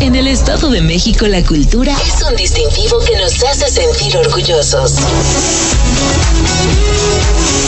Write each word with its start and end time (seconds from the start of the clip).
En 0.00 0.14
el 0.14 0.26
Estado 0.26 0.70
de 0.70 0.80
México 0.80 1.26
la 1.26 1.42
cultura 1.44 1.96
es 2.06 2.22
un 2.22 2.36
distintivo 2.36 2.98
que 3.00 3.16
nos 3.16 3.42
hace 3.44 3.68
sentir 3.68 4.16
orgullosos. 4.16 4.94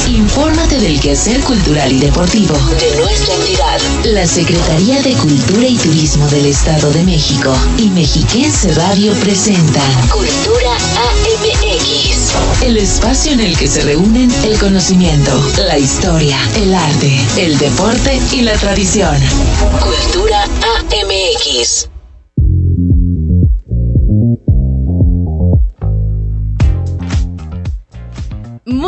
Infórmate 0.08 0.78
del 0.78 1.00
quehacer 1.00 1.40
cultural 1.40 1.92
y 1.92 2.00
deportivo 2.00 2.54
de 2.78 2.96
nuestra 3.00 3.34
entidad. 3.34 3.80
La 4.04 4.26
Secretaría 4.26 5.02
de 5.02 5.12
Cultura 5.14 5.66
y 5.66 5.76
Turismo 5.76 6.26
del 6.28 6.46
Estado 6.46 6.90
de 6.90 7.04
México 7.04 7.54
y 7.78 7.90
Mexiquense 7.90 8.72
Radio 8.74 9.12
presentan 9.14 10.08
Cultura 10.08 10.72
AMX. 10.74 12.62
El 12.62 12.76
espacio 12.76 13.32
en 13.32 13.40
el 13.40 13.56
que 13.56 13.68
se 13.68 13.82
reúnen 13.82 14.32
el 14.44 14.58
conocimiento, 14.58 15.32
la 15.58 15.78
historia, 15.78 16.38
el 16.56 16.74
arte, 16.74 17.20
el 17.36 17.58
deporte 17.58 18.20
y 18.32 18.42
la 18.42 18.54
tradición. 18.54 19.16
Cultura 19.80 20.42
AMX. 20.44 21.95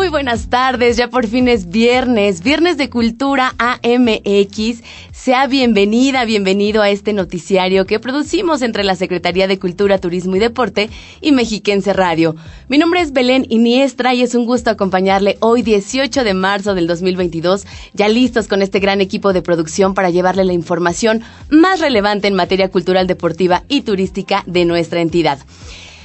Muy 0.09 0.23
buenas 0.25 0.49
tardes, 0.49 0.97
ya 0.97 1.11
por 1.11 1.27
fin 1.27 1.49
es 1.49 1.69
viernes, 1.69 2.43
viernes 2.43 2.79
de 2.79 2.89
Cultura 2.89 3.53
AMX. 3.59 4.83
Sea 5.13 5.47
bienvenida, 5.47 6.25
bienvenido 6.25 6.81
a 6.81 6.89
este 6.89 7.13
noticiario 7.13 7.85
que 7.85 8.01
producimos 8.01 8.63
entre 8.63 8.85
la 8.85 8.97
Secretaría 8.97 9.47
de 9.47 9.59
Cultura, 9.59 9.99
Turismo 9.99 10.35
y 10.35 10.39
Deporte 10.39 10.89
y 11.21 11.33
Mexiquense 11.33 11.93
Radio. 11.93 12.37
Mi 12.69 12.79
nombre 12.79 13.03
es 13.03 13.13
Belén 13.13 13.45
Iniestra 13.51 14.15
y 14.15 14.23
es 14.23 14.35
un 14.35 14.47
gusto 14.47 14.71
acompañarle 14.71 15.37
hoy 15.41 15.61
18 15.61 16.25
de 16.25 16.33
marzo 16.33 16.75
del 16.75 16.87
2022, 16.87 17.67
ya 17.93 18.09
listos 18.09 18.49
con 18.49 18.63
este 18.63 18.81
gran 18.81 19.03
equipo 19.03 19.35
de 19.35 19.43
producción 19.43 19.93
para 19.93 20.09
llevarle 20.09 20.47
la 20.47 20.55
información 20.55 21.23
más 21.51 21.81
relevante 21.81 22.29
en 22.29 22.35
materia 22.35 22.71
cultural, 22.71 23.07
deportiva 23.07 23.65
y 23.69 23.83
turística 23.83 24.43
de 24.47 24.65
nuestra 24.65 25.03
entidad. 25.03 25.39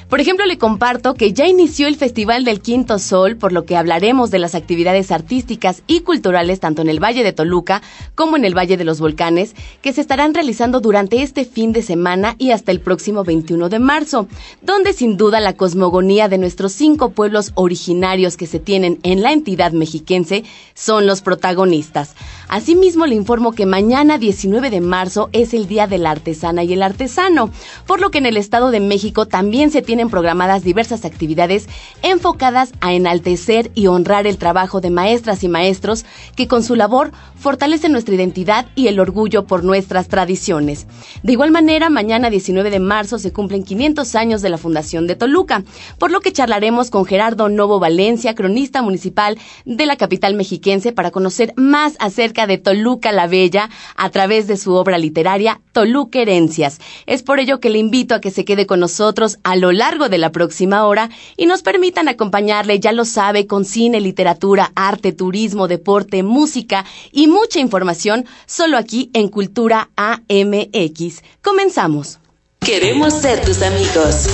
Por 0.08 0.20
ejemplo, 0.20 0.44
le 0.44 0.58
comparto 0.58 1.14
que 1.14 1.32
ya 1.32 1.46
inició 1.46 1.88
el 1.88 1.96
Festival 1.96 2.44
del 2.44 2.60
Quinto 2.60 2.98
Sol, 2.98 3.36
por 3.36 3.52
lo 3.52 3.64
que 3.64 3.76
hablaremos 3.76 4.30
de 4.30 4.38
las 4.38 4.54
actividades 4.54 5.10
artísticas 5.10 5.82
y 5.86 6.00
culturales 6.00 6.60
tanto 6.60 6.82
en 6.82 6.88
el 6.88 7.02
Valle 7.02 7.24
de 7.24 7.32
Toluca 7.32 7.82
como 8.14 8.36
en 8.36 8.44
el 8.44 8.56
Valle 8.56 8.76
de 8.76 8.84
los 8.84 9.00
Volcanes, 9.00 9.54
que 9.80 9.92
se 9.92 10.00
estarán 10.02 10.34
realizando 10.34 10.80
durante 10.80 11.22
este 11.22 11.44
fin 11.44 11.72
de 11.72 11.82
semana 11.82 12.36
y 12.38 12.50
hasta 12.50 12.70
el 12.70 12.80
próximo 12.80 13.24
21 13.24 13.68
de 13.68 13.78
marzo, 13.78 14.28
donde 14.60 14.92
sin 14.92 15.16
duda 15.16 15.40
la 15.40 15.54
cosmogonía 15.54 16.28
de 16.28 16.38
nuestros 16.38 16.72
cinco 16.72 17.10
pueblos 17.10 17.52
originarios 17.54 18.36
que 18.36 18.46
se 18.46 18.60
tienen 18.60 18.98
en 19.02 19.22
la 19.22 19.32
entidad 19.32 19.72
mexiquense 19.72 20.44
son 20.74 21.06
los 21.06 21.22
protagonistas. 21.22 22.14
Asimismo, 22.48 23.06
le 23.06 23.14
informo 23.14 23.52
que 23.52 23.66
mañana 23.66 24.18
19 24.18 24.70
de 24.70 24.80
marzo 24.80 25.28
es 25.32 25.54
el 25.54 25.66
Día 25.66 25.86
de 25.86 25.98
la 25.98 26.10
Artesana 26.10 26.64
y 26.64 26.72
el 26.72 26.82
Artesano, 26.82 27.50
por 27.86 28.00
lo 28.00 28.10
que 28.10 28.18
en 28.18 28.26
el 28.26 28.36
Estado 28.36 28.70
de 28.70 28.80
México 28.80 29.26
también 29.26 29.70
se 29.70 29.82
tienen 29.82 30.10
programadas 30.10 30.62
diversas 30.62 31.04
actividades 31.04 31.68
enfocadas 32.02 32.72
a 32.80 32.92
enaltecer 32.92 33.70
y 33.74 33.86
honrar 33.86 34.26
el 34.26 34.38
trabajo 34.38 34.80
de 34.80 34.90
maestras 34.90 35.42
y 35.44 35.48
maestros 35.48 36.04
que 36.36 36.48
con 36.48 36.62
su 36.62 36.74
labor 36.74 37.12
fortalecen 37.36 37.92
nuestra 37.92 38.14
identidad 38.14 38.66
y 38.74 38.88
el 38.88 39.00
orgullo 39.00 39.46
por 39.46 39.64
nuestras 39.64 40.08
tradiciones. 40.08 40.86
De 41.22 41.32
igual 41.32 41.50
manera, 41.50 41.90
mañana 41.90 42.30
19 42.30 42.70
de 42.70 42.80
marzo 42.80 43.18
se 43.18 43.32
cumplen 43.32 43.64
500 43.64 44.14
años 44.14 44.42
de 44.42 44.48
la 44.48 44.58
Fundación 44.58 45.06
de 45.06 45.16
Toluca, 45.16 45.62
por 45.98 46.10
lo 46.10 46.20
que 46.20 46.32
charlaremos 46.32 46.90
con 46.90 47.04
Gerardo 47.04 47.48
Novo 47.48 47.78
Valencia, 47.78 48.34
cronista 48.34 48.82
municipal 48.82 49.38
de 49.64 49.86
la 49.86 49.96
capital 49.96 50.34
mexiquense, 50.34 50.92
para 50.92 51.10
conocer 51.10 51.52
más 51.56 51.96
acerca 51.98 52.33
de 52.34 52.58
Toluca 52.58 53.12
la 53.12 53.26
Bella 53.26 53.70
a 53.96 54.10
través 54.10 54.46
de 54.46 54.56
su 54.56 54.74
obra 54.74 54.98
literaria 54.98 55.60
Toluca 55.72 56.20
Herencias. 56.20 56.80
Es 57.06 57.22
por 57.22 57.38
ello 57.38 57.60
que 57.60 57.70
le 57.70 57.78
invito 57.78 58.14
a 58.14 58.20
que 58.20 58.30
se 58.30 58.44
quede 58.44 58.66
con 58.66 58.80
nosotros 58.80 59.38
a 59.44 59.56
lo 59.56 59.72
largo 59.72 60.08
de 60.08 60.18
la 60.18 60.32
próxima 60.32 60.84
hora 60.86 61.10
y 61.36 61.46
nos 61.46 61.62
permitan 61.62 62.08
acompañarle, 62.08 62.80
ya 62.80 62.92
lo 62.92 63.04
sabe, 63.04 63.46
con 63.46 63.64
cine, 63.64 64.00
literatura, 64.00 64.72
arte, 64.74 65.12
turismo, 65.12 65.68
deporte, 65.68 66.22
música 66.22 66.84
y 67.12 67.26
mucha 67.28 67.60
información 67.60 68.26
solo 68.46 68.76
aquí 68.76 69.10
en 69.14 69.28
Cultura 69.28 69.90
AMX. 69.96 71.22
Comenzamos. 71.42 72.18
Queremos 72.60 73.12
ser 73.12 73.44
tus 73.44 73.60
amigos. 73.60 74.26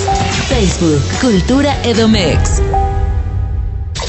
Facebook, 0.47 1.01
Cultura 1.19 1.75
Edomex. 1.83 2.61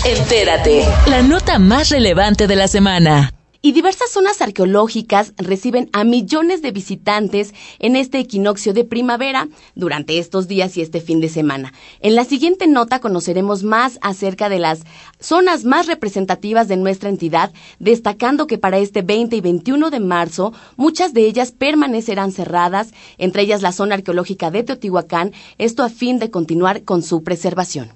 Entérate, 0.05 0.85
la 1.07 1.23
nota 1.23 1.59
más 1.59 1.91
relevante 1.91 2.47
de 2.47 2.57
la 2.57 2.69
semana 2.69 3.33
y 3.63 3.71
diversas 3.71 4.11
zonas 4.11 4.43
arqueológicas 4.43 5.33
reciben 5.37 5.89
a 5.93 6.03
millones 6.03 6.63
de 6.63 6.73
visitantes 6.73 7.55
en 7.79 7.95
este 7.95 8.19
equinoccio 8.19 8.73
de 8.75 8.85
primavera 8.85 9.49
durante 9.77 10.19
estos 10.19 10.49
días 10.49 10.77
y 10.77 10.83
este 10.83 11.01
fin 11.01 11.21
de 11.21 11.29
semana. 11.29 11.73
En 12.01 12.17
la 12.17 12.25
siguiente 12.25 12.67
nota 12.67 12.99
conoceremos 12.99 13.63
más 13.63 13.99
acerca 14.03 14.49
de 14.49 14.59
las 14.59 14.81
zonas 15.21 15.65
más 15.65 15.87
representativas 15.87 16.67
de 16.67 16.77
nuestra 16.77 17.09
entidad, 17.09 17.53
destacando 17.79 18.49
que 18.49 18.59
para 18.59 18.79
este 18.79 19.03
20 19.03 19.37
y 19.37 19.41
21 19.41 19.91
de 19.91 20.01
marzo 20.01 20.53
muchas 20.77 21.15
de 21.15 21.25
ellas 21.27 21.53
permanecerán 21.53 22.33
cerradas, 22.33 22.93
entre 23.17 23.43
ellas 23.43 23.63
la 23.63 23.71
zona 23.71 23.95
arqueológica 23.95 24.51
de 24.51 24.65
Teotihuacán, 24.65 25.33
esto 25.59 25.85
a 25.85 25.89
fin 25.89 26.19
de 26.19 26.31
continuar 26.31 26.83
con 26.83 27.03
su 27.03 27.23
preservación. 27.23 27.93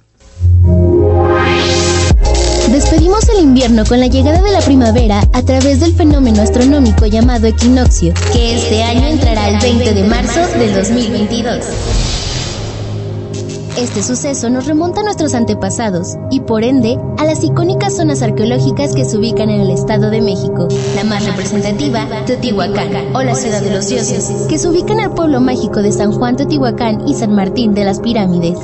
Despedimos 2.77 3.27
el 3.31 3.43
invierno 3.43 3.85
con 3.87 4.01
la 4.01 4.07
llegada 4.07 4.43
de 4.43 4.53
la 4.53 4.61
primavera 4.61 5.27
a 5.33 5.43
través 5.43 5.81
del 5.81 5.95
fenómeno 5.95 6.43
astronómico 6.43 7.07
llamado 7.07 7.47
equinoccio, 7.47 8.13
que 8.35 8.55
este 8.55 8.83
año 8.83 9.07
entrará 9.07 9.49
el 9.49 9.59
20 9.61 9.95
de 9.95 10.05
marzo 10.05 10.41
del 10.59 10.75
2022. 10.75 11.65
Este 13.79 14.03
suceso 14.03 14.51
nos 14.51 14.67
remonta 14.67 15.01
a 15.01 15.05
nuestros 15.05 15.33
antepasados 15.33 16.17
y 16.31 16.41
por 16.41 16.65
ende 16.65 16.99
a 17.17 17.25
las 17.25 17.43
icónicas 17.43 17.97
zonas 17.97 18.21
arqueológicas 18.21 18.95
que 18.95 19.07
se 19.07 19.17
ubican 19.17 19.49
en 19.49 19.63
el 19.63 19.71
Estado 19.71 20.11
de 20.11 20.21
México. 20.21 20.69
La 20.97 21.05
más 21.05 21.25
representativa, 21.25 22.07
Teotihuacán, 22.27 23.17
o 23.17 23.23
la 23.23 23.35
ciudad 23.35 23.63
de 23.63 23.71
los 23.71 23.89
dioses, 23.89 24.31
que 24.51 24.59
se 24.59 24.69
ubica 24.69 24.93
en 24.93 25.01
el 25.01 25.13
pueblo 25.13 25.41
mágico 25.41 25.81
de 25.81 25.93
San 25.93 26.13
Juan 26.13 26.37
Teotihuacán 26.37 27.09
y 27.09 27.15
San 27.15 27.35
Martín 27.35 27.73
de 27.73 27.85
las 27.85 28.01
Pirámides 28.01 28.59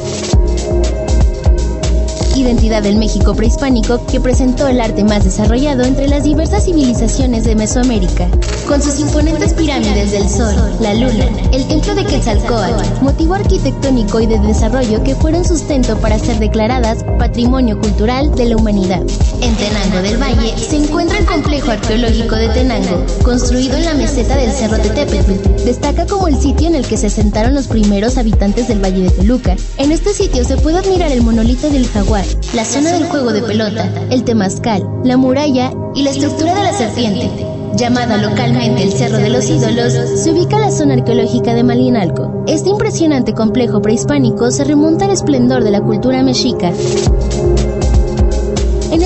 identidad 2.41 2.83
del 2.83 2.97
México 2.97 3.35
prehispánico 3.35 4.05
que 4.07 4.21
presentó 4.21 4.67
el 4.67 4.81
arte 4.81 5.05
más 5.05 5.25
desarrollado 5.25 5.83
entre 5.85 6.09
las 6.09 6.25
diversas 6.25 6.65
civilizaciones 6.65 7.45
de 7.45 7.57
Mesoamérica. 7.57 8.29
Con 8.67 8.83
sus 8.83 9.01
imponentes 9.01 9.53
pirámides 9.55 10.13
del 10.13 10.29
Sol, 10.29 10.55
la 10.81 10.95
Luna, 10.95 11.27
el 11.53 11.67
templo 11.67 11.95
de 11.95 12.05
Quetzalcóatl, 12.05 13.03
motivo 13.03 13.35
arquitectónico 13.35 14.21
y 14.21 14.27
de 14.27 14.39
desarrollo 14.39 15.03
que 15.03 15.15
fueron 15.15 15.45
sustento 15.45 15.97
para 15.99 16.19
ser 16.19 16.39
declaradas 16.39 17.05
Patrimonio 17.19 17.79
Cultural 17.79 18.35
de 18.35 18.47
la 18.47 18.57
Humanidad. 18.57 19.03
En 19.41 19.57
Tenango 19.57 20.03
del 20.03 20.21
Valle 20.21 20.57
se 20.57 20.77
encuentra 20.77 21.19
el 21.19 21.27
complejo 21.27 21.71
arqueológico 21.71 22.37
de 22.37 22.49
Tenango, 22.51 23.05
construido 23.23 23.77
en 23.77 23.85
la 23.85 23.95
meseta 23.95 24.37
del 24.37 24.53
Cerro 24.53 24.79
de 24.79 24.91
Tepetl. 24.91 25.65
Destaca 25.65 26.07
como 26.07 26.29
el 26.29 26.41
sitio 26.41 26.69
en 26.69 26.75
el 26.75 26.87
que 26.87 26.97
se 26.97 27.09
asentaron 27.09 27.55
los 27.55 27.67
primeros 27.67 28.17
habitantes 28.19 28.69
del 28.69 28.83
Valle 28.83 29.03
de 29.03 29.11
Toluca. 29.11 29.57
En 29.77 29.93
este 29.93 30.15
sitio 30.15 30.45
se 30.45 30.57
puede 30.57 30.79
admirar 30.79 31.11
el 31.13 31.23
monolito 31.23 31.69
del 31.71 31.87
jaguar, 31.89 32.22
la 32.55 32.65
zona 32.65 32.93
del 32.93 33.05
juego 33.05 33.33
de 33.33 33.43
pelota, 33.43 33.91
el 34.11 34.25
temazcal, 34.25 34.83
la 35.05 35.17
muralla 35.17 35.73
y 35.95 36.03
la 36.03 36.11
estructura 36.11 36.55
de 36.55 36.63
la 36.63 36.73
serpiente. 36.73 37.31
Llamada 37.75 38.19
localmente 38.19 38.83
el 38.83 38.93
Cerro 38.93 39.17
de 39.17 39.31
los 39.31 39.49
Ídolos, 39.49 39.93
se 39.93 40.31
ubica 40.31 40.59
la 40.59 40.71
zona 40.71 40.95
arqueológica 40.95 41.55
de 41.55 41.63
Malinalco. 41.63 42.45
Este 42.47 42.69
impresionante 42.69 43.33
complejo 43.33 43.81
prehispánico 43.81 44.51
se 44.51 44.65
remonta 44.65 45.07
al 45.07 45.13
esplendor 45.13 45.65
de 45.65 45.71
la 45.71 45.81
cultura 45.81 46.23
mexica. 46.23 46.71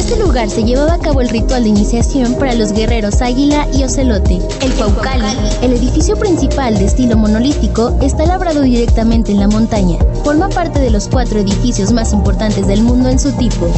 En 0.07 0.13
este 0.13 0.25
lugar 0.25 0.49
se 0.49 0.63
llevaba 0.63 0.95
a 0.95 0.99
cabo 1.01 1.21
el 1.21 1.29
ritual 1.29 1.65
de 1.65 1.71
iniciación 1.71 2.35
para 2.35 2.55
los 2.55 2.71
guerreros 2.71 3.21
Águila 3.23 3.67
y 3.73 3.83
Ocelote. 3.83 4.39
El 4.61 4.73
Cuaucali, 4.75 5.37
el 5.63 5.73
edificio 5.73 6.17
principal 6.17 6.79
de 6.79 6.85
estilo 6.85 7.17
monolítico, 7.17 7.99
está 8.01 8.25
labrado 8.25 8.63
directamente 8.63 9.33
en 9.33 9.41
la 9.41 9.49
montaña. 9.49 9.99
Forma 10.23 10.49
parte 10.49 10.79
de 10.79 10.91
los 10.91 11.09
cuatro 11.09 11.41
edificios 11.41 11.91
más 11.91 12.13
importantes 12.13 12.69
del 12.69 12.83
mundo 12.83 13.09
en 13.09 13.19
su 13.19 13.33
tipo. 13.33 13.69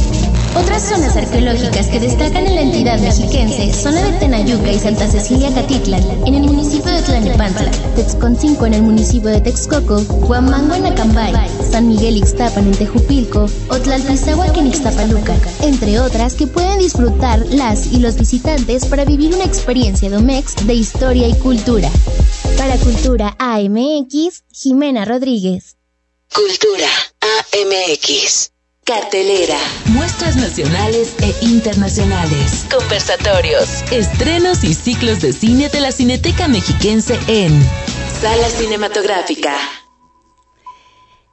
Otras 0.55 0.89
zonas 0.89 1.17
arqueológicas 1.17 1.87
que 1.89 2.01
destacan 2.01 2.47
en 2.47 2.55
la 2.55 2.63
entidad 2.63 2.99
mexiquense 3.01 3.73
son 3.73 3.95
la 3.95 4.03
de 4.03 4.13
Tenayuca 4.19 4.73
y 4.73 4.79
Santa 4.79 5.09
Cecilia 5.09 5.53
Catitlan, 5.55 6.03
en 6.27 6.35
el 6.35 6.43
municipio 6.43 6.91
de 6.91 7.03
Tlanepantla, 7.03 7.71
Texconcinco 7.95 8.67
en 8.67 8.75
el 8.75 8.83
municipio 8.83 9.31
de 9.31 9.41
Texcoco, 9.41 10.01
Huamango 10.27 10.75
en 10.75 10.87
Acambay, 10.87 11.33
San 11.71 11.89
Miguel 11.89 12.17
Ixtapan 12.17 12.67
en 12.67 12.77
Tejupilco, 12.77 13.47
o 13.69 13.77
en 13.77 14.67
Ixtapaluca, 14.67 15.37
entre 15.63 16.01
otras 16.01 16.35
que 16.35 16.47
pueden 16.47 16.79
disfrutar 16.79 17.45
las 17.51 17.93
y 17.93 18.01
los 18.01 18.17
visitantes 18.17 18.87
para 18.87 19.05
vivir 19.05 19.35
una 19.35 19.45
experiencia 19.45 20.11
Domex 20.11 20.67
de 20.67 20.75
historia 20.75 21.29
y 21.29 21.35
cultura. 21.35 21.91
Para 22.57 22.77
Cultura 22.79 23.37
AMX, 23.39 24.45
Jimena 24.53 25.05
Rodríguez. 25.05 25.77
Cultura 26.35 26.89
AMX. 27.21 28.58
Cartelera. 28.89 29.59
Muestras 29.93 30.37
nacionales 30.37 31.15
e 31.21 31.45
internacionales. 31.45 32.67
Conversatorios. 32.75 33.83
Estrenos 33.93 34.65
y 34.65 34.73
ciclos 34.73 35.21
de 35.21 35.35
cine 35.35 35.69
de 35.69 35.81
la 35.81 35.93
Cineteca 35.93 36.49
Mexiquense 36.49 37.19
en 37.29 37.53
Sala 38.23 38.49
cinematográfica. 38.49 39.53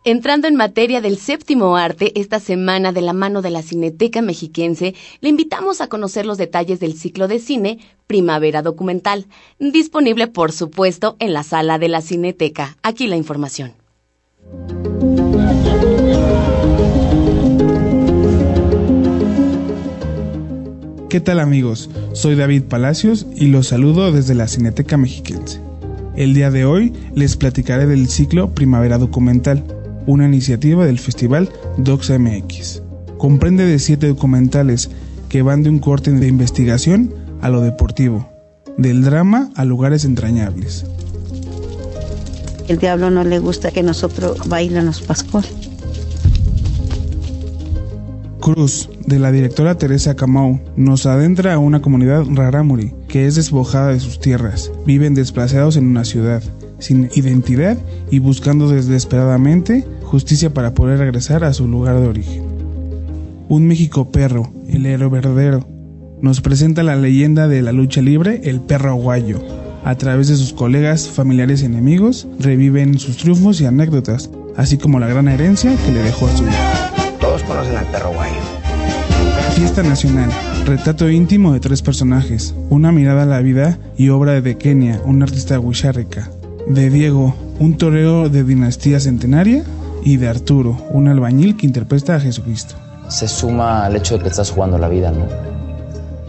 Entrando 0.04 0.50
en 0.50 0.58
materia 0.58 1.00
del 1.00 1.18
séptimo 1.18 1.78
arte, 1.78 2.12
esta 2.20 2.42
semana 2.42 2.92
de 2.92 3.00
la 3.00 3.14
mano 3.14 3.42
de 3.42 3.52
la 3.52 3.62
Cineteca 3.62 4.22
Mexiquense, 4.22 4.94
le 5.22 5.30
invitamos 5.30 5.80
a 5.80 5.88
conocer 5.88 6.26
los 6.26 6.38
detalles 6.38 6.82
del 6.82 6.98
ciclo 6.98 7.30
de 7.30 7.40
cine 7.40 7.80
Primavera 8.06 8.64
Documental, 8.64 9.28
disponible 9.60 10.28
por 10.28 10.52
supuesto 10.52 11.16
en 11.20 11.32
la 11.32 11.44
sala 11.44 11.80
de 11.80 11.88
la 11.88 12.02
Cineteca. 12.02 12.76
Aquí 12.84 13.08
la 13.08 13.16
información. 13.16 13.76
¿Qué 21.16 21.22
tal 21.22 21.40
amigos? 21.40 21.90
Soy 22.12 22.36
David 22.36 22.64
Palacios 22.64 23.26
y 23.38 23.46
los 23.46 23.68
saludo 23.68 24.12
desde 24.12 24.36
la 24.36 24.50
Cineteca 24.50 24.98
Mexiquense. 24.98 25.62
El 26.18 26.34
día 26.34 26.52
de 26.52 26.66
hoy 26.66 26.92
les 27.16 27.38
platicaré 27.38 27.88
del 27.88 28.10
ciclo 28.10 28.54
Primavera 28.54 28.98
Documental, 28.98 29.64
una 30.08 30.26
iniciativa 30.26 30.86
del 30.86 31.00
festival 31.00 31.50
DocsMX. 31.78 32.82
Comprende 33.18 33.66
de 33.66 33.80
siete 33.80 34.10
documentales 34.10 34.90
que 35.30 35.42
van 35.42 35.64
de 35.64 35.70
un 35.70 35.80
corte 35.80 36.12
de 36.12 36.28
investigación 36.28 37.14
a 37.40 37.48
lo 37.48 37.62
deportivo, 37.62 38.30
del 38.78 39.02
drama 39.02 39.52
a 39.56 39.64
lugares 39.64 40.04
entrañables. 40.04 40.86
El 42.68 42.78
diablo 42.78 43.10
no 43.10 43.24
le 43.24 43.40
gusta 43.40 43.72
que 43.72 43.84
nosotros 43.84 44.50
bailemos 44.50 45.02
pascual. 45.02 45.46
Cruz, 48.46 48.92
de 49.08 49.18
la 49.18 49.32
directora 49.32 49.76
Teresa 49.76 50.16
Camau, 50.16 50.60
nos 50.76 51.08
adentra 51.08 51.56
a 51.56 51.58
una 51.58 51.82
comunidad 51.82 52.26
rarámuri 52.30 52.94
que 53.08 53.26
es 53.26 53.34
despojada 53.34 53.88
de 53.88 54.00
sus 54.00 54.20
tierras. 54.20 54.72
Viven 54.86 55.16
desplazados 55.16 55.78
en 55.78 55.88
una 55.88 56.06
ciudad, 56.06 56.44
sin 56.78 57.10
identidad 57.16 57.76
y 58.12 58.20
buscando 58.20 58.70
desesperadamente 58.70 59.84
justicia 60.04 60.54
para 60.54 60.76
poder 60.76 61.00
regresar 61.00 61.44
a 61.44 61.54
su 61.54 61.68
lugar 61.68 62.00
de 62.00 62.08
origen. 62.08 62.44
Un 63.50 63.66
México 63.68 64.12
perro, 64.12 64.54
el 64.70 64.86
héroe 64.86 65.10
verdadero, 65.10 65.68
nos 66.22 66.42
presenta 66.42 66.84
la 66.84 66.96
leyenda 66.96 67.48
de 67.48 67.64
la 67.64 67.72
lucha 67.72 68.04
libre, 68.04 68.42
el 68.44 68.62
perro 68.62 68.92
aguayo. 68.92 69.40
A 69.84 69.96
través 69.96 70.28
de 70.28 70.36
sus 70.36 70.54
colegas, 70.54 71.10
familiares 71.10 71.64
y 71.64 71.66
enemigos, 71.66 72.28
reviven 72.40 73.00
sus 73.00 73.18
triunfos 73.18 73.60
y 73.60 73.66
anécdotas, 73.66 74.30
así 74.56 74.78
como 74.78 75.00
la 75.00 75.08
gran 75.08 75.30
herencia 75.30 75.76
que 75.84 75.92
le 75.92 76.04
dejó 76.04 76.28
a 76.28 76.38
su 76.38 76.44
hijo. 76.44 76.75
Fiesta 79.66 79.82
Nacional, 79.82 80.30
retrato 80.68 81.10
íntimo 81.10 81.52
de 81.52 81.60
tres 81.60 81.82
personajes, 81.82 82.54
una 82.70 82.92
mirada 82.92 83.24
a 83.24 83.26
la 83.26 83.42
vida 83.42 83.80
y 83.98 84.10
obra 84.10 84.40
de 84.40 84.60
Kenia, 84.60 85.02
un 85.06 85.24
artista 85.24 85.60
huicharrica, 85.60 86.30
de 86.68 86.92
Diego, 86.92 87.36
un 87.58 87.76
toreo 87.76 88.30
de 88.30 88.44
dinastía 88.44 89.00
centenaria, 89.00 89.64
y 90.04 90.18
de 90.18 90.28
Arturo, 90.28 90.78
un 90.92 91.08
albañil 91.08 91.58
que 91.58 91.66
interpreta 91.66 92.16
a 92.16 92.20
Jesucristo. 92.20 92.76
Se 93.08 93.28
suma 93.28 93.88
al 93.88 93.96
hecho 93.96 94.20
de 94.20 94.24
que 94.24 94.30
estás 94.30 94.52
jugando 94.52 94.78
la 94.78 94.88
vida, 94.88 95.12
¿no? 95.12 95.26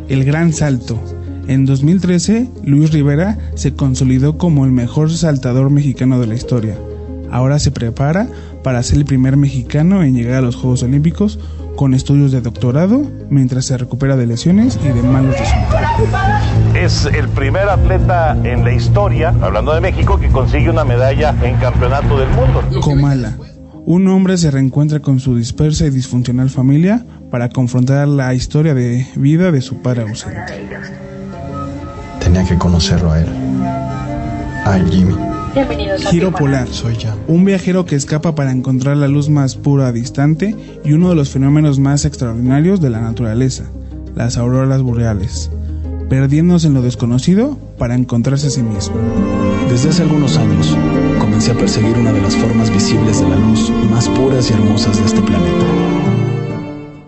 El 0.08 0.24
gran 0.24 0.54
salto. 0.54 0.98
En 1.46 1.66
2013, 1.66 2.48
Luis 2.64 2.90
Rivera 2.90 3.36
se 3.54 3.74
consolidó 3.74 4.38
como 4.38 4.64
el 4.64 4.72
mejor 4.72 5.12
saltador 5.12 5.68
mexicano 5.68 6.18
de 6.18 6.26
la 6.26 6.36
historia. 6.36 6.78
Ahora 7.30 7.58
se 7.58 7.70
prepara 7.70 8.28
para 8.62 8.82
ser 8.82 8.96
el 8.96 9.04
primer 9.04 9.36
mexicano 9.36 10.02
en 10.02 10.14
llegar 10.14 10.36
a 10.36 10.46
los 10.46 10.56
Juegos 10.56 10.82
Olímpicos 10.82 11.38
con 11.76 11.94
estudios 11.94 12.32
de 12.32 12.40
doctorado 12.40 13.02
mientras 13.30 13.66
se 13.66 13.76
recupera 13.76 14.16
de 14.16 14.26
lesiones 14.26 14.78
y 14.82 14.88
de 14.88 15.02
malos 15.02 15.38
resultados. 15.38 16.42
Es 16.74 17.06
el 17.06 17.28
primer 17.28 17.68
atleta 17.68 18.36
en 18.42 18.64
la 18.64 18.72
historia, 18.72 19.34
hablando 19.40 19.74
de 19.74 19.80
México, 19.80 20.18
que 20.18 20.28
consigue 20.28 20.70
una 20.70 20.84
medalla 20.84 21.34
en 21.42 21.56
campeonato 21.56 22.18
del 22.18 22.28
mundo. 22.30 22.62
Comala. 22.80 23.36
Un 23.84 24.08
hombre 24.08 24.36
se 24.36 24.50
reencuentra 24.50 25.00
con 25.00 25.20
su 25.20 25.36
dispersa 25.36 25.86
y 25.86 25.90
disfuncional 25.90 26.50
familia 26.50 27.04
para 27.30 27.48
confrontar 27.48 28.08
la 28.08 28.34
historia 28.34 28.74
de 28.74 29.06
vida 29.14 29.52
de 29.52 29.60
su 29.60 29.80
padre 29.80 30.02
ausente. 30.02 30.40
Tenía 32.18 32.44
que 32.44 32.58
conocerlo 32.58 33.12
a 33.12 33.20
él. 33.20 33.28
A 34.64 34.78
Jimmy. 34.90 35.35
Giro 36.10 36.32
polar. 36.32 36.68
Soy 36.68 36.96
ya. 36.98 37.16
Un 37.28 37.46
viajero 37.46 37.86
que 37.86 37.96
escapa 37.96 38.34
para 38.34 38.52
encontrar 38.52 38.98
la 38.98 39.08
luz 39.08 39.30
más 39.30 39.56
pura 39.56 39.90
distante 39.90 40.54
y 40.84 40.92
uno 40.92 41.08
de 41.08 41.14
los 41.14 41.30
fenómenos 41.30 41.78
más 41.78 42.04
extraordinarios 42.04 42.82
de 42.82 42.90
la 42.90 43.00
naturaleza, 43.00 43.64
las 44.14 44.36
auroras 44.36 44.82
boreales, 44.82 45.50
perdiéndose 46.10 46.66
en 46.66 46.74
lo 46.74 46.82
desconocido 46.82 47.56
para 47.78 47.94
encontrarse 47.94 48.48
a 48.48 48.50
sí 48.50 48.62
mismo. 48.62 48.96
Desde 49.70 49.88
hace 49.88 50.02
algunos 50.02 50.36
años 50.36 50.76
comencé 51.18 51.52
a 51.52 51.54
perseguir 51.54 51.96
una 51.96 52.12
de 52.12 52.20
las 52.20 52.36
formas 52.36 52.70
visibles 52.70 53.20
de 53.20 53.28
la 53.28 53.36
luz 53.36 53.72
más 53.90 54.10
puras 54.10 54.50
y 54.50 54.52
hermosas 54.52 54.98
de 54.98 55.06
este 55.06 55.22
planeta. 55.22 55.64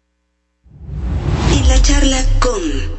En 1.51 1.69
la 1.69 1.81
charla 1.81 2.23
con... 2.41 2.94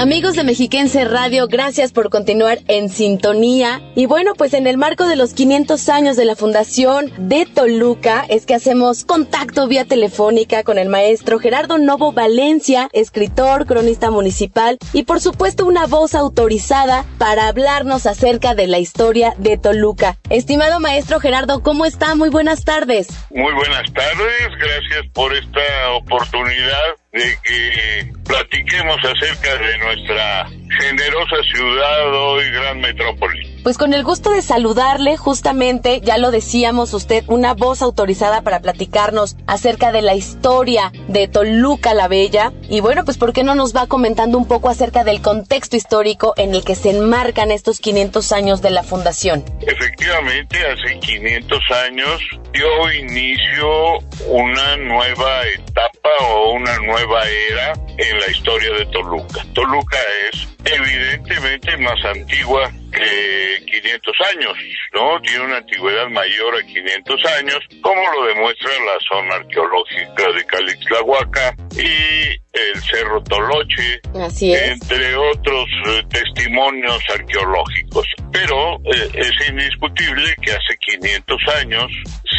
Amigos 0.00 0.34
de 0.34 0.44
Mexiquense 0.44 1.04
Radio, 1.04 1.46
gracias 1.46 1.92
por 1.92 2.08
continuar 2.08 2.60
en 2.68 2.88
sintonía. 2.88 3.82
Y 3.94 4.06
bueno, 4.06 4.32
pues 4.34 4.54
en 4.54 4.66
el 4.66 4.78
marco 4.78 5.06
de 5.06 5.14
los 5.14 5.34
500 5.34 5.90
años 5.90 6.16
de 6.16 6.24
la 6.24 6.36
Fundación 6.36 7.12
de 7.18 7.44
Toluca 7.44 8.24
es 8.30 8.46
que 8.46 8.54
hacemos 8.54 9.04
contacto 9.04 9.68
vía 9.68 9.84
telefónica 9.84 10.62
con 10.62 10.78
el 10.78 10.88
maestro 10.88 11.38
Gerardo 11.38 11.76
Novo 11.76 12.12
Valencia, 12.12 12.88
escritor, 12.94 13.66
cronista 13.66 14.10
municipal 14.10 14.78
y 14.94 15.02
por 15.02 15.20
supuesto 15.20 15.66
una 15.66 15.86
voz 15.86 16.14
autorizada 16.14 17.04
para 17.18 17.48
hablarnos 17.48 18.06
acerca 18.06 18.54
de 18.54 18.68
la 18.68 18.78
historia 18.78 19.34
de 19.36 19.58
Toluca. 19.58 20.16
Estimado 20.30 20.80
maestro 20.80 21.20
Gerardo, 21.20 21.62
¿cómo 21.62 21.84
está? 21.84 22.14
Muy 22.14 22.30
buenas 22.30 22.64
tardes. 22.64 23.08
Muy 23.28 23.52
buenas 23.52 23.92
tardes, 23.92 24.48
gracias 24.58 25.12
por 25.12 25.36
esta 25.36 25.90
oportunidad 25.98 26.99
de 27.12 27.38
que 27.42 28.12
platiquemos 28.26 28.98
acerca 29.04 29.56
de 29.56 29.78
nuestra 29.78 30.59
generosa 30.78 31.36
ciudad 31.52 32.14
hoy 32.14 32.50
gran 32.50 32.80
metrópoli. 32.80 33.50
Pues 33.62 33.76
con 33.76 33.92
el 33.92 34.04
gusto 34.04 34.30
de 34.30 34.40
saludarle, 34.40 35.18
justamente, 35.18 36.00
ya 36.00 36.16
lo 36.16 36.30
decíamos 36.30 36.94
usted, 36.94 37.24
una 37.26 37.52
voz 37.52 37.82
autorizada 37.82 38.40
para 38.40 38.60
platicarnos 38.60 39.36
acerca 39.46 39.92
de 39.92 40.00
la 40.00 40.14
historia 40.14 40.92
de 41.08 41.28
Toluca 41.28 41.92
la 41.92 42.08
Bella. 42.08 42.54
Y 42.70 42.80
bueno, 42.80 43.04
pues 43.04 43.18
¿por 43.18 43.34
qué 43.34 43.44
no 43.44 43.54
nos 43.54 43.76
va 43.76 43.86
comentando 43.86 44.38
un 44.38 44.48
poco 44.48 44.70
acerca 44.70 45.04
del 45.04 45.20
contexto 45.20 45.76
histórico 45.76 46.32
en 46.38 46.54
el 46.54 46.64
que 46.64 46.74
se 46.74 46.90
enmarcan 46.90 47.50
estos 47.50 47.80
500 47.80 48.32
años 48.32 48.62
de 48.62 48.70
la 48.70 48.82
fundación? 48.82 49.44
Efectivamente, 49.60 50.56
hace 50.66 50.98
500 50.98 51.58
años 51.86 52.20
dio 52.52 52.92
inicio 52.92 53.98
una 54.26 54.76
nueva 54.76 55.46
etapa 55.48 56.08
o 56.30 56.52
una 56.52 56.78
nueva 56.78 57.28
era 57.28 57.72
en 57.98 58.20
la 58.20 58.30
historia 58.30 58.72
de 58.78 58.86
Toluca. 58.86 59.44
Toluca 59.52 59.98
es 60.32 60.48
evidentemente 60.64 61.76
más 61.78 62.04
antigua 62.04 62.70
que 62.92 63.64
500 63.66 64.14
años, 64.34 64.52
¿no? 64.92 65.20
Tiene 65.22 65.44
una 65.44 65.56
antigüedad 65.58 66.08
mayor 66.08 66.56
a 66.56 66.66
500 66.66 67.24
años, 67.38 67.58
como 67.82 68.00
lo 68.12 68.26
demuestra 68.26 68.70
la 68.84 68.98
zona 69.08 69.34
arqueológica 69.36 70.32
de 70.34 70.44
Calixtlahuaca 70.46 71.54
y 71.76 72.40
el 72.52 72.82
Cerro 72.90 73.22
Toloche, 73.22 74.00
Así 74.20 74.52
es. 74.52 74.70
entre 74.72 75.16
otros 75.16 75.66
eh, 75.86 76.02
testimonios 76.10 77.02
arqueológicos. 77.14 78.06
Pero 78.32 78.76
eh, 78.92 79.10
es 79.14 79.48
indiscutible 79.48 80.34
que 80.42 80.50
hace 80.50 80.76
500 81.00 81.38
años 81.60 81.92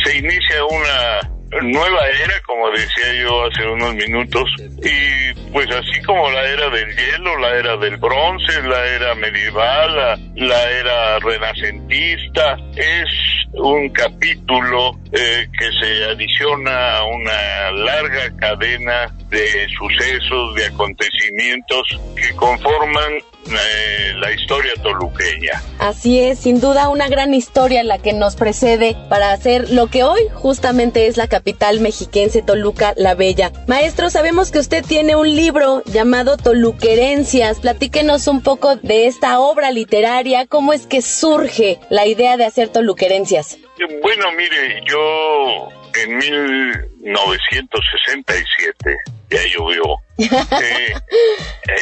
se 0.03 0.17
inicia 0.17 0.65
una 0.65 1.40
nueva 1.61 2.07
era, 2.23 2.39
como 2.45 2.69
decía 2.71 3.13
yo 3.21 3.45
hace 3.45 3.67
unos 3.67 3.93
minutos, 3.95 4.49
y 4.59 5.33
pues 5.51 5.67
así 5.69 6.01
como 6.05 6.29
la 6.29 6.43
era 6.49 6.69
del 6.69 6.95
hielo, 6.95 7.37
la 7.39 7.55
era 7.57 7.77
del 7.77 7.97
bronce, 7.97 8.61
la 8.63 8.85
era 8.87 9.15
medieval, 9.15 9.95
la, 9.95 10.19
la 10.35 10.71
era 10.71 11.19
renacentista, 11.19 12.57
es 12.75 13.09
un 13.53 13.89
capítulo 13.89 14.97
eh, 15.11 15.47
que 15.59 15.69
se 15.79 16.05
adiciona 16.05 16.97
a 16.97 17.05
una 17.05 17.71
larga 17.71 18.31
cadena 18.37 19.13
de 19.29 19.67
sucesos, 19.77 20.55
de 20.55 20.65
acontecimientos 20.67 21.99
que 22.15 22.33
conforman 22.35 23.13
eh, 23.49 24.13
la 24.17 24.31
historia 24.31 24.71
toluqueña. 24.81 25.61
Así 25.79 26.19
es, 26.19 26.39
sin 26.39 26.61
duda 26.61 26.89
una 26.89 27.09
gran 27.09 27.33
historia 27.33 27.83
la 27.83 27.97
que 27.97 28.13
nos 28.13 28.35
precede 28.35 28.95
para 29.09 29.33
hacer 29.33 29.69
lo 29.71 29.87
que 29.87 30.03
hoy 30.03 30.21
justamente 30.33 31.07
es 31.07 31.17
la 31.17 31.27
capital 31.27 31.40
mexiquense 31.79 32.41
Toluca 32.41 32.93
la 32.97 33.15
Bella. 33.15 33.53
Maestro, 33.67 34.09
sabemos 34.09 34.51
que 34.51 34.59
usted 34.59 34.83
tiene 34.85 35.15
un 35.15 35.33
libro 35.35 35.81
llamado 35.85 36.35
Toluquerencias. 36.37 37.59
Platíquenos 37.59 38.27
un 38.27 38.41
poco 38.41 38.75
de 38.77 39.07
esta 39.07 39.39
obra 39.39 39.71
literaria, 39.71 40.47
cómo 40.47 40.73
es 40.73 40.87
que 40.87 41.01
surge 41.01 41.79
la 41.89 42.05
idea 42.05 42.37
de 42.37 42.45
hacer 42.45 42.69
Toluquerencias. 42.69 43.57
Bueno, 44.01 44.31
mire, 44.33 44.81
yo 44.85 45.69
en 45.95 46.17
1967, 46.17 48.97
ya 49.29 49.39
llovió, 49.53 49.83
eh, 50.17 50.93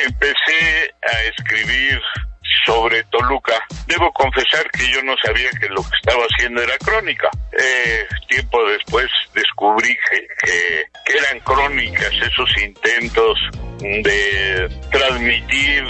empecé 0.06 0.94
a 1.02 1.24
escribir 1.24 2.00
sobre 2.66 3.04
Toluca. 3.06 3.54
Debo 3.88 4.12
confesar 4.14 4.70
que 4.72 4.92
yo 4.92 5.02
no 5.04 5.16
sabía 5.24 5.50
que 5.60 5.70
lo 5.70 5.82
que 5.84 5.96
estaba 5.98 6.24
haciendo 6.24 6.62
era 6.62 6.78
crónica. 6.78 7.30
Eh, 7.58 8.06
tiempo 8.28 8.64
después 8.70 9.08
descubrí 9.34 9.98
que, 10.10 10.86
eran 11.06 11.40
crónicas 11.40 12.14
esos 12.14 12.58
intentos 12.62 13.40
de 13.80 14.70
transmitir 14.92 15.84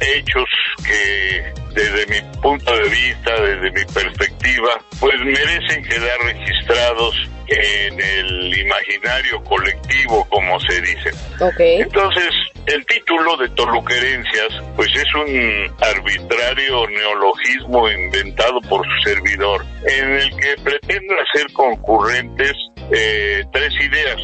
hechos 0.00 0.48
que 0.84 1.52
desde 1.74 2.06
mi 2.06 2.40
punto 2.40 2.76
de 2.76 2.88
vista, 2.88 3.40
desde 3.40 3.70
mi 3.70 3.84
perspectiva, 3.92 4.80
pues 5.00 5.18
merecen 5.20 5.84
quedar 5.84 6.18
registrados 6.24 7.14
en 7.48 8.00
el 8.00 8.58
imaginario 8.58 9.42
colectivo, 9.44 10.26
como 10.28 10.58
se 10.60 10.80
dice. 10.80 11.10
Okay. 11.40 11.80
Entonces, 11.80 12.30
el 12.66 12.84
título 12.86 13.36
de 13.36 13.48
Toluquerencias, 13.50 14.48
pues 14.76 14.88
es 14.94 15.14
un 15.14 15.74
arbitrario 15.80 16.86
neologismo 16.88 17.90
inventado 17.90 18.60
por 18.62 18.84
su 18.86 19.10
servidor, 19.10 19.64
en 19.86 20.12
el 20.12 20.30
que 20.30 20.54
pretende 20.62 21.14
hacer 21.20 21.52
concurrentes 21.52 22.52
eh, 22.92 23.42
tres 23.52 23.72
ideas. 23.80 24.16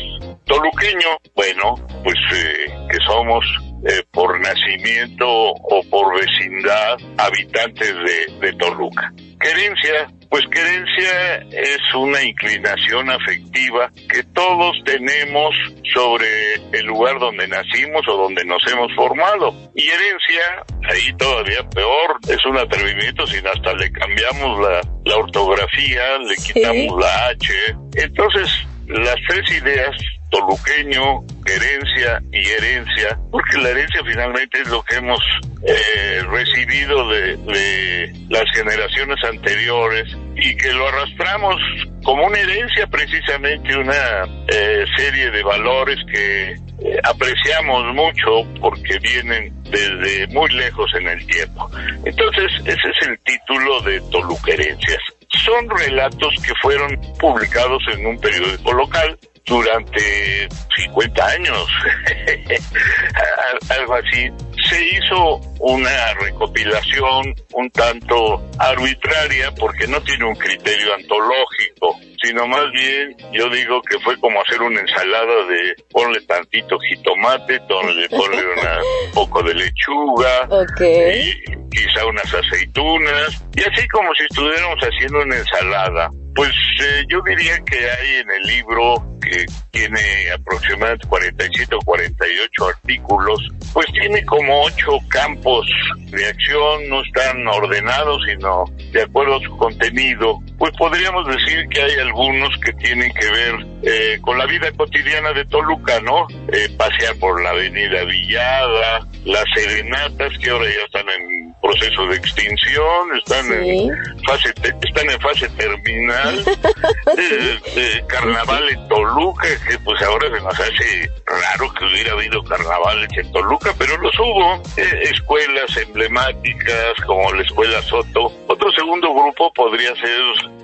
Toluqueño, 0.44 1.18
bueno, 1.34 1.74
pues 2.02 2.16
eh, 2.34 2.66
que 2.90 2.98
somos 3.06 3.44
eh, 3.88 4.02
por 4.12 4.38
nacimiento 4.38 5.26
o 5.26 5.82
por 5.90 6.20
vecindad 6.20 6.98
habitantes 7.16 7.94
de, 7.94 8.46
de 8.46 8.52
Toluca. 8.54 9.10
Querencia, 9.40 10.08
pues 10.28 10.44
querencia 10.50 11.36
es 11.52 11.94
una 11.94 12.22
inclinación 12.22 13.08
afectiva 13.08 13.90
que 14.12 14.22
todos 14.34 14.76
tenemos 14.84 15.54
sobre 15.94 16.26
el 16.72 16.84
lugar 16.84 17.18
donde 17.18 17.48
nacimos 17.48 18.02
o 18.08 18.16
donde 18.16 18.44
nos 18.44 18.60
hemos 18.70 18.94
formado. 18.94 19.54
Y 19.74 19.88
herencia, 19.88 20.64
ahí 20.90 21.12
todavía 21.16 21.62
peor, 21.70 22.18
es 22.28 22.44
un 22.44 22.58
atrevimiento 22.58 23.26
sin 23.26 23.46
hasta 23.46 23.72
le 23.74 23.90
cambiamos 23.90 24.60
la, 24.60 24.80
la 25.06 25.16
ortografía, 25.16 26.18
le 26.18 26.34
quitamos 26.36 27.00
la 27.00 27.28
H. 27.28 27.54
Entonces, 27.94 28.50
las 28.86 29.16
tres 29.28 29.50
ideas 29.62 29.96
toluqueño, 30.30 31.22
herencia 31.46 32.22
y 32.32 32.46
herencia, 32.48 33.18
porque 33.30 33.58
la 33.58 33.70
herencia 33.70 34.00
finalmente 34.04 34.60
es 34.60 34.68
lo 34.68 34.82
que 34.82 34.96
hemos 34.96 35.20
eh, 35.66 36.22
recibido 36.28 37.08
de, 37.08 37.36
de, 37.36 38.12
las 38.28 38.44
generaciones 38.54 39.16
anteriores 39.24 40.16
y 40.36 40.54
que 40.56 40.72
lo 40.72 40.86
arrastramos 40.88 41.56
como 42.04 42.26
una 42.26 42.38
herencia 42.38 42.86
precisamente 42.86 43.76
una 43.76 44.24
eh, 44.48 44.84
serie 44.96 45.30
de 45.30 45.42
valores 45.42 45.98
que 46.12 46.52
eh, 46.52 47.00
apreciamos 47.02 47.92
mucho 47.94 48.46
porque 48.60 48.98
vienen 49.00 49.52
desde 49.64 50.26
muy 50.28 50.48
lejos 50.50 50.90
en 50.94 51.08
el 51.08 51.26
tiempo. 51.26 51.68
Entonces, 52.04 52.52
ese 52.64 52.72
es 52.72 53.08
el 53.08 53.18
título 53.20 53.80
de 53.82 54.00
Toluquerencias. 54.12 54.98
Son 55.44 55.68
relatos 55.70 56.34
que 56.42 56.52
fueron 56.62 56.98
publicados 57.18 57.82
en 57.92 58.06
un 58.06 58.18
periódico 58.20 58.72
local 58.72 59.18
durante 59.48 60.48
50 60.76 61.26
años, 61.26 61.66
algo 63.70 63.94
así, 63.94 64.30
se 64.68 64.84
hizo 64.84 65.40
una 65.60 66.14
recopilación 66.14 67.34
un 67.54 67.70
tanto 67.70 68.42
arbitraria 68.58 69.50
porque 69.52 69.86
no 69.86 70.00
tiene 70.02 70.24
un 70.24 70.34
criterio 70.34 70.94
antológico, 70.94 71.98
sino 72.22 72.46
más 72.46 72.70
bien 72.72 73.16
yo 73.32 73.48
digo 73.48 73.80
que 73.82 73.98
fue 74.00 74.18
como 74.20 74.40
hacer 74.42 74.60
una 74.60 74.80
ensalada 74.80 75.46
de 75.46 75.74
ponle 75.90 76.20
tantito 76.22 76.78
jitomate, 76.78 77.60
ponle, 77.62 78.08
ponle 78.08 78.44
una, 78.60 78.78
un 79.06 79.12
poco 79.12 79.42
de 79.42 79.54
lechuga, 79.54 80.48
okay. 80.50 81.30
y 81.30 81.58
quizá 81.70 82.04
unas 82.06 82.32
aceitunas, 82.32 83.44
y 83.56 83.60
así 83.62 83.86
como 83.88 84.12
si 84.14 84.24
estuviéramos 84.24 84.78
haciendo 84.80 85.22
una 85.22 85.36
ensalada. 85.36 86.10
Pues 86.34 86.52
eh, 86.80 87.04
yo 87.08 87.20
diría 87.26 87.58
que 87.64 87.90
hay 87.90 88.14
en 88.20 88.30
el 88.30 88.42
libro 88.42 89.17
que 89.28 89.46
tiene 89.70 90.00
aproximadamente 90.34 91.06
47 91.06 91.74
o 91.74 91.78
48 91.80 92.66
artículos, 92.66 93.40
pues 93.72 93.86
tiene 93.92 94.24
como 94.24 94.62
ocho 94.62 94.98
campos 95.08 95.66
de 96.10 96.26
acción, 96.26 96.88
no 96.88 97.02
están 97.02 97.46
ordenados, 97.46 98.22
sino 98.26 98.64
de 98.92 99.02
acuerdo 99.02 99.36
a 99.36 99.40
su 99.40 99.56
contenido. 99.56 100.38
Pues 100.58 100.72
podríamos 100.76 101.26
decir 101.26 101.68
que 101.68 101.82
hay 101.82 101.94
algunos 102.00 102.56
que 102.58 102.72
tienen 102.74 103.12
que 103.12 103.30
ver 103.30 103.54
eh, 103.82 104.18
con 104.22 104.38
la 104.38 104.46
vida 104.46 104.72
cotidiana 104.72 105.32
de 105.32 105.44
Toluca, 105.44 106.00
¿no? 106.00 106.26
Eh, 106.52 106.68
pasear 106.76 107.16
por 107.16 107.42
la 107.42 107.50
avenida 107.50 108.04
Villada, 108.04 109.06
las 109.24 109.44
serenatas 109.54 110.32
que 110.38 110.50
ahora 110.50 110.66
ya 110.66 110.84
están 110.84 111.08
en 111.10 111.48
proceso 111.60 112.06
de 112.06 112.16
extinción, 112.16 113.16
están 113.16 113.46
sí. 113.46 113.88
en 113.88 114.24
fase 114.24 114.54
están 114.82 115.10
en 115.10 115.20
fase 115.20 115.48
terminal, 115.50 116.38
eh, 117.18 117.60
eh, 117.76 118.04
carnaval 118.06 118.68
en 118.68 118.88
Toluca, 118.88 119.17
que 119.18 119.78
pues 119.80 120.00
ahora 120.02 120.28
se 120.28 120.42
nos 120.42 120.60
hace 120.60 121.10
raro 121.26 121.72
que 121.74 121.84
hubiera 121.86 122.12
habido 122.12 122.42
carnavales 122.44 123.08
en 123.16 123.32
Toluca, 123.32 123.74
pero 123.76 123.96
los 123.98 124.16
hubo, 124.18 124.62
eh, 124.76 125.00
escuelas 125.10 125.76
emblemáticas 125.76 126.94
como 127.04 127.32
la 127.32 127.42
escuela 127.42 127.82
Soto. 127.82 128.32
Otro 128.46 128.70
segundo 128.72 129.12
grupo 129.12 129.52
podría 129.54 129.94
ser 129.96 130.20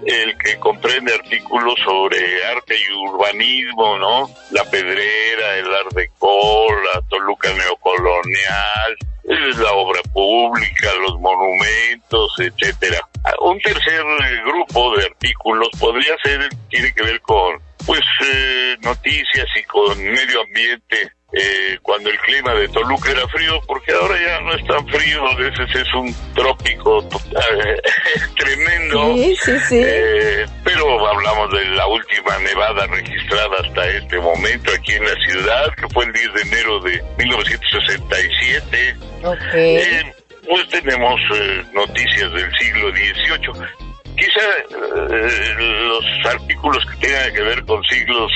el 0.06 0.38
que 0.38 0.56
comprende 0.60 1.14
artículos 1.14 1.74
sobre 1.84 2.16
arte 2.46 2.76
y 2.76 2.92
urbanismo, 3.08 3.98
¿no? 3.98 4.30
La 4.52 4.64
Pedrera, 4.70 5.56
el 5.58 5.74
Art 5.74 5.96
la 5.96 7.00
Toluca 7.08 7.52
neocolonial, 7.54 8.96
la 9.24 9.72
obra 9.72 10.00
pública, 10.12 10.90
los 11.02 11.18
monumentos, 11.18 12.38
etcétera. 12.38 13.00
Un 13.40 13.58
tercer 13.60 14.04
grupo 14.44 14.96
de 14.96 15.06
artículos 15.06 15.68
podría 15.80 16.14
ser, 16.22 16.48
tiene 16.68 16.92
que 16.92 17.02
ver 17.02 17.20
con, 17.22 17.60
pues, 17.86 18.02
eh, 18.24 18.76
noticias 18.82 19.46
y 19.56 19.62
con 19.64 19.98
medio 19.98 20.42
ambiente. 20.42 21.12
Eh, 21.36 21.78
cuando 21.82 22.10
el 22.10 22.18
clima 22.20 22.54
de 22.54 22.68
Toluca 22.68 23.10
era 23.10 23.26
frío, 23.26 23.60
porque 23.66 23.92
ahora 23.92 24.14
ya 24.24 24.40
no 24.42 24.54
es 24.54 24.64
tan 24.66 24.86
frío, 24.86 25.26
a 25.26 25.34
veces 25.34 25.68
es 25.74 25.94
un 25.94 26.14
trópico 26.32 27.02
eh, 27.02 27.82
tremendo. 28.38 29.14
Sí, 29.16 29.36
sí, 29.42 29.58
sí. 29.68 29.82
Eh, 29.84 30.46
pero 30.62 31.04
hablamos 31.08 31.50
de 31.52 31.64
la 31.70 31.88
última 31.88 32.38
nevada 32.38 32.86
registrada 32.86 33.56
hasta 33.64 33.88
este 33.88 34.18
momento 34.20 34.70
aquí 34.72 34.92
en 34.92 35.04
la 35.04 35.14
ciudad, 35.26 35.74
que 35.74 35.88
fue 35.88 36.04
el 36.04 36.12
10 36.12 36.34
de 36.34 36.42
enero 36.42 36.80
de 36.80 37.02
1967. 37.18 38.96
Okay. 39.24 39.76
Eh, 39.76 40.14
pues 40.48 40.68
tenemos 40.68 41.20
noticias 41.72 42.32
del 42.32 42.52
siglo 42.58 42.92
XVIII. 42.92 43.83
Quizá 44.16 44.40
eh, 45.10 45.54
los 45.58 46.04
artículos 46.26 46.84
que 46.86 47.06
tengan 47.06 47.34
que 47.34 47.42
ver 47.42 47.64
con 47.64 47.82
siglos 47.84 48.32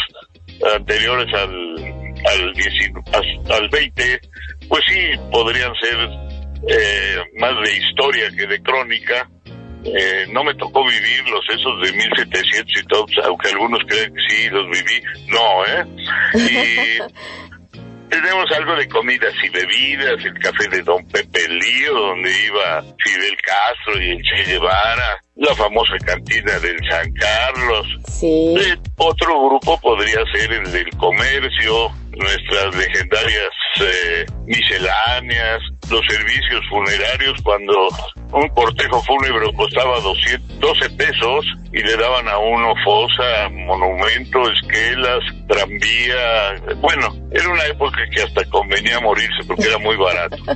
anteriores 0.74 1.32
al, 1.34 1.76
al, 2.26 2.52
19, 2.52 3.54
al 3.54 3.68
20, 3.68 4.20
pues 4.68 4.82
sí, 4.88 5.10
podrían 5.30 5.72
ser 5.80 6.28
eh, 6.68 7.16
más 7.38 7.54
de 7.62 7.76
historia 7.76 8.30
que 8.36 8.46
de 8.46 8.62
crónica. 8.62 9.28
Eh, 9.84 10.26
no 10.30 10.42
me 10.42 10.54
tocó 10.54 10.84
vivirlos, 10.84 11.44
esos 11.48 11.80
de 11.82 11.92
1700 11.92 12.82
y 12.82 12.86
todos, 12.86 13.10
aunque 13.24 13.48
algunos 13.50 13.78
creen 13.86 14.12
que 14.12 14.20
sí, 14.28 14.50
los 14.50 14.66
viví. 14.66 15.00
No, 15.28 15.64
¿eh? 15.64 15.86
Y 16.34 18.08
tenemos 18.08 18.50
algo 18.52 18.74
de 18.74 18.88
comidas 18.88 19.32
y 19.42 19.48
bebidas, 19.50 20.24
el 20.24 20.38
café 20.40 20.68
de 20.70 20.82
Don 20.82 21.06
Pepe 21.08 21.48
Lío, 21.48 21.94
donde 21.94 22.30
iba 22.46 22.82
Fidel 22.98 23.36
Castro 23.42 24.02
y 24.02 24.10
el 24.10 24.22
Che 24.22 24.50
Guevara, 24.50 25.22
la 25.38 25.54
famosa 25.54 25.96
cantina 26.04 26.58
del 26.58 26.76
San 26.90 27.12
Carlos. 27.12 27.86
Sí. 28.08 28.56
otro 28.96 29.48
grupo 29.48 29.78
podría 29.80 30.20
ser 30.32 30.52
el 30.52 30.72
del 30.72 30.90
comercio, 30.96 31.90
nuestras 32.10 32.74
legendarias 32.74 33.50
eh, 33.80 34.26
misceláneas, 34.46 35.60
los 35.88 36.04
servicios 36.06 36.60
funerarios 36.68 37.40
cuando 37.42 37.88
un 38.32 38.48
cortejo 38.48 39.00
fúnebre 39.04 39.52
costaba 39.54 40.00
200, 40.00 40.58
12 40.58 40.90
pesos 40.90 41.46
y 41.72 41.82
le 41.82 41.96
daban 41.96 42.28
a 42.28 42.38
uno 42.38 42.74
fosa, 42.84 43.48
monumento, 43.50 44.42
esquelas, 44.50 45.20
tranvía. 45.46 46.54
Bueno, 46.80 47.14
era 47.30 47.48
una 47.48 47.66
época 47.66 47.98
que 48.12 48.22
hasta 48.22 48.44
convenía 48.46 49.00
morirse 49.00 49.44
porque 49.46 49.68
era 49.68 49.78
muy 49.78 49.96
barato. 49.96 50.36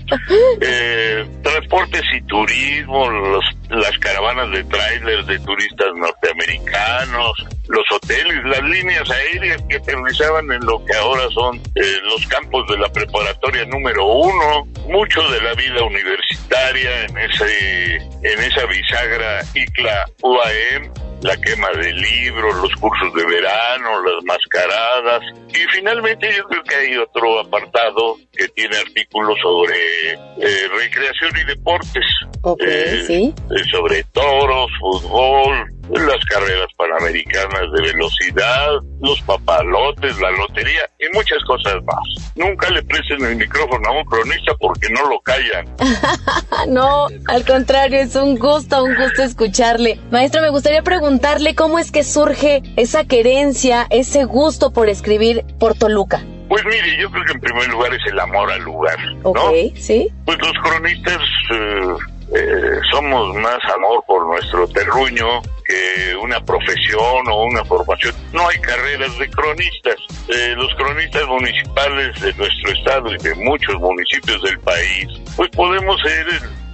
Eh, 0.65 1.25
transportes 1.43 2.03
y 2.15 2.23
turismo, 2.23 3.11
los, 3.11 3.45
las 3.73 3.99
caravanas 3.99 4.51
de 4.53 4.65
trailers 4.65 5.27
de 5.27 5.39
turistas 5.41 5.89
norteamericanos, 5.97 7.33
los 7.73 7.85
hoteles, 7.91 8.45
las 8.45 8.63
líneas 8.63 9.11
aéreas 9.11 9.63
que 9.69 9.77
aterrizaban 9.77 10.51
en 10.53 10.65
lo 10.65 10.85
que 10.85 10.95
ahora 10.95 11.29
son 11.31 11.57
eh, 11.57 11.99
los 12.05 12.27
campos 12.27 12.67
de 12.69 12.79
la 12.79 12.93
preparatoria 12.93 13.65
número 13.65 14.07
uno, 14.07 14.67
mucho 14.89 15.23
de 15.29 15.41
la 15.41 15.55
vida 15.55 15.83
universitaria 15.83 17.05
en 17.07 17.19
ese 17.19 17.97
en 17.97 18.41
esa 18.41 18.67
bisagra 18.67 19.41
ICLA 19.55 20.05
UAM 20.23 20.93
la 21.23 21.37
quema 21.37 21.71
de 21.71 21.93
libros, 21.93 22.55
los 22.57 22.75
cursos 22.77 23.15
de 23.15 23.25
verano, 23.25 24.03
las 24.03 24.25
mascaradas. 24.25 25.23
Y 25.49 25.65
finalmente 25.73 26.29
yo 26.37 26.45
creo 26.45 26.65
que 26.65 26.75
hay 26.75 26.97
otro 26.97 27.41
apartado 27.41 28.17
que 28.33 28.49
tiene 28.49 28.77
artículos 28.77 29.39
sobre 29.41 29.77
eh, 30.13 30.69
recreación 30.69 31.31
y 31.41 31.45
deportes. 31.45 32.05
Okay, 32.43 33.05
sí. 33.07 33.35
Eh, 33.51 33.65
sobre 33.71 34.03
toros, 34.13 34.69
fútbol, 34.81 35.73
las 36.01 36.25
carreras 36.25 36.69
panamericanas 36.77 37.71
de 37.73 37.83
velocidad, 37.83 38.71
los 39.01 39.21
papalotes, 39.23 40.19
la 40.21 40.31
lotería 40.31 40.89
y 40.99 41.15
muchas 41.15 41.43
cosas 41.45 41.77
más. 41.85 42.33
Nunca 42.35 42.71
le 42.71 42.83
presten 42.83 43.25
el 43.25 43.37
micrófono 43.37 43.89
a 43.89 43.93
un 43.99 44.05
cronista 44.05 44.55
porque 44.59 44.89
no 44.91 45.09
lo 45.09 45.21
callan. 45.21 45.67
no, 46.69 47.09
al 47.29 47.45
contrario, 47.45 48.01
es 48.01 48.17
un 48.17 48.39
gusto, 48.39 48.83
un 48.85 48.95
gusto 48.95 49.23
escucharle. 49.23 50.01
Maestro, 50.11 50.41
me 50.41 50.51
gustaría 50.51 50.83
preguntarle 50.83 51.55
cómo 51.55 51.79
es 51.79 51.91
que 51.91 52.05
surge 52.05 52.63
esa 52.77 53.05
querencia, 53.05 53.87
ese 53.91 54.25
gusto 54.25 54.73
por 54.73 54.89
escribir 54.89 55.45
por 55.59 55.75
Toluca. 55.75 56.25
Pues 56.49 56.65
mire, 56.67 56.99
yo 57.01 57.11
creo 57.11 57.25
que 57.25 57.33
en 57.33 57.41
primer 57.41 57.69
lugar 57.69 57.95
es 57.95 58.13
el 58.13 58.21
amor 58.21 58.51
al 58.51 58.63
lugar. 58.63 58.99
¿no? 59.23 59.31
Ok, 59.31 59.75
sí. 59.77 60.09
Pues 60.27 60.39
los 60.39 60.53
cronistas 60.63 61.21
eh, 61.51 61.97
eh, 62.35 62.81
somos 62.91 63.35
más 63.37 63.59
amor 63.75 64.03
por 64.07 64.27
nuestro 64.27 64.67
terruño 64.69 65.43
que 65.65 66.17
una 66.17 66.43
profesión 66.45 67.29
o 67.31 67.45
una 67.45 67.65
formación. 67.65 68.15
No 68.33 68.49
hay 68.49 68.59
carreras 68.59 69.19
de 69.19 69.29
cronistas. 69.29 69.97
Eh, 70.29 70.55
los 70.57 70.75
cronistas 70.77 71.27
municipales 71.27 72.21
de 72.21 72.33
nuestro 72.35 72.73
estado 72.73 73.15
y 73.15 73.19
de 73.19 73.35
muchos 73.35 73.75
municipios 73.79 74.43
del 74.43 74.59
país, 74.61 75.09
pues 75.37 75.51
podemos 75.51 76.01
ser 76.01 76.27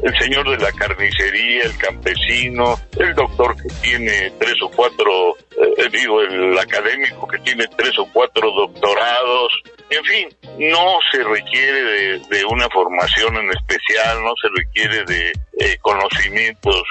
el, 0.03 0.19
señor 0.21 0.49
de 0.49 0.59
la 0.59 0.71
carnicería, 0.73 1.65
el 1.65 1.77
campesino, 1.77 2.79
el 2.97 3.15
doctor 3.15 3.57
que 3.57 3.69
tiene 3.83 4.33
tres 4.39 4.55
o 4.63 4.71
cuatro, 4.71 5.37
eh, 5.51 5.89
digo, 5.91 6.21
el 6.21 6.57
académico 6.57 7.27
que 7.27 7.39
tiene 7.41 7.67
tres 7.77 7.99
o 7.99 8.09
cuatro 8.13 8.49
doctorados, 8.53 9.53
en 9.91 10.05
fin, 10.05 10.29
no 10.59 10.99
se 11.11 11.23
requiere 11.25 12.19
de, 12.19 12.45
una 12.45 12.69
formación 12.69 13.37
en 13.37 13.51
especial, 13.51 14.23
no 14.23 14.35
se 14.41 14.49
requiere 14.55 15.05
de 15.05 15.33
eh, 15.61 15.79
conocimientos 15.81 16.83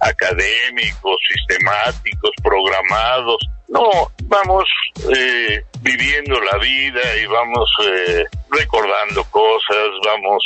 académicos, 0.00 1.16
sistemáticos, 1.28 2.30
programados. 2.42 3.38
No, 3.68 4.10
vamos 4.24 4.64
eh, 5.16 5.64
viviendo 5.80 6.38
la 6.40 6.58
vida 6.58 7.16
y 7.22 7.26
vamos 7.26 7.70
eh, 7.86 8.24
recordando 8.50 9.24
cosas, 9.24 9.88
vamos 10.04 10.42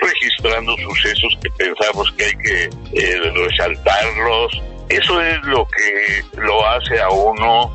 registrando 0.00 0.76
sucesos 0.78 1.38
que 1.40 1.50
pensamos 1.50 2.10
que 2.12 2.24
hay 2.24 2.36
que 2.36 2.70
resaltarlos. 3.34 4.60
Eso 4.88 5.22
es 5.22 5.40
lo 5.44 5.66
que 5.68 6.22
lo 6.40 6.66
hace 6.66 7.00
a 7.00 7.08
uno 7.10 7.72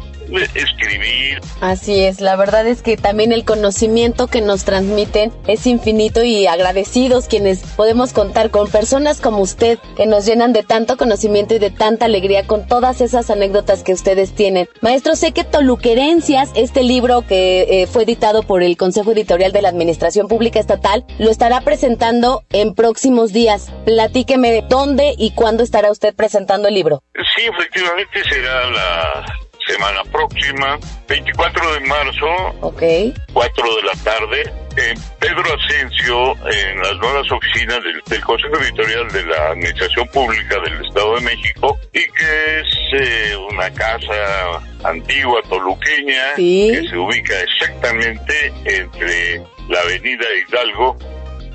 escribir. 0.55 1.39
Así 1.61 2.01
es, 2.01 2.21
la 2.21 2.35
verdad 2.35 2.67
es 2.67 2.81
que 2.81 2.97
también 2.97 3.31
el 3.31 3.45
conocimiento 3.45 4.27
que 4.27 4.41
nos 4.41 4.63
transmiten 4.63 5.31
es 5.47 5.65
infinito 5.67 6.23
y 6.23 6.47
agradecidos 6.47 7.27
quienes 7.27 7.59
podemos 7.59 8.13
contar 8.13 8.51
con 8.51 8.69
personas 8.69 9.21
como 9.21 9.39
usted 9.39 9.79
que 9.95 10.05
nos 10.05 10.25
llenan 10.25 10.53
de 10.53 10.63
tanto 10.63 10.97
conocimiento 10.97 11.55
y 11.55 11.59
de 11.59 11.71
tanta 11.71 12.05
alegría 12.05 12.45
con 12.45 12.67
todas 12.67 13.01
esas 13.01 13.29
anécdotas 13.29 13.83
que 13.83 13.93
ustedes 13.93 14.33
tienen. 14.33 14.67
Maestro, 14.81 15.15
sé 15.15 15.31
que 15.31 15.43
Toluquerencias, 15.43 16.51
este 16.55 16.83
libro 16.83 17.23
que 17.27 17.81
eh, 17.81 17.87
fue 17.87 18.03
editado 18.03 18.43
por 18.43 18.63
el 18.63 18.77
Consejo 18.77 19.11
Editorial 19.11 19.51
de 19.51 19.61
la 19.61 19.69
Administración 19.69 20.27
Pública 20.27 20.59
Estatal, 20.59 21.05
lo 21.19 21.29
estará 21.29 21.61
presentando 21.61 22.43
en 22.51 22.75
próximos 22.75 23.33
días. 23.33 23.71
Platíqueme 23.85 24.63
dónde 24.67 25.15
y 25.17 25.31
cuándo 25.31 25.63
estará 25.63 25.91
usted 25.91 26.13
presentando 26.15 26.67
el 26.67 26.73
libro. 26.73 27.03
Sí, 27.35 27.43
efectivamente 27.45 28.23
será 28.29 28.69
la 28.69 29.46
semana 29.67 30.03
próxima, 30.11 30.79
24 31.07 31.73
de 31.73 31.79
marzo, 31.81 32.27
okay. 32.61 33.13
4 33.33 33.75
de 33.75 33.81
la 33.83 34.03
tarde, 34.03 34.53
en 34.77 34.99
Pedro 35.19 35.43
Asensio, 35.43 36.31
en 36.51 36.79
las 36.81 36.95
nuevas 36.97 37.31
oficinas 37.31 37.79
del, 37.83 38.21
Consejo 38.21 38.57
Editorial 38.57 39.07
de 39.09 39.25
la 39.25 39.49
Administración 39.49 40.07
Pública 40.09 40.59
del 40.59 40.85
Estado 40.85 41.15
de 41.15 41.21
México, 41.21 41.79
y 41.93 41.99
que 41.99 42.59
es 42.59 42.67
eh, 42.93 43.37
una 43.51 43.71
casa 43.73 44.61
antigua 44.83 45.41
toluqueña 45.49 46.35
que 46.35 46.85
se 46.89 46.97
ubica 46.97 47.33
exactamente 47.41 48.53
entre 48.65 49.41
la 49.69 49.81
avenida 49.81 50.25
Hidalgo 50.47 50.97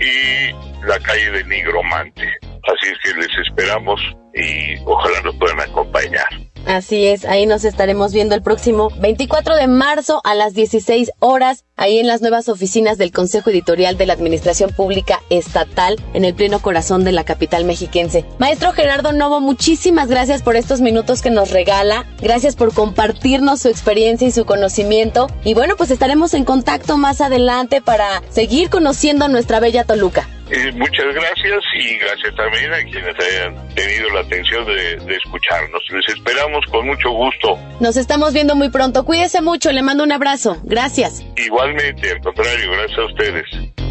y 0.01 0.53
la 0.87 0.99
calle 1.01 1.31
de 1.31 1.45
Nigromante. 1.45 2.29
Así 2.65 2.93
es 2.93 2.99
que 3.03 3.21
les 3.21 3.47
esperamos 3.47 4.01
y 4.35 4.79
ojalá 4.85 5.21
nos 5.23 5.37
puedan 5.37 5.61
acompañar. 5.61 6.29
Así 6.67 7.07
es, 7.07 7.25
ahí 7.25 7.45
nos 7.47 7.65
estaremos 7.65 8.13
viendo 8.13 8.35
el 8.35 8.43
próximo 8.43 8.91
24 9.01 9.57
de 9.57 9.67
marzo 9.67 10.21
a 10.25 10.35
las 10.35 10.55
16 10.55 11.11
horas, 11.19 11.65
ahí 11.77 11.99
en 11.99 12.07
las 12.07 12.21
nuevas 12.21 12.49
oficinas 12.49 12.99
del 12.99 13.11
Consejo 13.11 13.51
Editorial 13.51 13.97
de 13.97 14.07
la 14.07 14.13
Administración 14.13 14.71
Pública 14.71 15.21
Estatal, 15.29 16.01
en 16.15 16.25
el 16.25 16.35
pleno 16.35 16.61
corazón 16.61 17.05
de 17.05 17.13
la 17.13 17.25
capital 17.25 17.65
mexiquense. 17.65 18.25
Maestro 18.39 18.73
Gerardo 18.73 19.13
Novo, 19.13 19.41
muchísimas 19.41 20.09
gracias 20.09 20.43
por 20.43 20.57
estos 20.57 20.81
minutos 20.81 21.21
que 21.21 21.31
nos 21.31 21.51
regala, 21.51 22.07
gracias 22.21 22.55
por 22.55 22.73
compartirnos 22.73 23.61
su 23.61 23.69
experiencia 23.69 24.29
y 24.29 24.33
su 24.33 24.45
conocimiento, 24.45 25.27
y 25.45 25.55
bueno, 25.55 25.77
pues 25.77 25.91
estaremos 25.91 26.33
en 26.35 26.45
contacto 26.45 26.97
más 26.97 27.21
adelante 27.21 27.81
para 27.81 28.23
seguir 28.31 28.71
conociendo 28.71 29.29
nuestra 29.29 29.61
bella 29.61 29.85
Toluca. 29.85 30.29
Eh, 30.51 30.73
muchas 30.73 31.07
gracias 31.15 31.65
y 31.79 31.97
gracias 31.99 32.35
también 32.35 32.73
a 32.73 32.83
quienes 32.85 33.15
hayan 33.19 33.75
tenido 33.75 34.11
la 34.11 34.21
atención 34.21 34.67
de, 34.67 34.97
de, 34.97 35.17
escucharnos. 35.17 35.83
Les 35.91 36.17
esperamos 36.17 36.65
con 36.71 36.87
mucho 36.87 37.11
gusto. 37.11 37.59
Nos 37.81 37.97
estamos 37.97 38.33
viendo 38.33 38.55
muy 38.55 38.71
pronto. 38.71 39.05
Cuídese 39.05 39.41
mucho, 39.41 39.73
le 39.73 39.83
mando 39.83 40.05
un 40.05 40.13
abrazo. 40.13 40.59
Gracias. 40.65 41.25
Igualmente, 41.37 42.11
al 42.11 42.21
contrario, 42.21 42.71
gracias 42.73 42.99
a 42.99 43.05
ustedes. 43.07 43.82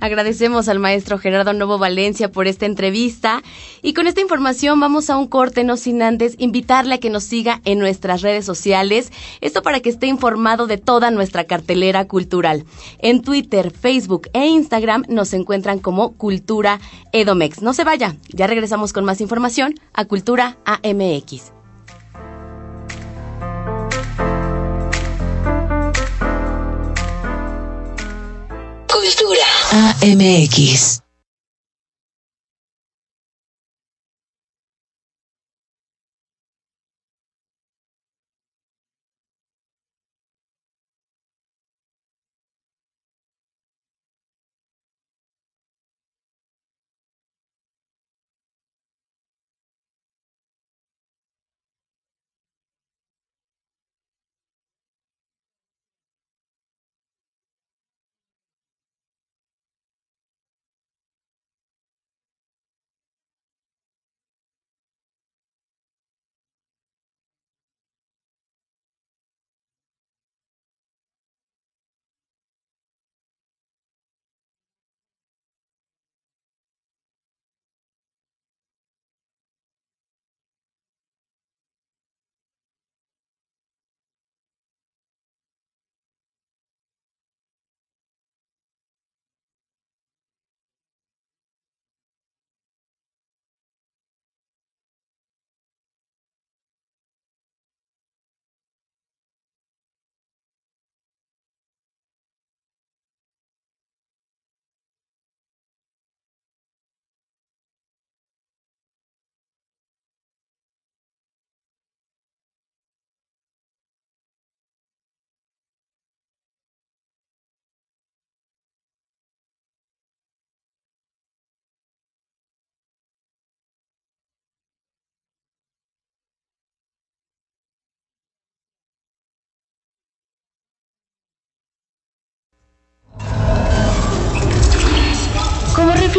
Agradecemos 0.00 0.68
al 0.68 0.78
maestro 0.78 1.18
Gerardo 1.18 1.52
Novo 1.52 1.78
Valencia 1.78 2.30
por 2.30 2.46
esta 2.46 2.66
entrevista 2.66 3.42
y 3.82 3.94
con 3.94 4.06
esta 4.06 4.20
información 4.20 4.78
vamos 4.78 5.10
a 5.10 5.16
un 5.16 5.26
corte, 5.26 5.64
no 5.64 5.76
sin 5.76 6.02
antes 6.02 6.34
invitarle 6.38 6.94
a 6.94 6.98
que 6.98 7.10
nos 7.10 7.24
siga 7.24 7.60
en 7.64 7.78
nuestras 7.78 8.22
redes 8.22 8.44
sociales, 8.44 9.10
esto 9.40 9.62
para 9.62 9.80
que 9.80 9.88
esté 9.88 10.06
informado 10.06 10.66
de 10.66 10.76
toda 10.76 11.10
nuestra 11.10 11.44
cartelera 11.44 12.06
cultural. 12.06 12.66
En 12.98 13.22
Twitter, 13.22 13.70
Facebook 13.70 14.28
e 14.32 14.46
Instagram 14.46 15.04
nos 15.08 15.32
encuentran 15.32 15.78
como 15.78 16.12
Cultura 16.16 16.78
Edomex. 17.12 17.62
No 17.62 17.72
se 17.72 17.84
vaya, 17.84 18.16
ya 18.28 18.46
regresamos 18.46 18.92
con 18.92 19.04
más 19.04 19.20
información 19.20 19.74
a 19.94 20.04
Cultura 20.04 20.58
AMX. 20.66 21.52
Cultura 28.88 29.55
AMX. 29.70 31.05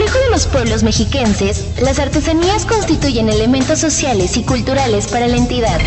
Reflejo 0.07 0.25
de 0.25 0.31
los 0.31 0.47
pueblos 0.47 0.83
mexiquenses, 0.83 1.65
las 1.81 1.99
artesanías 1.99 2.65
constituyen 2.65 3.29
elementos 3.29 3.79
sociales 3.79 4.37
y 4.37 4.43
culturales 4.43 5.07
para 5.07 5.27
la 5.27 5.35
entidad 5.35 5.79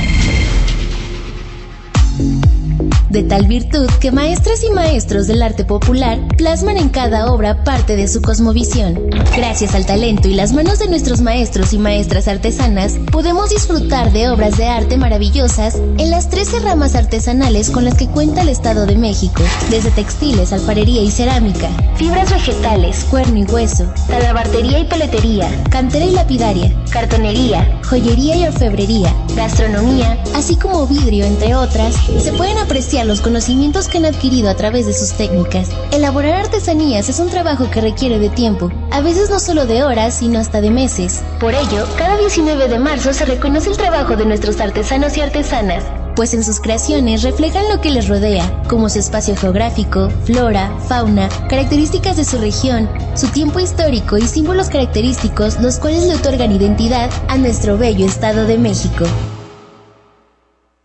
de 3.11 3.25
tal 3.25 3.47
virtud 3.47 3.89
que 4.01 4.13
maestras 4.13 4.63
y 4.63 4.71
maestros 4.71 5.27
del 5.27 5.43
arte 5.43 5.65
popular 5.65 6.19
plasman 6.37 6.77
en 6.77 6.89
cada 6.89 7.33
obra 7.33 7.65
parte 7.65 7.97
de 7.97 8.07
su 8.07 8.23
cosmovisión. 8.23 9.11
Gracias 9.37 9.75
al 9.75 9.85
talento 9.85 10.29
y 10.29 10.35
las 10.35 10.53
manos 10.53 10.79
de 10.79 10.89
nuestros 10.89 11.21
maestros 11.21 11.73
y 11.73 11.79
maestras 11.79 12.29
artesanas, 12.29 12.95
podemos 13.11 13.51
disfrutar 13.51 14.13
de 14.13 14.29
obras 14.29 14.57
de 14.57 14.69
arte 14.69 14.97
maravillosas 14.97 15.77
en 15.99 16.11
las 16.11 16.31
13 16.31 16.61
ramas 16.61 16.95
artesanales 16.95 17.71
con 17.71 17.85
las 17.85 17.95
que 17.95 18.07
cuenta 18.07 18.43
el 18.43 18.49
Estado 18.49 18.87
de 18.87 18.97
México, 18.97 19.43
desde 19.71 19.91
textiles, 19.91 20.53
alfarería 20.53 21.03
y 21.03 21.11
cerámica, 21.11 21.69
fibras 21.97 22.31
vegetales, 22.31 23.05
cuerno 23.05 23.39
y 23.39 23.45
hueso, 23.45 23.93
talabartería 24.09 24.79
y 24.79 24.85
peletería, 24.85 25.51
cantera 25.71 26.05
y 26.05 26.13
lapidaria, 26.13 26.73
cartonería, 26.91 27.81
joyería 27.89 28.37
y 28.37 28.45
orfebrería, 28.45 29.13
gastronomía, 29.35 30.23
así 30.35 30.55
como 30.57 30.87
vidrio, 30.87 31.25
entre 31.25 31.57
otras, 31.57 31.97
se 32.23 32.33
pueden 32.33 32.59
apreciar 32.59 33.00
los 33.05 33.21
conocimientos 33.21 33.89
que 33.89 33.99
han 33.99 34.07
adquirido 34.07 34.51
a 34.51 34.55
través 34.55 34.87
de 34.87 34.93
sus 34.93 35.13
técnicas. 35.13 35.69
Elaborar 35.93 36.35
artesanías 36.35 37.09
es 37.09 37.19
un 37.19 37.31
trabajo 37.31 37.71
que 37.71 37.81
requiere 37.81 38.19
de 38.19 38.29
tiempo, 38.29 38.71
a 38.91 39.01
veces 39.01 39.31
no 39.31 39.41
solo 39.41 39.67
de 39.67 39.83
horas, 39.83 40.15
sino 40.15 40.39
hasta 40.39 40.61
de 40.61 40.71
meses. 40.71 41.23
Por 41.39 41.55
ello, 41.55 41.87
cada 41.97 42.17
19 42.19 42.69
de 42.69 42.79
marzo 42.79 43.13
se 43.13 43.25
reconoce 43.25 43.71
el 43.71 43.77
trabajo 43.77 44.17
de 44.17 44.27
nuestros 44.27 44.61
artesanos 44.61 45.17
y 45.17 45.21
artesanas, 45.21 45.85
pues 46.17 46.35
en 46.35 46.45
sus 46.45 46.61
creaciones 46.61 47.23
reflejan 47.23 47.69
lo 47.69 47.81
que 47.81 47.91
les 47.91 48.09
rodea, 48.09 48.63
como 48.69 48.89
su 48.89 48.99
espacio 48.99 49.37
geográfico, 49.37 50.11
flora, 50.25 50.71
fauna, 50.87 51.29
características 51.49 52.17
de 52.17 52.25
su 52.25 52.39
región, 52.39 52.89
su 53.15 53.29
tiempo 53.29 53.61
histórico 53.61 54.19
y 54.19 54.27
símbolos 54.27 54.69
característicos 54.69 55.61
los 55.61 55.79
cuales 55.79 56.05
le 56.05 56.17
otorgan 56.17 56.53
identidad 56.53 57.11
a 57.29 57.39
nuestro 57.39 57.79
bello 57.79 58.05
Estado 58.05 58.47
de 58.47 58.59
México. 58.59 59.07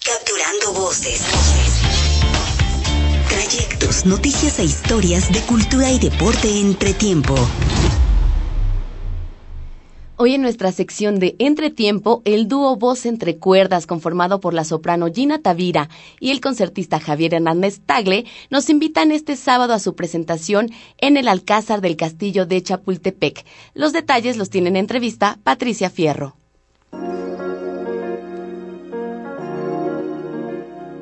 Capturando 0.04 0.74
voces 0.80 1.45
noticias 4.04 4.60
e 4.60 4.66
historias 4.66 5.32
de 5.32 5.40
cultura 5.42 5.90
y 5.90 6.00
deporte 6.00 6.60
entre 6.60 6.94
tiempo. 6.94 7.36
Hoy 10.18 10.34
en 10.34 10.42
nuestra 10.42 10.72
sección 10.72 11.20
de 11.20 11.36
Entretiempo, 11.40 12.22
el 12.26 12.48
dúo 12.48 12.76
Voz 12.76 13.06
entre 13.06 13.38
Cuerdas, 13.38 13.86
conformado 13.86 14.40
por 14.40 14.54
la 14.54 14.64
soprano 14.64 15.08
Gina 15.14 15.40
Tavira 15.40 15.90
y 16.20 16.32
el 16.32 16.42
concertista 16.42 17.00
Javier 17.00 17.36
Hernández 17.36 17.82
Tagle, 17.86 18.26
nos 18.50 18.70
invitan 18.70 19.12
este 19.12 19.36
sábado 19.36 19.74
a 19.74 19.80
su 19.80 19.96
presentación 19.96 20.70
en 20.98 21.18
el 21.18 21.28
Alcázar 21.28 21.82
del 21.82 21.96
Castillo 21.96 22.46
de 22.46 22.62
Chapultepec. 22.62 23.46
Los 23.74 23.94
detalles 23.94 24.38
los 24.38 24.50
tiene 24.50 24.70
en 24.70 24.78
entrevista 24.78 25.40
Patricia 25.44 25.90
Fierro. 25.90 26.36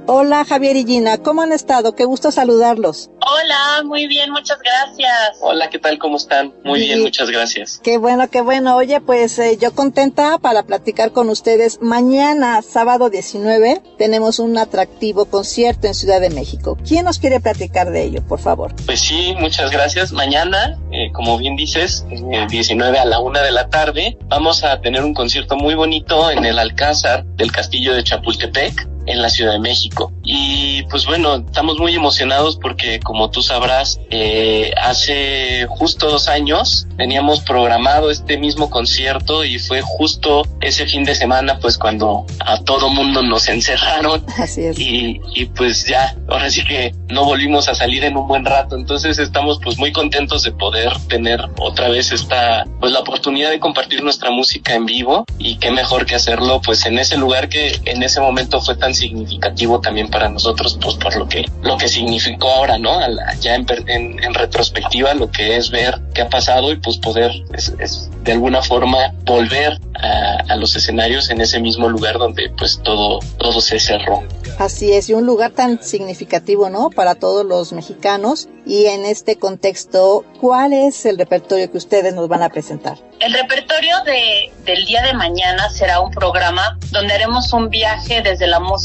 Hola 0.05 0.43
Javier 0.43 0.75
y 0.75 0.85
Gina, 0.85 1.17
¿cómo 1.17 1.43
han 1.43 1.53
estado? 1.53 1.95
Qué 1.95 2.03
gusto 2.03 2.29
saludarlos. 2.29 3.09
Hola, 3.25 3.83
muy 3.85 4.05
bien, 4.07 4.31
muchas 4.31 4.59
gracias. 4.59 5.37
Hola, 5.39 5.69
¿qué 5.69 5.79
tal? 5.79 5.97
¿Cómo 5.97 6.17
están? 6.17 6.53
Muy 6.65 6.81
bien, 6.81 7.01
muchas 7.01 7.29
gracias. 7.29 7.79
Qué 7.81 7.97
bueno, 7.97 8.29
qué 8.29 8.41
bueno. 8.41 8.75
Oye, 8.75 8.99
pues 8.99 9.39
eh, 9.39 9.57
yo 9.57 9.73
contenta 9.73 10.39
para 10.39 10.63
platicar 10.63 11.13
con 11.13 11.29
ustedes. 11.29 11.79
Mañana, 11.81 12.61
sábado 12.61 13.09
19, 13.09 13.81
tenemos 13.97 14.39
un 14.39 14.57
atractivo 14.57 15.23
concierto 15.23 15.87
en 15.87 15.93
Ciudad 15.93 16.19
de 16.19 16.31
México. 16.31 16.77
¿Quién 16.85 17.05
nos 17.05 17.17
quiere 17.17 17.39
platicar 17.39 17.89
de 17.91 18.03
ello, 18.03 18.27
por 18.27 18.39
favor? 18.39 18.75
Pues 18.85 18.99
sí, 18.99 19.33
muchas 19.39 19.71
gracias. 19.71 20.11
Mañana, 20.11 20.77
eh, 20.91 21.13
como 21.13 21.37
bien 21.37 21.55
dices, 21.55 22.05
eh, 22.11 22.45
19 22.49 22.99
a 22.99 23.05
la 23.05 23.19
una 23.19 23.41
de 23.41 23.51
la 23.51 23.69
tarde, 23.69 24.17
vamos 24.25 24.65
a 24.65 24.81
tener 24.81 25.05
un 25.05 25.13
concierto 25.13 25.55
muy 25.55 25.75
bonito 25.75 26.29
en 26.29 26.43
el 26.43 26.59
Alcázar 26.59 27.23
del 27.37 27.53
Castillo 27.53 27.93
de 27.93 28.03
Chapultepec 28.03 28.92
en 29.05 29.21
la 29.21 29.29
Ciudad 29.29 29.53
de 29.53 29.59
México. 29.59 30.11
Y 30.23 30.83
pues 30.83 31.05
bueno, 31.05 31.35
estamos 31.35 31.77
muy 31.79 31.95
emocionados 31.95 32.57
porque 32.61 32.99
como 32.99 33.29
tú 33.29 33.41
sabrás, 33.41 33.99
eh, 34.09 34.71
hace 34.81 35.67
justo 35.69 36.09
dos 36.09 36.27
años 36.27 36.87
teníamos 36.97 37.41
programado 37.41 38.09
este 38.09 38.37
mismo 38.37 38.69
concierto 38.69 39.43
y 39.43 39.59
fue 39.59 39.81
justo 39.81 40.43
ese 40.61 40.85
fin 40.85 41.03
de 41.03 41.15
semana 41.15 41.59
pues 41.59 41.77
cuando 41.77 42.25
a 42.39 42.61
todo 42.63 42.89
mundo 42.89 43.21
nos 43.21 43.47
encerraron. 43.49 44.25
Así 44.37 44.65
es. 44.65 44.79
Y, 44.79 45.19
y 45.33 45.45
pues 45.45 45.85
ya, 45.85 46.15
ahora 46.29 46.49
sí 46.49 46.63
que 46.63 46.93
no 47.09 47.25
volvimos 47.25 47.67
a 47.67 47.75
salir 47.75 48.03
en 48.03 48.17
un 48.17 48.27
buen 48.27 48.45
rato. 48.45 48.75
Entonces 48.75 49.19
estamos 49.19 49.59
pues 49.63 49.77
muy 49.77 49.91
contentos 49.91 50.43
de 50.43 50.51
poder 50.51 50.93
tener 51.07 51.41
otra 51.59 51.89
vez 51.89 52.11
esta, 52.11 52.65
pues 52.79 52.91
la 52.91 52.99
oportunidad 52.99 53.49
de 53.49 53.59
compartir 53.59 54.03
nuestra 54.03 54.31
música 54.31 54.73
en 54.73 54.85
vivo 54.85 55.25
y 55.37 55.57
qué 55.57 55.71
mejor 55.71 56.05
que 56.05 56.15
hacerlo 56.15 56.61
pues 56.63 56.85
en 56.85 56.99
ese 56.99 57.17
lugar 57.17 57.49
que 57.49 57.79
en 57.85 58.03
ese 58.03 58.19
momento 58.19 58.61
fue 58.61 58.75
tan 58.75 58.92
significativo 58.93 59.79
también 59.79 60.09
para 60.09 60.29
nosotros, 60.29 60.77
pues 60.81 60.95
por 60.95 61.15
lo 61.15 61.27
que, 61.27 61.45
lo 61.61 61.77
que 61.77 61.87
significó 61.87 62.49
ahora, 62.49 62.77
¿no? 62.77 62.99
ya 63.39 63.55
en, 63.55 63.65
en, 63.87 64.33
retrospectiva, 64.33 65.13
lo 65.13 65.31
que 65.31 65.57
es 65.57 65.69
ver 65.69 65.99
qué 66.13 66.21
ha 66.21 66.29
pasado 66.29 66.71
y 66.71 66.77
pues 66.77 66.97
poder 66.97 67.31
es, 67.53 68.09
de 68.23 68.31
alguna 68.31 68.61
forma 68.61 69.13
volver 69.25 69.79
a, 69.95 70.53
a, 70.53 70.55
los 70.55 70.75
escenarios 70.75 71.29
en 71.29 71.41
ese 71.41 71.59
mismo 71.59 71.89
lugar 71.89 72.17
donde 72.17 72.49
pues 72.57 72.79
todo, 72.83 73.19
todo 73.37 73.61
se 73.61 73.79
cerró. 73.79 74.23
Así 74.59 74.91
es, 74.93 75.09
y 75.09 75.13
un 75.13 75.25
lugar 75.25 75.51
tan 75.51 75.81
significativo, 75.81 76.69
¿no? 76.69 76.89
Para 76.89 77.15
todos 77.15 77.45
los 77.45 77.73
mexicanos. 77.73 78.47
Y 78.65 78.85
en 78.85 79.03
este 79.03 79.35
contexto, 79.35 80.23
¿cuál 80.39 80.73
es 80.73 81.05
el 81.05 81.17
repertorio 81.17 81.69
que 81.69 81.77
ustedes 81.77 82.13
nos 82.13 82.29
van 82.29 82.43
a 82.43 82.49
presentar? 82.49 82.97
El 83.19 83.33
repertorio 83.33 83.95
de, 84.05 84.51
del 84.65 84.85
día 84.85 85.01
de 85.01 85.13
mañana 85.13 85.69
será 85.69 85.99
un 85.99 86.11
programa 86.11 86.77
donde 86.91 87.13
haremos 87.13 87.51
un 87.51 87.69
viaje 87.69 88.21
desde 88.21 88.47
la 88.47 88.59
música 88.59 88.82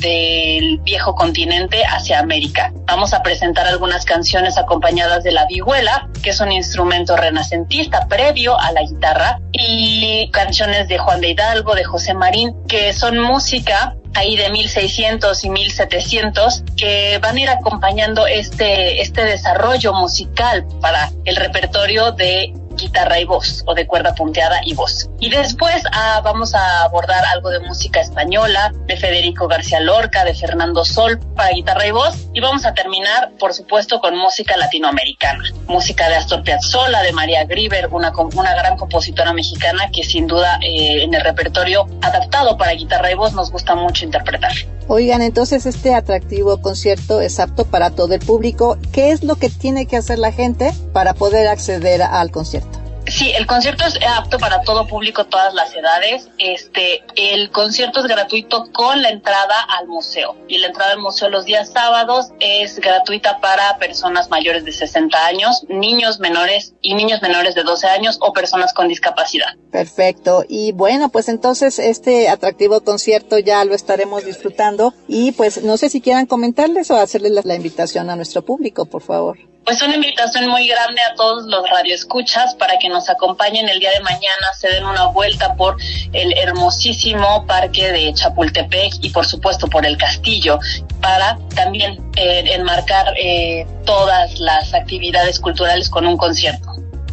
del 0.00 0.78
viejo 0.78 1.14
continente 1.16 1.82
hacia 1.84 2.20
América. 2.20 2.72
Vamos 2.86 3.12
a 3.12 3.22
presentar 3.22 3.66
algunas 3.66 4.04
canciones 4.04 4.56
acompañadas 4.56 5.24
de 5.24 5.32
la 5.32 5.46
vihuela, 5.46 6.08
que 6.22 6.30
es 6.30 6.40
un 6.40 6.52
instrumento 6.52 7.16
renacentista 7.16 8.06
previo 8.06 8.58
a 8.58 8.70
la 8.70 8.82
guitarra, 8.82 9.40
y 9.50 10.30
canciones 10.32 10.86
de 10.86 10.98
Juan 10.98 11.20
de 11.20 11.30
Hidalgo, 11.30 11.74
de 11.74 11.82
José 11.82 12.14
Marín, 12.14 12.54
que 12.68 12.92
son 12.92 13.18
música 13.18 13.96
ahí 14.14 14.36
de 14.36 14.50
1600 14.50 15.44
y 15.44 15.50
1700 15.50 16.64
que 16.76 17.18
van 17.18 17.36
a 17.36 17.40
ir 17.40 17.48
acompañando 17.48 18.26
este, 18.26 19.00
este 19.00 19.24
desarrollo 19.24 19.92
musical 19.94 20.66
para 20.80 21.10
el 21.24 21.36
repertorio 21.36 22.12
de 22.12 22.52
guitarra 22.80 23.20
y 23.20 23.24
voz 23.24 23.62
o 23.66 23.74
de 23.74 23.86
cuerda 23.86 24.14
punteada 24.14 24.60
y 24.64 24.74
voz. 24.74 25.08
Y 25.20 25.30
después 25.30 25.82
ah, 25.92 26.20
vamos 26.24 26.54
a 26.54 26.84
abordar 26.84 27.24
algo 27.26 27.50
de 27.50 27.60
música 27.60 28.00
española, 28.00 28.72
de 28.86 28.96
Federico 28.96 29.46
García 29.48 29.80
Lorca, 29.80 30.24
de 30.24 30.34
Fernando 30.34 30.84
Sol 30.84 31.20
para 31.36 31.50
guitarra 31.50 31.86
y 31.86 31.90
voz. 31.90 32.16
Y 32.32 32.40
vamos 32.40 32.64
a 32.64 32.74
terminar, 32.74 33.32
por 33.38 33.52
supuesto, 33.54 34.00
con 34.00 34.16
música 34.16 34.56
latinoamericana. 34.56 35.44
Música 35.66 36.08
de 36.08 36.16
Astor 36.16 36.42
Piazzolla, 36.42 37.02
de 37.02 37.12
María 37.12 37.44
Grieber, 37.44 37.88
una, 37.88 38.12
una 38.34 38.54
gran 38.54 38.76
compositora 38.76 39.32
mexicana 39.32 39.90
que 39.92 40.02
sin 40.02 40.26
duda 40.26 40.58
eh, 40.62 41.02
en 41.02 41.14
el 41.14 41.20
repertorio 41.20 41.86
adaptado 42.02 42.56
para 42.56 42.72
guitarra 42.72 43.10
y 43.10 43.14
voz 43.14 43.32
nos 43.34 43.50
gusta 43.50 43.74
mucho 43.74 44.04
interpretar. 44.04 44.52
Oigan, 44.88 45.22
entonces 45.22 45.66
este 45.66 45.94
atractivo 45.94 46.60
concierto 46.60 47.20
es 47.20 47.38
apto 47.38 47.64
para 47.64 47.90
todo 47.90 48.14
el 48.14 48.20
público. 48.20 48.76
¿Qué 48.92 49.12
es 49.12 49.22
lo 49.22 49.36
que 49.36 49.48
tiene 49.48 49.86
que 49.86 49.96
hacer 49.96 50.18
la 50.18 50.32
gente 50.32 50.72
para 50.92 51.14
poder 51.14 51.46
acceder 51.46 52.02
al 52.02 52.32
concierto? 52.32 52.69
Sí, 53.06 53.32
el 53.36 53.46
concierto 53.46 53.84
es 53.84 53.98
apto 54.06 54.38
para 54.38 54.62
todo 54.62 54.86
público, 54.86 55.26
todas 55.26 55.52
las 55.54 55.74
edades. 55.74 56.28
Este, 56.38 57.02
el 57.16 57.50
concierto 57.50 58.00
es 58.00 58.06
gratuito 58.06 58.70
con 58.72 59.02
la 59.02 59.10
entrada 59.10 59.60
al 59.78 59.88
museo. 59.88 60.36
Y 60.48 60.58
la 60.58 60.68
entrada 60.68 60.92
al 60.92 61.00
museo 61.00 61.28
los 61.28 61.44
días 61.44 61.70
sábados 61.70 62.28
es 62.38 62.78
gratuita 62.78 63.40
para 63.40 63.78
personas 63.78 64.30
mayores 64.30 64.64
de 64.64 64.72
60 64.72 65.26
años, 65.26 65.64
niños 65.68 66.20
menores 66.20 66.74
y 66.82 66.94
niños 66.94 67.20
menores 67.22 67.54
de 67.54 67.62
12 67.62 67.86
años 67.88 68.18
o 68.20 68.32
personas 68.32 68.72
con 68.72 68.88
discapacidad. 68.88 69.54
Perfecto. 69.72 70.44
Y 70.48 70.72
bueno, 70.72 71.08
pues 71.08 71.28
entonces 71.28 71.78
este 71.78 72.28
atractivo 72.28 72.82
concierto 72.82 73.38
ya 73.38 73.64
lo 73.64 73.74
estaremos 73.74 74.24
disfrutando. 74.24 74.94
Y 75.08 75.32
pues 75.32 75.62
no 75.64 75.76
sé 75.76 75.88
si 75.88 76.00
quieran 76.00 76.26
comentarles 76.26 76.90
o 76.90 76.96
hacerles 76.96 77.44
la 77.44 77.54
invitación 77.54 78.10
a 78.10 78.16
nuestro 78.16 78.42
público, 78.42 78.86
por 78.86 79.02
favor 79.02 79.50
pues 79.64 79.82
una 79.82 79.94
invitación 79.94 80.48
muy 80.48 80.66
grande 80.66 81.00
a 81.02 81.14
todos 81.14 81.44
los 81.46 81.68
radioescuchas 81.68 82.54
para 82.54 82.78
que 82.78 82.88
nos 82.88 83.08
acompañen 83.08 83.68
el 83.68 83.78
día 83.78 83.90
de 83.90 84.00
mañana, 84.00 84.52
se 84.58 84.68
den 84.68 84.84
una 84.86 85.06
vuelta 85.06 85.54
por 85.54 85.76
el 86.12 86.36
hermosísimo 86.38 87.46
parque 87.46 87.92
de 87.92 88.12
Chapultepec 88.14 88.94
y 89.02 89.10
por 89.10 89.26
supuesto 89.26 89.68
por 89.68 89.86
el 89.86 89.96
castillo 89.96 90.58
para 91.00 91.38
también 91.54 91.98
eh, 92.16 92.44
enmarcar 92.54 93.14
eh, 93.16 93.66
todas 93.84 94.38
las 94.40 94.74
actividades 94.74 95.38
culturales 95.38 95.88
con 95.88 96.06
un 96.06 96.16
concierto. 96.16 96.69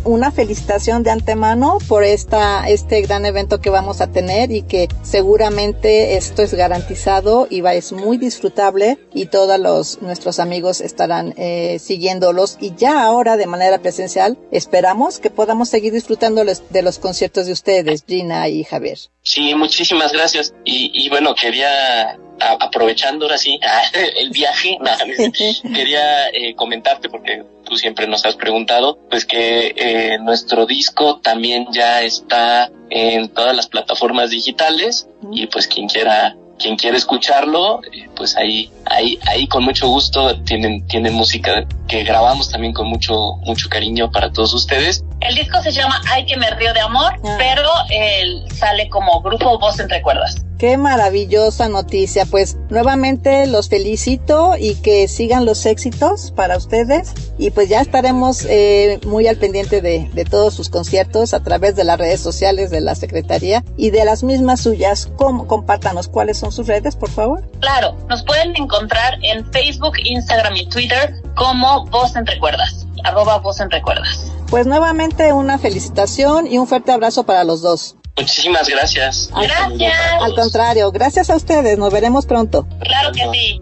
Una 0.08 0.32
felicitación 0.32 1.04
de 1.04 1.12
antemano 1.12 1.80
por 1.88 2.04
esta, 2.04 2.68
este 2.70 3.02
gran 3.02 3.26
evento 3.26 3.60
que 3.60 3.70
vamos 3.70 4.00
a 4.00 4.08
tener 4.08 4.52
y 4.52 4.62
que 4.62 4.88
seguramente 5.04 6.16
esto 6.16 6.42
es 6.42 6.54
garantizado 6.54 7.48
y 7.50 7.62
va, 7.62 7.74
es 7.74 7.92
muy 7.92 8.18
disfrutable 8.18 8.98
y 9.14 9.26
todos 9.26 9.60
los, 9.60 10.02
nuestros 10.02 10.40
amigos 10.40 10.80
estarán 10.80 11.34
eh, 11.38 11.78
siguiéndolos 11.80 12.58
y 12.62 12.74
ya 12.76 13.04
ahora 13.04 13.36
de 13.36 13.48
manera 13.48 13.80
presencial 13.80 14.38
esperamos 14.52 15.20
que 15.20 15.30
podamos 15.30 15.70
seguir 15.70 15.92
disfrutando 15.92 16.44
de 16.46 16.82
los 16.82 17.00
conciertos 17.00 17.46
de 17.46 17.52
ustedes, 17.52 18.04
Gina 18.08 18.48
y 18.48 18.64
Javier. 18.64 18.98
Sí, 19.24 19.54
muchísimas 19.56 20.14
gracias. 20.14 20.54
Y, 20.64 20.92
y 20.94 21.10
bueno, 21.10 21.36
quería 21.36 22.18
aprovechando 22.40 23.26
ahora 23.26 23.38
sí 23.38 23.60
el 24.16 24.30
viaje, 24.32 24.78
quería 25.74 26.30
eh, 26.30 26.56
comentarte 26.56 27.10
porque 27.10 27.44
tú 27.64 27.78
siempre 27.78 28.08
nos 28.08 28.26
has 28.26 28.36
preguntado, 28.36 28.98
pues 29.10 29.26
que 29.26 29.74
eh, 29.76 30.18
nuestro 30.20 30.66
disco 30.66 31.20
también 31.20 31.68
ya 31.72 32.02
está 32.02 32.72
en 32.90 33.30
todas 33.30 33.56
las 33.56 33.68
plataformas 33.68 34.30
digitales 34.30 35.08
y 35.32 35.48
pues 35.48 35.68
quien 35.68 35.88
quiera 35.88 36.36
quien 36.58 36.76
quiera 36.76 36.98
escucharlo, 36.98 37.82
eh, 37.92 38.10
pues 38.16 38.36
ahí, 38.36 38.72
ahí, 38.86 39.20
ahí 39.28 39.48
con 39.48 39.64
mucho 39.64 39.88
gusto 39.88 40.42
tienen, 40.44 40.86
tienen 40.88 41.14
música 41.14 41.68
que 41.88 42.04
grabamos 42.04 42.50
también 42.50 42.74
con 42.74 42.88
mucho, 42.88 43.36
mucho 43.46 43.70
cariño 43.70 44.12
para 44.12 44.32
todos 44.32 44.54
ustedes. 44.54 45.04
El 45.22 45.36
disco 45.36 45.62
se 45.62 45.72
llama 45.72 46.02
Ay 46.12 46.26
que 46.26 46.38
me 46.38 46.50
río 46.52 46.74
de 46.74 46.80
amor, 46.80 47.14
ah. 47.24 47.36
pero 47.38 47.70
él 47.90 48.44
sale 48.54 48.90
como 48.90 49.22
grupo 49.22 49.58
Voz 49.60 49.80
entre 49.80 50.02
Cuerdas. 50.02 50.44
Qué 50.58 50.76
maravillosa 50.78 51.70
noticia. 51.70 52.26
Pues 52.26 52.58
nuevamente 52.70 53.46
los 53.46 53.70
felicito 53.70 54.56
y 54.58 54.76
que 54.76 55.08
sigan 55.08 55.46
los 55.46 55.66
éxitos 55.68 56.32
para 56.32 56.58
ustedes. 56.58 57.14
Y 57.38 57.52
pues 57.52 57.70
ya 57.70 57.80
estaremos 57.82 58.44
eh, 58.46 59.00
muy 59.06 59.28
al 59.28 59.38
pendiente 59.38 59.82
de, 59.82 60.10
de, 60.12 60.26
todos 60.26 60.56
sus 60.56 60.70
conciertos 60.70 61.36
a 61.36 61.44
través 61.44 61.76
de 61.76 61.84
las 61.84 62.00
redes 62.00 62.22
sociales 62.22 62.72
de 62.72 62.82
la 62.82 62.96
Secretaría 62.96 63.64
y 63.76 63.92
de 63.92 64.04
las 64.04 64.24
mismas 64.24 64.62
suyas. 64.62 65.10
¿Cómo? 65.16 65.46
Compártanos 65.46 66.08
cuáles 66.08 66.40
son 66.40 66.52
sus 66.52 66.66
redes, 66.66 66.96
por 66.96 67.12
favor. 67.12 67.48
Claro, 67.60 67.96
nos 68.10 68.24
pueden 68.24 68.56
encontrar 68.56 69.20
en 69.22 69.46
Facebook, 69.52 69.94
Instagram 70.04 70.56
y 70.56 70.68
Twitter 70.70 71.14
como 71.36 71.86
Voz 71.86 72.16
Entre 72.16 72.40
Cuerdas. 72.40 72.88
Arroba 73.04 73.38
Voz 73.38 73.60
Entre 73.60 73.80
Cuerdas. 73.84 74.32
Pues 74.50 74.66
nuevamente 74.66 75.34
una 75.34 75.58
felicitación 75.58 76.48
y 76.48 76.58
un 76.58 76.68
fuerte 76.68 76.92
abrazo 76.92 77.26
para 77.26 77.44
los 77.44 77.62
dos. 77.62 77.96
Muchísimas 78.18 78.68
gracias. 78.68 79.30
Gracias. 79.32 79.94
Al 80.22 80.34
contrario, 80.36 80.92
gracias 80.92 81.30
a 81.30 81.36
ustedes. 81.36 81.78
Nos 81.78 81.92
veremos 81.92 82.26
pronto. 82.26 82.68
Claro 82.80 83.12
que 83.12 83.30
sí. 83.32 83.60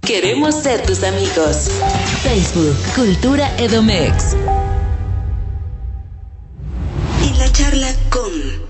Queremos 0.00 0.54
ser 0.54 0.82
tus 0.86 1.02
amigos. 1.02 1.68
Facebook, 2.22 2.76
Cultura 2.94 3.50
Edomex. 3.58 4.34
En 7.22 7.38
la 7.38 7.50
charla 7.52 7.92
con 8.08 8.65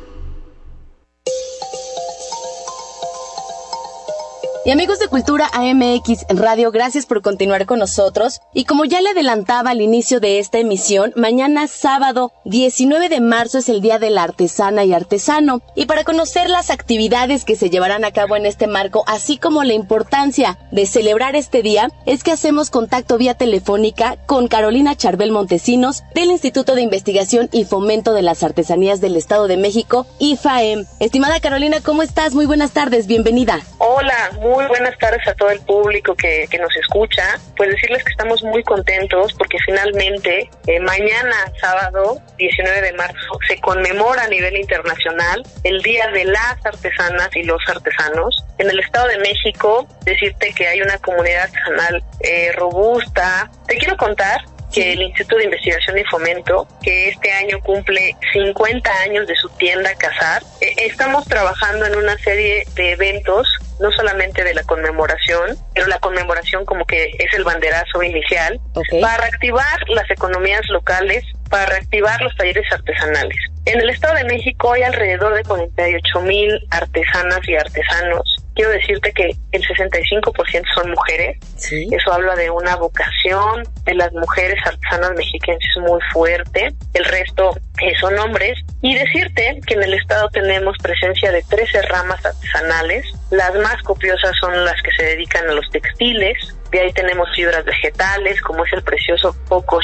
Y 4.67 4.73
amigos 4.73 4.99
de 4.99 5.07
Cultura 5.07 5.49
AMX 5.53 6.27
Radio, 6.29 6.73
gracias 6.73 7.07
por 7.07 7.23
continuar 7.23 7.67
con 7.67 7.79
nosotros. 7.79 8.41
Y 8.53 8.65
como 8.65 8.85
ya 8.85 9.01
le 9.01 9.11
adelantaba 9.11 9.71
al 9.71 9.81
inicio 9.81 10.19
de 10.19 10.41
esta 10.41 10.59
emisión, 10.59 11.13
mañana 11.15 11.69
sábado 11.69 12.33
19 12.47 13.09
de 13.09 13.21
marzo 13.21 13.59
es 13.59 13.69
el 13.69 13.81
Día 13.81 14.01
de 14.01 14.11
la 14.11 14.25
Artesana 14.25 14.85
y 14.85 14.93
Artesano. 14.93 15.63
Y 15.77 15.87
para 15.87 16.03
conocer 16.03 16.51
las 16.51 16.71
actividades 16.71 17.45
que 17.45 17.55
se 17.55 17.71
llevarán 17.71 18.05
a 18.05 18.11
cabo 18.11 18.35
en 18.35 18.45
este 18.45 18.67
marco, 18.67 19.05
así 19.07 19.39
como 19.39 19.63
la 19.63 19.73
importancia 19.73 20.59
de 20.73 20.87
celebrar 20.87 21.37
este 21.37 21.63
día, 21.63 21.89
es 22.05 22.25
que 22.25 22.33
hacemos 22.33 22.71
contacto 22.71 23.19
vía 23.19 23.35
telefónica 23.35 24.17
con 24.27 24.49
Carolina 24.49 24.97
Charbel 24.97 25.31
Montesinos 25.31 26.03
del 26.17 26.33
Instituto 26.33 26.75
de 26.75 26.83
Investigación 26.83 27.49
y 27.53 27.67
Fomento 27.67 28.15
de 28.15 28.23
las 28.23 28.43
Artesanías 28.43 29.01
del 29.01 29.15
Estado 29.15 29.47
de 29.47 29.59
México, 29.59 30.09
IFAEM. 30.19 30.87
Estimada 30.99 31.39
Carolina, 31.39 31.77
¿cómo 31.85 32.03
estás? 32.03 32.35
Muy 32.35 32.47
buenas 32.47 32.73
tardes, 32.73 33.07
bienvenida. 33.07 33.61
Hola, 33.79 34.33
muy 34.57 34.65
buenas 34.69 34.97
tardes 34.97 35.21
a 35.29 35.35
todo 35.35 35.51
el 35.51 35.61
público 35.61 36.15
que, 36.15 36.49
nos 36.59 36.75
escucha. 36.77 37.39
Pues 37.59 37.69
decirles 37.69 38.03
que 38.03 38.11
estamos 38.11 38.43
muy 38.43 38.63
contentos 38.63 39.35
porque 39.35 39.59
finalmente 39.67 40.49
eh, 40.67 40.81
mañana, 40.81 41.37
sábado 41.61 42.23
19 42.39 42.81
de 42.81 42.93
marzo, 42.95 43.39
se 43.47 43.61
conmemora 43.61 44.23
a 44.23 44.29
nivel 44.29 44.57
internacional 44.57 45.43
el 45.63 45.83
Día 45.83 46.07
de 46.11 46.25
las 46.25 46.65
Artesanas 46.65 47.29
y 47.37 47.43
los 47.43 47.61
Artesanos. 47.69 48.47
En 48.57 48.71
el 48.71 48.81
Estado 48.81 49.09
de 49.09 49.19
México, 49.19 49.87
decirte 50.07 50.55
que 50.55 50.67
hay 50.67 50.81
una 50.81 50.97
comunidad 50.99 51.43
artesanal 51.43 52.03
eh, 52.21 52.53
robusta. 52.53 53.51
Te 53.67 53.77
quiero 53.77 53.99
contar 53.99 54.41
que 54.73 54.95
el 54.95 55.03
Instituto 55.03 55.37
de 55.37 55.45
Investigación 55.45 55.99
y 55.99 56.05
Fomento, 56.05 56.67
que 56.83 57.11
este 57.11 57.31
año 57.31 57.61
cumple 57.61 58.17
50 58.33 58.91
años 59.03 59.27
de 59.27 59.37
su 59.37 59.51
tienda 59.51 59.95
Casar, 59.97 60.43
eh, 60.63 60.73
estamos 60.79 61.27
trabajando 61.27 61.85
en 61.85 61.97
una 61.97 62.17
serie 62.19 62.65
de 62.75 62.93
eventos 62.93 63.47
no 63.81 63.91
solamente 63.93 64.45
de 64.45 64.55
la 64.55 64.63
conmemoración, 64.65 65.57
pero 65.75 65.87
la 65.87 65.99
conmemoración 65.99 66.65
como 66.65 66.85
que 66.85 67.11
es 67.19 67.35
el 67.35 67.45
banderazo 67.45 68.03
inicial, 68.03 68.61
para 69.01 69.19
reactivar 69.19 69.89
las 69.89 70.11
economías 70.11 70.63
locales, 70.69 71.25
para 71.51 71.67
reactivar 71.67 72.21
los 72.23 72.35
talleres 72.37 72.65
artesanales. 72.73 73.39
En 73.67 73.81
el 73.81 73.91
Estado 73.91 74.15
de 74.15 74.25
México 74.25 74.73
hay 74.73 74.83
alrededor 74.83 75.35
de 75.35 75.43
48 75.43 76.21
mil 76.23 76.67
artesanas 76.71 77.41
y 77.49 77.57
artesanos 77.57 78.37
quiero 78.57 78.71
decirte 78.73 79.13
que 79.13 79.31
el 79.53 79.63
65% 79.63 80.65
son 80.75 80.91
mujeres. 80.91 81.39
Eso 81.71 82.13
habla 82.13 82.35
de 82.35 82.51
una 82.51 82.75
vocación 82.77 83.63
de 83.85 83.95
las 83.95 84.13
mujeres 84.13 84.59
artesanas 84.65 85.13
mexicanas 85.17 85.61
muy 85.89 86.01
fuerte. 86.13 86.75
El 86.95 87.05
resto 87.05 87.51
eh, 87.83 87.93
son 88.01 88.19
hombres. 88.19 88.59
Y 88.81 88.95
decirte 88.95 89.61
que 89.67 89.75
en 89.75 89.83
el 89.83 89.95
estado 89.95 90.29
tenemos 90.31 90.77
presencia 90.79 91.31
de 91.31 91.43
13 91.43 91.83
ramas 91.83 92.25
artesanales. 92.25 93.05
Las 93.31 93.55
más 93.57 93.81
copiosas 93.83 94.33
son 94.41 94.65
las 94.65 94.81
que 94.83 94.93
se 94.93 95.03
dedican 95.05 95.49
a 95.49 95.53
los 95.53 95.69
textiles. 95.71 96.57
De 96.77 96.83
ahí 96.83 96.93
tenemos 96.93 97.27
fibras 97.35 97.65
vegetales, 97.65 98.39
como 98.43 98.63
es 98.67 98.73
el 98.75 98.83
precioso 98.83 99.35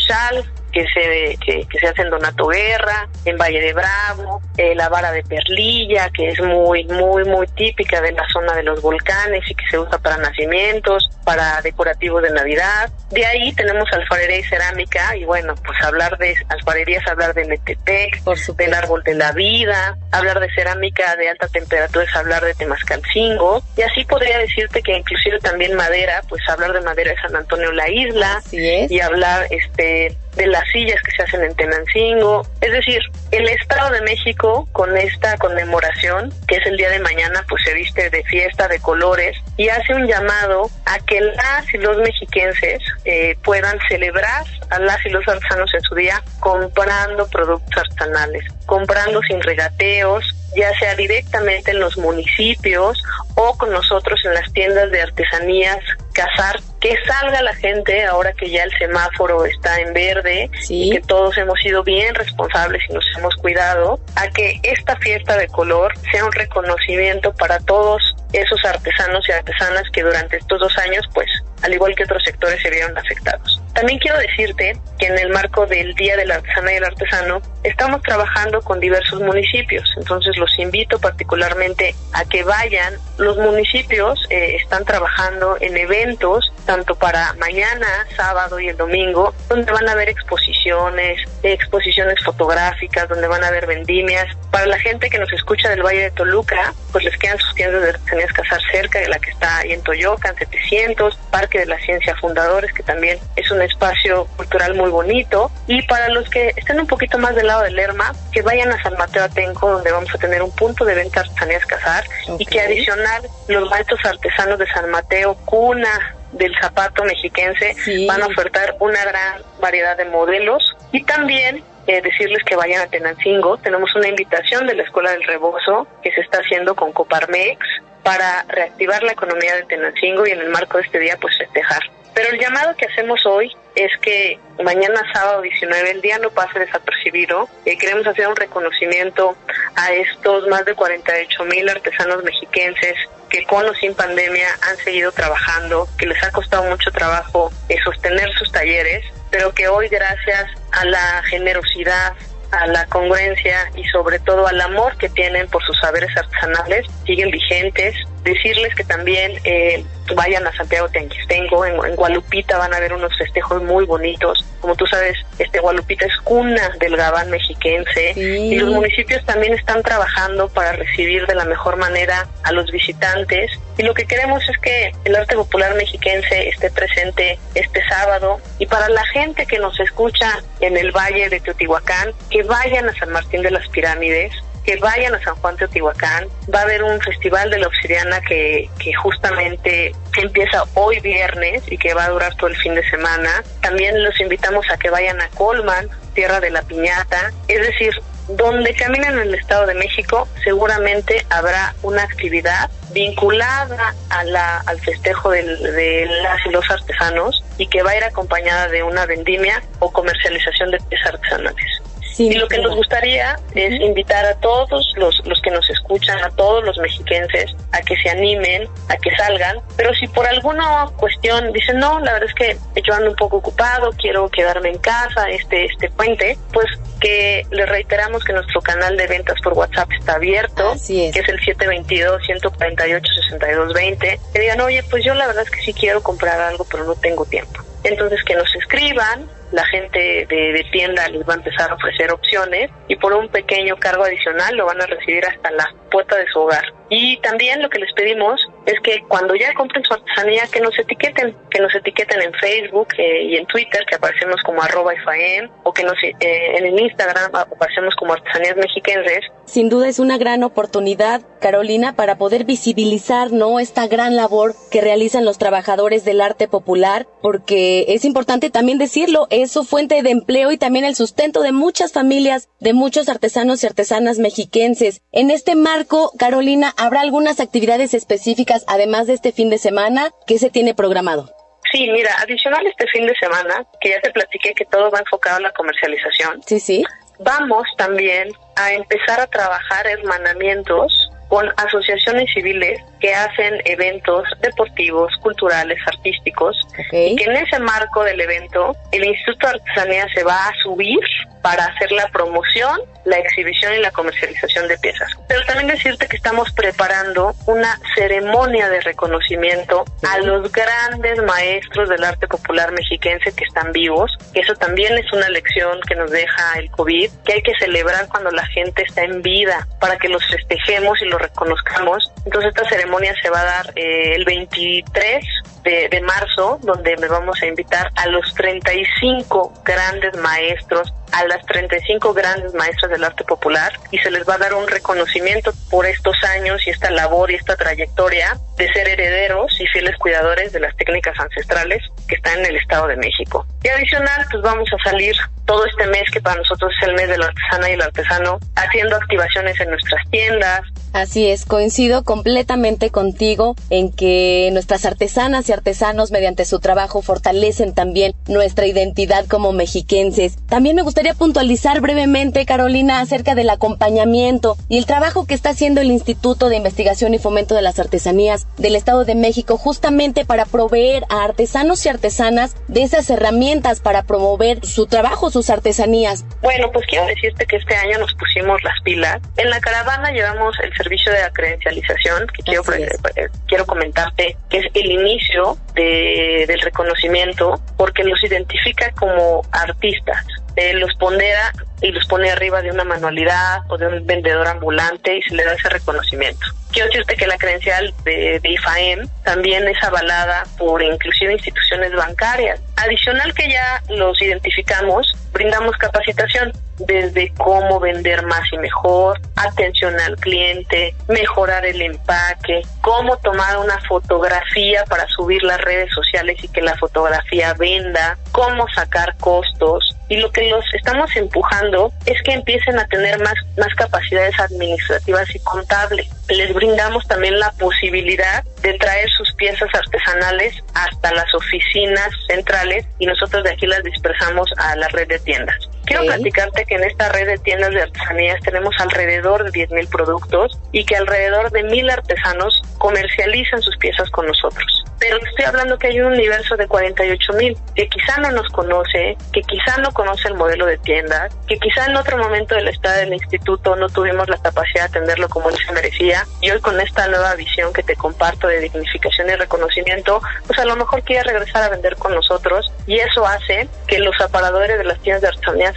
Chal, 0.06 0.44
que 0.72 0.84
se, 0.92 1.36
que, 1.44 1.66
se 1.78 1.86
hace 1.86 2.02
en 2.02 2.10
Donato 2.10 2.48
Guerra, 2.48 3.08
en 3.24 3.36
Valle 3.36 3.60
de 3.60 3.72
Bravo, 3.72 4.42
eh, 4.56 4.74
la 4.74 4.88
vara 4.88 5.12
de 5.12 5.22
perlilla, 5.22 6.10
que 6.10 6.28
es 6.28 6.40
muy, 6.40 6.84
muy, 6.84 7.24
muy 7.24 7.46
típica 7.48 8.00
de 8.00 8.12
la 8.12 8.26
zona 8.32 8.54
de 8.54 8.62
los 8.62 8.80
volcanes 8.80 9.42
y 9.48 9.54
que 9.54 9.64
se 9.70 9.78
usa 9.78 9.98
para 9.98 10.16
nacimientos, 10.16 11.10
para 11.24 11.60
decorativos 11.62 12.22
de 12.22 12.30
Navidad. 12.30 12.90
De 13.10 13.24
ahí 13.26 13.52
tenemos 13.52 13.88
alfarería 13.92 14.38
y 14.38 14.44
cerámica, 14.44 15.16
y 15.16 15.24
bueno, 15.24 15.54
pues 15.64 15.78
hablar 15.82 16.16
de 16.18 16.34
alfarería 16.48 16.98
es 16.98 17.06
hablar 17.06 17.34
de 17.34 17.44
Metepec, 17.44 18.22
del 18.56 18.74
árbol 18.74 19.02
de 19.04 19.14
la 19.14 19.32
vida, 19.32 19.96
hablar 20.10 20.40
de 20.40 20.52
cerámica 20.54 21.16
de 21.16 21.28
alta 21.28 21.48
temperatura 21.48 22.04
es 22.04 22.16
hablar 22.16 22.44
de 22.44 22.54
Temascalcingo, 22.54 23.62
y 23.76 23.82
así 23.82 24.04
podría 24.04 24.38
decirte 24.38 24.82
que 24.82 24.96
inclusive 24.96 25.38
también 25.40 25.74
madera, 25.74 26.22
pues 26.28 26.42
hablar 26.48 26.72
de 26.72 26.80
madera 26.82 27.10
de 27.10 27.16
San 27.20 27.36
Antonio 27.36 27.72
la 27.72 27.88
Isla, 27.88 28.42
y 28.52 29.00
hablar 29.00 29.46
este 29.50 30.16
de 30.36 30.46
las 30.46 30.66
sillas 30.70 31.00
que 31.02 31.10
se 31.12 31.22
hacen 31.22 31.44
en 31.44 31.54
Tenancingo. 31.54 32.42
Es 32.60 32.72
decir, 32.72 33.00
el 33.30 33.48
Estado 33.48 33.90
de 33.90 34.00
México 34.02 34.66
con 34.72 34.96
esta 34.96 35.36
conmemoración, 35.36 36.32
que 36.48 36.56
es 36.56 36.66
el 36.66 36.76
día 36.76 36.90
de 36.90 37.00
mañana, 37.00 37.44
pues 37.48 37.62
se 37.64 37.74
viste 37.74 38.08
de 38.08 38.22
fiesta, 38.24 38.68
de 38.68 38.80
colores, 38.80 39.36
y 39.56 39.68
hace 39.68 39.94
un 39.94 40.06
llamado 40.06 40.70
a 40.86 40.98
que 41.00 41.20
las 41.20 41.74
y 41.74 41.78
los 41.78 41.98
mexiquenses 41.98 42.80
eh, 43.04 43.36
puedan 43.44 43.78
celebrar 43.88 44.44
a 44.70 44.78
las 44.78 45.04
y 45.04 45.10
los 45.10 45.26
artesanos 45.28 45.72
en 45.74 45.82
su 45.82 45.94
día 45.94 46.22
comprando 46.40 47.26
productos 47.28 47.76
artesanales, 47.76 48.44
comprando 48.66 49.20
sin 49.22 49.40
regateos, 49.42 50.34
ya 50.56 50.72
sea 50.78 50.94
directamente 50.94 51.70
en 51.70 51.80
los 51.80 51.96
municipios 51.96 53.02
o 53.34 53.56
con 53.56 53.70
nosotros 53.70 54.20
en 54.24 54.34
las 54.34 54.52
tiendas 54.52 54.90
de 54.90 55.02
artesanías, 55.02 55.78
cazar, 56.12 56.60
que 56.80 56.94
salga 57.06 57.42
la 57.42 57.54
gente 57.54 58.04
ahora 58.04 58.32
que 58.32 58.50
ya 58.50 58.64
el 58.64 58.72
semáforo 58.78 59.44
está 59.44 59.80
en 59.80 59.92
verde 59.92 60.50
y 60.68 60.90
que 60.90 61.00
todos 61.00 61.36
hemos 61.38 61.58
sido 61.60 61.82
bien 61.82 62.14
responsables 62.14 62.82
y 62.88 62.92
nos 62.92 63.04
hemos 63.16 63.34
cuidado, 63.36 64.00
a 64.16 64.28
que 64.28 64.60
esta 64.62 64.96
fiesta 64.96 65.36
de 65.38 65.48
color 65.48 65.92
sea 66.10 66.24
un 66.24 66.32
reconocimiento 66.32 67.32
para 67.34 67.58
todos 67.60 68.14
esos 68.32 68.64
artesanos 68.64 69.26
y 69.28 69.32
artesanas 69.32 69.84
que 69.92 70.02
durante 70.02 70.36
estos 70.36 70.60
dos 70.60 70.76
años, 70.78 71.04
pues, 71.14 71.28
al 71.62 71.72
igual 71.72 71.94
que 71.94 72.04
otros 72.04 72.22
sectores, 72.24 72.60
se 72.60 72.70
vieron 72.70 72.96
afectados. 72.98 73.62
También 73.74 73.98
quiero 73.98 74.18
decirte 74.18 74.76
que 74.98 75.06
en 75.06 75.18
el 75.18 75.30
marco 75.30 75.66
del 75.66 75.94
Día 75.94 76.16
de 76.16 76.26
la 76.26 76.36
Artesana 76.36 76.72
y 76.72 76.76
el 76.76 76.84
Artesano 76.84 77.40
estamos 77.64 78.02
trabajando 78.02 78.60
con 78.60 78.80
diversos 78.80 79.20
municipios, 79.20 79.88
entonces 79.96 80.36
los 80.36 80.58
invito 80.58 80.98
particularmente 80.98 81.94
a 82.12 82.24
que 82.24 82.42
vayan. 82.42 82.94
Los 83.18 83.36
municipios 83.36 84.26
eh, 84.30 84.56
están 84.60 84.84
trabajando 84.84 85.56
en 85.60 85.76
eventos 85.76 86.52
tanto 86.66 86.94
para 86.94 87.32
mañana, 87.34 87.86
sábado 88.16 88.60
y 88.60 88.68
el 88.68 88.76
domingo, 88.76 89.34
donde 89.48 89.72
van 89.72 89.88
a 89.88 89.92
haber 89.92 90.08
exposiciones, 90.08 91.20
exposiciones 91.42 92.22
fotográficas, 92.24 93.08
donde 93.08 93.26
van 93.26 93.42
a 93.44 93.48
haber 93.48 93.66
vendimias. 93.66 94.26
Para 94.50 94.66
la 94.66 94.78
gente 94.78 95.08
que 95.08 95.18
nos 95.18 95.32
escucha 95.32 95.70
del 95.70 95.82
Valle 95.82 96.02
de 96.02 96.10
Toluca, 96.10 96.74
pues 96.92 97.04
les 97.04 97.16
quedan 97.18 97.38
sus 97.38 97.54
tiendas 97.54 97.82
de 97.82 97.90
artesanías 97.90 98.32
casar 98.32 98.60
cerca 98.70 99.00
de 99.00 99.08
la 99.08 99.18
que 99.18 99.30
está 99.30 99.58
ahí 99.58 99.72
en 99.72 99.82
Toyoca, 99.82 100.30
en 100.30 100.36
700, 100.36 101.16
Parque 101.30 101.60
de 101.60 101.66
la 101.66 101.78
Ciencia 101.80 102.14
Fundadores, 102.16 102.72
que 102.72 102.82
también 102.82 103.18
es 103.36 103.50
un 103.50 103.61
espacio 103.62 104.26
cultural 104.36 104.74
muy 104.74 104.90
bonito. 104.90 105.50
Y 105.66 105.82
para 105.82 106.08
los 106.08 106.28
que 106.28 106.52
estén 106.56 106.80
un 106.80 106.86
poquito 106.86 107.18
más 107.18 107.34
del 107.34 107.46
lado 107.46 107.62
del 107.62 107.74
Lerma, 107.74 108.12
que 108.32 108.42
vayan 108.42 108.72
a 108.72 108.82
San 108.82 108.94
Mateo 108.94 109.24
Atenco, 109.24 109.70
donde 109.70 109.92
vamos 109.92 110.14
a 110.14 110.18
tener 110.18 110.42
un 110.42 110.50
punto 110.52 110.84
de 110.84 110.94
venta 110.94 111.20
artesanías 111.20 111.66
casar 111.66 112.04
y 112.38 112.46
que 112.46 112.60
adicional 112.60 113.22
los 113.48 113.68
maestros 113.70 114.00
artesanos 114.04 114.58
de 114.58 114.66
San 114.68 114.90
Mateo, 114.90 115.34
cuna 115.44 116.16
del 116.32 116.54
zapato 116.60 117.04
mexiquense, 117.04 117.76
van 118.06 118.22
a 118.22 118.26
ofertar 118.26 118.76
una 118.80 119.04
gran 119.04 119.42
variedad 119.60 119.96
de 119.96 120.06
modelos 120.06 120.76
y 120.90 121.04
también 121.04 121.62
eh, 121.86 122.00
decirles 122.00 122.42
que 122.44 122.56
vayan 122.56 122.82
a 122.82 122.86
Tenancingo. 122.86 123.58
Tenemos 123.58 123.94
una 123.94 124.08
invitación 124.08 124.66
de 124.66 124.74
la 124.74 124.82
Escuela 124.82 125.10
del 125.10 125.24
Rebozo 125.24 125.86
que 126.02 126.12
se 126.12 126.20
está 126.20 126.38
haciendo 126.38 126.74
con 126.74 126.92
Coparmex 126.92 127.58
para 128.02 128.44
reactivar 128.48 129.02
la 129.02 129.12
economía 129.12 129.56
de 129.56 129.64
Tenancingo 129.64 130.26
y 130.26 130.30
en 130.30 130.40
el 130.40 130.50
marco 130.50 130.78
de 130.78 130.84
este 130.84 130.98
día 130.98 131.16
pues 131.20 131.36
festejar. 131.36 131.82
Pero 132.14 132.28
el 132.30 132.38
llamado 132.38 132.76
que 132.76 132.86
hacemos 132.86 133.24
hoy 133.24 133.54
es 133.74 133.90
que 134.00 134.38
mañana 134.62 135.00
sábado 135.12 135.40
19 135.40 135.90
el 135.90 136.00
día 136.02 136.18
no 136.18 136.30
pase 136.30 136.58
desapercibido. 136.58 137.48
Eh, 137.64 137.78
queremos 137.78 138.06
hacer 138.06 138.28
un 138.28 138.36
reconocimiento 138.36 139.36
a 139.76 139.92
estos 139.92 140.46
más 140.48 140.64
de 140.64 140.74
48 140.74 141.44
mil 141.44 141.68
artesanos 141.68 142.22
mexiquenses 142.22 142.96
que 143.30 143.44
con 143.44 143.66
o 143.66 143.74
sin 143.74 143.94
pandemia 143.94 144.48
han 144.68 144.76
seguido 144.76 145.10
trabajando, 145.10 145.88
que 145.96 146.06
les 146.06 146.22
ha 146.22 146.30
costado 146.30 146.64
mucho 146.64 146.90
trabajo 146.90 147.50
eh, 147.70 147.76
sostener 147.82 148.30
sus 148.34 148.52
talleres, 148.52 149.04
pero 149.30 149.54
que 149.54 149.68
hoy 149.68 149.88
gracias 149.88 150.50
a 150.72 150.84
la 150.84 151.22
generosidad, 151.30 152.12
a 152.50 152.66
la 152.66 152.84
congruencia 152.86 153.70
y 153.74 153.84
sobre 153.84 154.18
todo 154.18 154.46
al 154.46 154.60
amor 154.60 154.98
que 154.98 155.08
tienen 155.08 155.48
por 155.48 155.64
sus 155.64 155.78
saberes 155.78 156.14
artesanales 156.14 156.86
siguen 157.06 157.30
vigentes. 157.30 157.96
Decirles 158.24 158.74
que 158.74 158.84
también 158.84 159.32
eh, 159.44 159.84
vayan 160.14 160.46
a 160.46 160.52
Santiago 160.56 160.88
Tenquistengo, 160.88 161.64
en, 161.64 161.74
en 161.84 161.96
Gualupita 161.96 162.58
van 162.58 162.74
a 162.74 162.80
ver 162.80 162.92
unos 162.92 163.16
festejos 163.16 163.62
muy 163.62 163.84
bonitos. 163.84 164.44
Como 164.60 164.76
tú 164.76 164.86
sabes, 164.86 165.16
este 165.38 165.60
Gualupita 165.60 166.06
es 166.06 166.16
cuna 166.18 166.70
del 166.78 166.96
gabán 166.96 167.30
mexiquense 167.30 168.12
y 168.16 168.54
los 168.56 168.70
municipios 168.70 169.24
también 169.24 169.54
están 169.54 169.82
trabajando 169.82 170.48
para 170.48 170.72
recibir 170.72 171.26
de 171.26 171.34
la 171.34 171.44
mejor 171.44 171.76
manera 171.76 172.28
a 172.44 172.52
los 172.52 172.70
visitantes. 172.70 173.50
Y 173.78 173.82
lo 173.82 173.94
que 173.94 174.04
queremos 174.04 174.46
es 174.48 174.58
que 174.58 174.92
el 175.04 175.16
arte 175.16 175.34
popular 175.34 175.74
mexiquense 175.74 176.48
esté 176.48 176.70
presente 176.70 177.38
este 177.54 177.82
sábado 177.88 178.40
y 178.58 178.66
para 178.66 178.88
la 178.88 179.04
gente 179.06 179.46
que 179.46 179.58
nos 179.58 179.78
escucha 179.80 180.42
en 180.60 180.76
el 180.76 180.92
Valle 180.92 181.28
de 181.28 181.40
Teotihuacán, 181.40 182.12
que 182.30 182.42
vayan 182.42 182.88
a 182.88 182.94
San 182.94 183.10
Martín 183.10 183.42
de 183.42 183.50
las 183.50 183.68
Pirámides, 183.68 184.32
que 184.64 184.76
vayan 184.76 185.14
a 185.14 185.22
San 185.22 185.34
Juan 185.36 185.56
Teotihuacán. 185.56 186.28
Va 186.52 186.60
a 186.60 186.62
haber 186.62 186.82
un 186.82 187.00
festival 187.00 187.50
de 187.50 187.58
la 187.58 187.66
obsidiana 187.66 188.20
que, 188.20 188.70
que 188.78 188.92
justamente 188.94 189.94
empieza 190.16 190.64
hoy 190.74 191.00
viernes 191.00 191.62
y 191.70 191.78
que 191.78 191.94
va 191.94 192.04
a 192.04 192.10
durar 192.10 192.34
todo 192.36 192.48
el 192.48 192.56
fin 192.56 192.74
de 192.74 192.88
semana. 192.88 193.42
También 193.60 194.02
los 194.02 194.18
invitamos 194.20 194.66
a 194.70 194.76
que 194.76 194.90
vayan 194.90 195.20
a 195.20 195.28
Colman, 195.28 195.88
Tierra 196.14 196.40
de 196.40 196.50
la 196.50 196.62
Piñata. 196.62 197.32
Es 197.48 197.60
decir, 197.66 197.92
donde 198.28 198.74
caminen 198.74 199.14
en 199.14 199.28
el 199.28 199.34
Estado 199.34 199.66
de 199.66 199.74
México, 199.74 200.28
seguramente 200.44 201.26
habrá 201.30 201.74
una 201.82 202.02
actividad 202.02 202.70
vinculada 202.92 203.94
a 204.10 204.24
la, 204.24 204.58
al 204.66 204.80
festejo 204.80 205.30
de 205.30 206.06
las 206.22 206.46
y 206.46 206.50
los 206.50 206.70
artesanos 206.70 207.42
y 207.58 207.66
que 207.66 207.82
va 207.82 207.92
a 207.92 207.96
ir 207.96 208.04
acompañada 208.04 208.68
de 208.68 208.82
una 208.82 209.06
vendimia 209.06 209.62
o 209.78 209.90
comercialización 209.90 210.70
de 210.70 210.78
piezas 210.88 211.14
artesanales 211.14 211.81
y 212.18 212.34
lo 212.34 212.48
que 212.48 212.58
nos 212.58 212.74
gustaría 212.76 213.38
es 213.54 213.80
invitar 213.80 214.24
a 214.24 214.34
todos 214.36 214.92
los, 214.96 215.20
los 215.26 215.40
que 215.40 215.50
nos 215.50 215.68
escuchan, 215.70 216.22
a 216.22 216.30
todos 216.30 216.64
los 216.64 216.78
mexiquenses, 216.78 217.54
a 217.72 217.82
que 217.82 217.96
se 217.96 218.08
animen, 218.10 218.68
a 218.88 218.96
que 218.96 219.10
salgan. 219.16 219.58
Pero 219.76 219.92
si 219.94 220.06
por 220.08 220.26
alguna 220.26 220.86
cuestión 220.96 221.52
dicen, 221.52 221.78
no, 221.78 222.00
la 222.00 222.14
verdad 222.14 222.28
es 222.28 222.34
que 222.34 222.56
yo 222.82 222.94
ando 222.94 223.10
un 223.10 223.16
poco 223.16 223.36
ocupado, 223.38 223.90
quiero 223.92 224.28
quedarme 224.28 224.70
en 224.70 224.78
casa 224.78 225.30
este, 225.30 225.64
este 225.64 225.90
puente, 225.90 226.38
pues 226.52 226.66
que 227.00 227.44
les 227.50 227.68
reiteramos 227.68 228.22
que 228.24 228.32
nuestro 228.32 228.60
canal 228.60 228.96
de 228.96 229.08
ventas 229.08 229.40
por 229.42 229.54
WhatsApp 229.54 229.90
está 229.98 230.14
abierto, 230.14 230.74
que 230.86 231.08
es 231.08 231.28
el 231.28 231.40
722-148-6220. 231.40 234.20
Que 234.32 234.40
digan, 234.40 234.60
oye, 234.60 234.84
pues 234.88 235.04
yo 235.04 235.12
la 235.14 235.26
verdad 235.26 235.42
es 235.44 235.50
que 235.50 235.60
sí 235.62 235.74
quiero 235.74 236.00
comprar 236.02 236.40
algo, 236.40 236.64
pero 236.70 236.84
no 236.84 236.94
tengo 236.94 237.24
tiempo. 237.24 237.60
Entonces 237.82 238.22
que 238.24 238.36
nos 238.36 238.54
escriban, 238.54 239.28
la 239.52 239.64
gente 239.66 240.26
de, 240.28 240.66
tienda 240.72 241.06
les 241.08 241.22
va 241.28 241.34
a 241.34 241.36
empezar 241.36 241.70
a 241.70 241.74
ofrecer 241.74 242.10
opciones 242.10 242.70
y 242.88 242.96
por 242.96 243.12
un 243.12 243.28
pequeño 243.28 243.76
cargo 243.76 244.04
adicional 244.04 244.56
lo 244.56 244.66
van 244.66 244.80
a 244.80 244.86
recibir 244.86 245.24
hasta 245.24 245.50
la 245.50 245.68
puerta 245.90 246.16
de 246.16 246.26
su 246.32 246.40
hogar. 246.40 246.64
Y 246.88 247.18
también 247.18 247.62
lo 247.62 247.70
que 247.70 247.78
les 247.78 247.92
pedimos 247.92 248.40
es 248.66 248.78
que 248.80 249.02
cuando 249.08 249.34
ya 249.34 249.52
compren 249.54 249.84
su 249.84 249.94
artesanía, 249.94 250.44
que 250.52 250.60
nos 250.60 250.78
etiqueten, 250.78 251.34
que 251.50 251.60
nos 251.60 251.74
etiqueten 251.74 252.22
en 252.22 252.32
Facebook 252.34 252.88
eh, 252.98 253.22
y 253.22 253.36
en 253.36 253.46
Twitter, 253.46 253.84
que 253.86 253.96
aparecemos 253.96 254.42
como 254.42 254.62
arroba 254.62 254.94
IFAEM, 254.94 255.50
o 255.62 255.72
que 255.72 255.84
nos, 255.84 255.96
eh, 256.02 256.14
en 256.20 256.78
Instagram 256.78 257.34
aparecemos 257.34 257.94
como 257.96 258.14
artesanías 258.14 258.56
mexiquenses. 258.56 259.20
Sin 259.52 259.68
duda 259.68 259.86
es 259.86 259.98
una 259.98 260.16
gran 260.16 260.44
oportunidad, 260.44 261.20
Carolina, 261.38 261.94
para 261.94 262.16
poder 262.16 262.44
visibilizar 262.44 263.32
no 263.32 263.60
esta 263.60 263.86
gran 263.86 264.16
labor 264.16 264.54
que 264.70 264.80
realizan 264.80 265.26
los 265.26 265.36
trabajadores 265.36 266.06
del 266.06 266.22
arte 266.22 266.48
popular, 266.48 267.06
porque 267.20 267.84
es 267.88 268.06
importante 268.06 268.48
también 268.48 268.78
decirlo, 268.78 269.26
es 269.28 269.52
su 269.52 269.64
fuente 269.64 270.02
de 270.02 270.08
empleo 270.08 270.52
y 270.52 270.56
también 270.56 270.86
el 270.86 270.96
sustento 270.96 271.42
de 271.42 271.52
muchas 271.52 271.92
familias, 271.92 272.48
de 272.60 272.72
muchos 272.72 273.10
artesanos 273.10 273.62
y 273.62 273.66
artesanas 273.66 274.18
mexiquenses. 274.18 275.02
En 275.12 275.30
este 275.30 275.54
marco, 275.54 276.12
Carolina, 276.18 276.72
¿habrá 276.78 277.02
algunas 277.02 277.38
actividades 277.38 277.92
específicas 277.92 278.64
además 278.68 279.06
de 279.06 279.12
este 279.12 279.32
fin 279.32 279.50
de 279.50 279.58
semana 279.58 280.12
que 280.26 280.38
se 280.38 280.48
tiene 280.48 280.72
programado? 280.72 281.30
Sí, 281.70 281.90
mira, 281.90 282.14
adicional 282.22 282.66
este 282.66 282.86
fin 282.86 283.06
de 283.06 283.14
semana, 283.16 283.66
que 283.82 283.90
ya 283.90 284.00
te 284.00 284.12
platiqué 284.12 284.54
que 284.54 284.64
todo 284.64 284.90
va 284.90 285.00
enfocado 285.00 285.36
en 285.36 285.42
la 285.42 285.52
comercialización. 285.52 286.42
Sí, 286.46 286.58
sí. 286.58 286.84
Vamos 287.18 287.66
también 287.76 288.32
a 288.56 288.72
empezar 288.72 289.20
a 289.20 289.26
trabajar 289.26 289.86
hermanamientos 289.86 291.10
con 291.28 291.48
asociaciones 291.56 292.32
civiles 292.32 292.80
que 293.02 293.12
hacen 293.12 293.60
eventos 293.64 294.22
deportivos, 294.40 295.12
culturales, 295.20 295.78
artísticos, 295.86 296.56
y 296.92 297.16
que 297.16 297.24
en 297.24 297.36
ese 297.36 297.58
marco 297.58 298.04
del 298.04 298.20
evento 298.20 298.76
el 298.92 299.04
Instituto 299.04 299.48
de 299.48 299.54
Artesanía 299.54 300.06
se 300.14 300.22
va 300.22 300.46
a 300.46 300.54
subir 300.62 301.00
para 301.42 301.64
hacer 301.64 301.90
la 301.90 302.08
promoción, 302.08 302.80
la 303.04 303.16
exhibición 303.18 303.74
y 303.74 303.78
la 303.78 303.90
comercialización 303.90 304.68
de 304.68 304.78
piezas. 304.78 305.10
Pero 305.28 305.44
también 305.44 305.66
decirte 305.66 306.06
que 306.06 306.16
estamos 306.16 306.52
preparando 306.52 307.34
una 307.46 307.78
ceremonia 307.96 308.68
de 308.68 308.80
reconocimiento 308.80 309.84
a 310.08 310.18
los 310.18 310.52
grandes 310.52 311.20
maestros 311.24 311.88
del 311.88 312.04
arte 312.04 312.28
popular 312.28 312.70
mexiquense 312.70 313.34
que 313.34 313.44
están 313.44 313.72
vivos, 313.72 314.16
eso 314.34 314.54
también 314.54 314.96
es 314.96 315.12
una 315.12 315.28
lección 315.30 315.80
que 315.88 315.96
nos 315.96 316.12
deja 316.12 316.58
el 316.58 316.70
COVID, 316.70 317.10
que 317.24 317.32
hay 317.32 317.42
que 317.42 317.54
celebrar 317.58 318.06
cuando 318.08 318.30
la 318.30 318.46
gente 318.46 318.82
está 318.82 319.02
en 319.02 319.20
vida 319.22 319.66
para 319.80 319.96
que 319.96 320.08
los 320.08 320.24
festejemos 320.26 321.02
y 321.02 321.06
los 321.06 321.20
reconozcamos. 321.20 322.12
Entonces 322.24 322.54
esta 322.54 322.68
ceremonia 322.68 322.91
se 323.22 323.30
va 323.30 323.40
a 323.40 323.44
dar 323.44 323.72
eh, 323.76 324.14
el 324.14 324.24
23 324.24 325.24
de, 325.64 325.88
de, 325.88 326.00
marzo, 326.00 326.58
donde 326.62 326.96
me 326.96 327.08
vamos 327.08 327.40
a 327.42 327.46
invitar 327.46 327.90
a 327.96 328.06
los 328.08 328.34
35 328.34 329.62
grandes 329.64 330.16
maestros, 330.18 330.92
a 331.12 331.24
las 331.24 331.44
35 331.46 332.12
grandes 332.12 332.52
maestras 332.54 332.90
del 332.90 333.04
arte 333.04 333.24
popular, 333.24 333.72
y 333.90 333.98
se 333.98 334.10
les 334.10 334.28
va 334.28 334.34
a 334.34 334.38
dar 334.38 334.54
un 334.54 334.66
reconocimiento 334.66 335.52
por 335.70 335.86
estos 335.86 336.16
años 336.24 336.66
y 336.66 336.70
esta 336.70 336.90
labor 336.90 337.30
y 337.30 337.36
esta 337.36 337.56
trayectoria 337.56 338.36
de 338.56 338.72
ser 338.72 338.88
herederos 338.88 339.58
y 339.60 339.66
fieles 339.68 339.96
cuidadores 339.96 340.52
de 340.52 340.60
las 340.60 340.76
técnicas 340.76 341.18
ancestrales 341.18 341.82
que 342.08 342.16
están 342.16 342.40
en 342.40 342.46
el 342.46 342.56
Estado 342.56 342.88
de 342.88 342.96
México. 342.96 343.46
Y 343.62 343.68
adicional, 343.68 344.26
pues 344.30 344.42
vamos 344.42 344.68
a 344.72 344.90
salir 344.90 345.14
todo 345.44 345.64
este 345.66 345.86
mes, 345.86 346.04
que 346.12 346.20
para 346.20 346.36
nosotros 346.36 346.72
es 346.80 346.88
el 346.88 346.94
mes 346.94 347.08
de 347.08 347.18
la 347.18 347.26
artesana 347.26 347.70
y 347.70 347.72
el 347.74 347.82
artesano, 347.82 348.38
haciendo 348.56 348.96
activaciones 348.96 349.60
en 349.60 349.70
nuestras 349.70 350.08
tiendas, 350.10 350.62
Así 350.92 351.26
es, 351.26 351.46
coincido 351.46 352.04
completamente 352.04 352.90
contigo 352.90 353.56
en 353.70 353.90
que 353.90 354.50
nuestras 354.52 354.84
artesanas 354.84 355.48
y 355.48 355.52
artesanos 355.52 356.10
mediante 356.10 356.44
su 356.44 356.60
trabajo 356.60 357.00
fortalecen 357.00 357.72
también 357.72 358.14
nuestra 358.28 358.66
identidad 358.66 359.24
como 359.26 359.52
mexiquenses. 359.52 360.36
También 360.48 360.76
me 360.76 360.82
gustaría 360.82 361.14
puntualizar 361.14 361.80
brevemente, 361.80 362.44
Carolina, 362.44 363.00
acerca 363.00 363.34
del 363.34 363.48
acompañamiento 363.48 364.58
y 364.68 364.76
el 364.76 364.84
trabajo 364.84 365.26
que 365.26 365.32
está 365.32 365.50
haciendo 365.50 365.80
el 365.80 365.90
Instituto 365.90 366.50
de 366.50 366.56
Investigación 366.56 367.14
y 367.14 367.18
Fomento 367.18 367.54
de 367.54 367.62
las 367.62 367.78
Artesanías 367.78 368.46
del 368.58 368.76
Estado 368.76 369.06
de 369.06 369.14
México 369.14 369.56
justamente 369.56 370.26
para 370.26 370.44
proveer 370.44 371.04
a 371.08 371.24
artesanos 371.24 371.86
y 371.86 371.88
artesanas 371.88 372.54
de 372.68 372.82
esas 372.82 373.08
herramientas 373.08 373.51
para 373.60 374.02
promover 374.04 374.64
su 374.64 374.86
trabajo, 374.86 375.30
sus 375.30 375.50
artesanías. 375.50 376.24
Bueno, 376.40 376.70
pues 376.72 376.86
quiero 376.86 377.06
decirte 377.06 377.44
que 377.46 377.56
este 377.56 377.76
año 377.76 377.98
nos 377.98 378.14
pusimos 378.14 378.62
las 378.64 378.80
pilas. 378.82 379.20
En 379.36 379.50
la 379.50 379.60
caravana 379.60 380.10
llevamos 380.10 380.56
el 380.62 380.74
servicio 380.74 381.12
de 381.12 381.18
credencialización, 381.32 382.26
que 382.28 382.42
quiero, 382.42 382.62
eh, 382.72 383.28
quiero 383.46 383.66
comentarte 383.66 384.36
que 384.48 384.58
es 384.58 384.66
el 384.74 384.90
inicio 384.90 385.58
de, 385.74 386.44
del 386.48 386.60
reconocimiento 386.60 387.60
porque 387.76 388.04
los 388.04 388.22
identifica 388.24 388.90
como 388.92 389.42
artistas. 389.52 390.24
Eh, 390.56 390.74
los 390.74 390.94
pondera 390.96 391.52
y 391.82 391.90
los 391.90 392.06
pone 392.06 392.30
arriba 392.30 392.62
de 392.62 392.70
una 392.70 392.84
manualidad 392.84 393.60
o 393.68 393.76
de 393.76 393.86
un 393.88 394.06
vendedor 394.06 394.46
ambulante 394.46 395.16
y 395.16 395.22
se 395.22 395.34
le 395.34 395.44
da 395.44 395.54
ese 395.54 395.68
reconocimiento. 395.68 396.46
Quiero 396.70 396.88
decirte 396.88 397.16
que 397.16 397.26
la 397.26 397.36
credencial 397.36 397.92
de, 398.04 398.40
de, 398.40 398.48
IFAEM 398.48 399.06
también 399.24 399.68
es 399.68 399.82
avalada 399.82 400.44
por 400.56 400.82
inclusive 400.82 401.34
instituciones 401.34 401.92
bancarias. 401.92 402.60
Adicional 402.76 403.34
que 403.34 403.48
ya 403.50 403.82
los 403.90 404.20
identificamos, 404.22 405.14
brindamos 405.32 405.76
capacitación 405.76 406.52
desde 406.78 407.32
cómo 407.36 407.80
vender 407.80 408.24
más 408.26 408.40
y 408.52 408.58
mejor, 408.58 409.20
atención 409.36 409.98
al 410.00 410.16
cliente, 410.16 410.94
mejorar 411.08 411.64
el 411.64 411.80
empaque, 411.82 412.62
cómo 412.80 413.16
tomar 413.18 413.58
una 413.58 413.78
fotografía 413.80 414.84
para 414.88 415.06
subir 415.08 415.42
las 415.42 415.60
redes 415.60 415.90
sociales 415.92 416.42
y 416.42 416.48
que 416.48 416.62
la 416.62 416.76
fotografía 416.76 417.54
venda, 417.54 418.16
cómo 418.32 418.66
sacar 418.74 419.16
costos. 419.18 419.96
Y 420.08 420.16
lo 420.16 420.30
que 420.30 420.48
los 420.48 420.64
estamos 420.74 421.14
empujando 421.16 421.71
es 422.06 422.22
que 422.22 422.32
empiecen 422.32 422.78
a 422.78 422.86
tener 422.86 423.18
más, 423.20 423.34
más 423.56 423.74
capacidades 423.76 424.38
administrativas 424.40 425.34
y 425.34 425.38
contables. 425.40 426.08
Les 426.28 426.52
brindamos 426.54 427.06
también 427.08 427.38
la 427.38 427.50
posibilidad 427.52 428.44
de 428.62 428.74
traer 428.74 429.08
sus 429.10 429.32
piezas 429.34 429.68
artesanales 429.74 430.54
hasta 430.74 431.12
las 431.14 431.34
oficinas 431.34 432.10
centrales 432.28 432.86
y 432.98 433.06
nosotros 433.06 433.44
de 433.44 433.50
aquí 433.50 433.66
las 433.66 433.82
dispersamos 433.82 434.48
a 434.58 434.76
la 434.76 434.88
red 434.88 435.08
de 435.08 435.18
tiendas. 435.20 435.71
Quiero 435.84 436.04
platicarte 436.04 436.64
que 436.64 436.76
en 436.76 436.84
esta 436.84 437.08
red 437.10 437.26
de 437.26 437.38
tiendas 437.38 437.70
de 437.70 437.82
artesanías 437.82 438.40
tenemos 438.40 438.74
alrededor 438.78 439.50
de 439.50 439.66
10.000 439.68 439.88
productos 439.88 440.58
y 440.70 440.84
que 440.84 440.96
alrededor 440.96 441.50
de 441.50 441.64
1.000 441.64 441.92
artesanos 441.92 442.62
comercializan 442.78 443.62
sus 443.62 443.76
piezas 443.78 444.08
con 444.10 444.26
nosotros. 444.26 444.84
Pero 444.98 445.16
estoy 445.16 445.44
hablando 445.46 445.78
que 445.78 445.88
hay 445.88 446.00
un 446.00 446.12
universo 446.12 446.56
de 446.56 446.68
48.000 446.68 447.58
que 447.74 447.88
quizá 447.88 448.18
no 448.18 448.30
nos 448.30 448.48
conoce, 448.50 449.16
que 449.32 449.40
quizá 449.42 449.76
no 449.78 449.90
conoce 449.90 450.28
el 450.28 450.34
modelo 450.34 450.64
de 450.64 450.78
tiendas, 450.78 451.34
que 451.48 451.58
quizá 451.58 451.86
en 451.86 451.96
otro 451.96 452.18
momento 452.18 452.54
del 452.54 452.68
estado 452.68 453.00
del 453.00 453.12
instituto 453.12 453.74
no 453.74 453.88
tuvimos 453.88 454.28
la 454.28 454.38
capacidad 454.38 454.82
de 454.82 454.98
atenderlo 454.98 455.28
como 455.28 455.50
él 455.50 455.56
se 455.66 455.72
merecía 455.72 456.24
y 456.40 456.50
hoy 456.50 456.60
con 456.60 456.80
esta 456.80 457.08
nueva 457.08 457.34
visión 457.34 457.72
que 457.72 457.82
te 457.82 457.96
comparto 457.96 458.46
de 458.46 458.60
dignificación 458.60 459.28
y 459.28 459.34
reconocimiento, 459.34 460.20
pues 460.46 460.58
a 460.60 460.64
lo 460.64 460.76
mejor 460.76 461.02
quiere 461.02 461.24
regresar 461.24 461.64
a 461.64 461.68
vender 461.68 461.96
con 461.96 462.14
nosotros 462.14 462.72
y 462.86 462.98
eso 462.98 463.26
hace 463.26 463.68
que 463.88 463.98
los 463.98 464.20
aparadores 464.20 464.78
de 464.78 464.84
las 464.84 465.00
tiendas 465.00 465.22
de 465.22 465.28
artesanías 465.28 465.71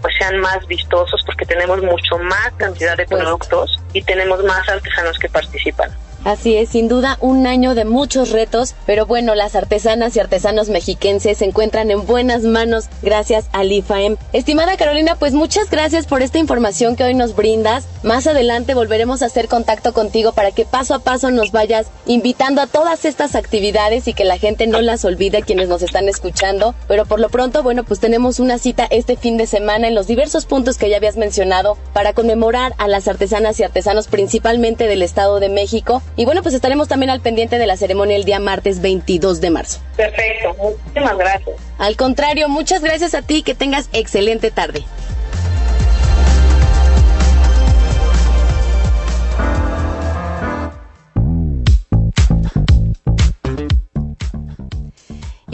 Pues 0.00 0.14
sean 0.18 0.38
más 0.38 0.66
vistosos 0.66 1.22
porque 1.24 1.44
tenemos 1.46 1.82
mucho 1.82 2.18
más 2.18 2.52
cantidad 2.56 2.96
de 2.96 3.06
productos 3.06 3.80
y 3.92 4.02
tenemos 4.02 4.42
más 4.44 4.68
artesanos 4.68 5.18
que 5.18 5.28
participan. 5.28 5.90
Así 6.24 6.56
es, 6.56 6.70
sin 6.70 6.88
duda 6.88 7.18
un 7.20 7.46
año 7.46 7.74
de 7.74 7.84
muchos 7.84 8.30
retos, 8.30 8.74
pero 8.86 9.04
bueno, 9.04 9.34
las 9.34 9.54
artesanas 9.54 10.16
y 10.16 10.20
artesanos 10.20 10.70
mexiquenses 10.70 11.36
se 11.36 11.44
encuentran 11.44 11.90
en 11.90 12.06
buenas 12.06 12.44
manos 12.44 12.86
gracias 13.02 13.44
al 13.52 13.70
IFAEM. 13.70 14.16
Estimada 14.32 14.78
Carolina, 14.78 15.16
pues 15.16 15.34
muchas 15.34 15.68
gracias 15.68 16.06
por 16.06 16.22
esta 16.22 16.38
información 16.38 16.96
que 16.96 17.04
hoy 17.04 17.12
nos 17.12 17.36
brindas. 17.36 17.84
Más 18.02 18.26
adelante 18.26 18.72
volveremos 18.72 19.20
a 19.22 19.26
hacer 19.26 19.48
contacto 19.48 19.92
contigo 19.92 20.32
para 20.32 20.50
que 20.50 20.64
paso 20.64 20.94
a 20.94 21.00
paso 21.00 21.30
nos 21.30 21.52
vayas 21.52 21.88
invitando 22.06 22.62
a 22.62 22.68
todas 22.68 23.04
estas 23.04 23.34
actividades 23.34 24.08
y 24.08 24.14
que 24.14 24.24
la 24.24 24.38
gente 24.38 24.66
no 24.66 24.80
las 24.80 25.04
olvide 25.04 25.42
quienes 25.42 25.68
nos 25.68 25.82
están 25.82 26.08
escuchando. 26.08 26.74
Pero 26.88 27.04
por 27.04 27.20
lo 27.20 27.28
pronto, 27.28 27.62
bueno, 27.62 27.84
pues 27.84 28.00
tenemos 28.00 28.40
una 28.40 28.56
cita 28.56 28.86
este 28.90 29.16
fin 29.16 29.36
de 29.36 29.46
semana 29.46 29.88
en 29.88 29.94
los 29.94 30.06
diversos 30.06 30.46
puntos 30.46 30.78
que 30.78 30.88
ya 30.88 30.96
habías 30.96 31.18
mencionado 31.18 31.76
para 31.92 32.14
conmemorar 32.14 32.72
a 32.78 32.88
las 32.88 33.08
artesanas 33.08 33.60
y 33.60 33.62
artesanos 33.62 34.08
principalmente 34.08 34.86
del 34.86 35.02
Estado 35.02 35.38
de 35.38 35.50
México 35.50 36.02
y 36.16 36.24
bueno, 36.24 36.42
pues 36.42 36.54
estaremos 36.54 36.88
también 36.88 37.10
al 37.10 37.20
pendiente 37.20 37.58
de 37.58 37.66
la 37.66 37.76
ceremonia 37.76 38.16
el 38.16 38.24
día 38.24 38.38
martes 38.38 38.80
22 38.80 39.40
de 39.40 39.50
marzo. 39.50 39.80
Perfecto, 39.96 40.54
muchísimas 40.54 41.18
gracias. 41.18 41.56
Al 41.78 41.96
contrario, 41.96 42.48
muchas 42.48 42.82
gracias 42.82 43.14
a 43.14 43.22
ti, 43.22 43.42
que 43.42 43.54
tengas 43.54 43.88
excelente 43.92 44.50
tarde. 44.50 44.84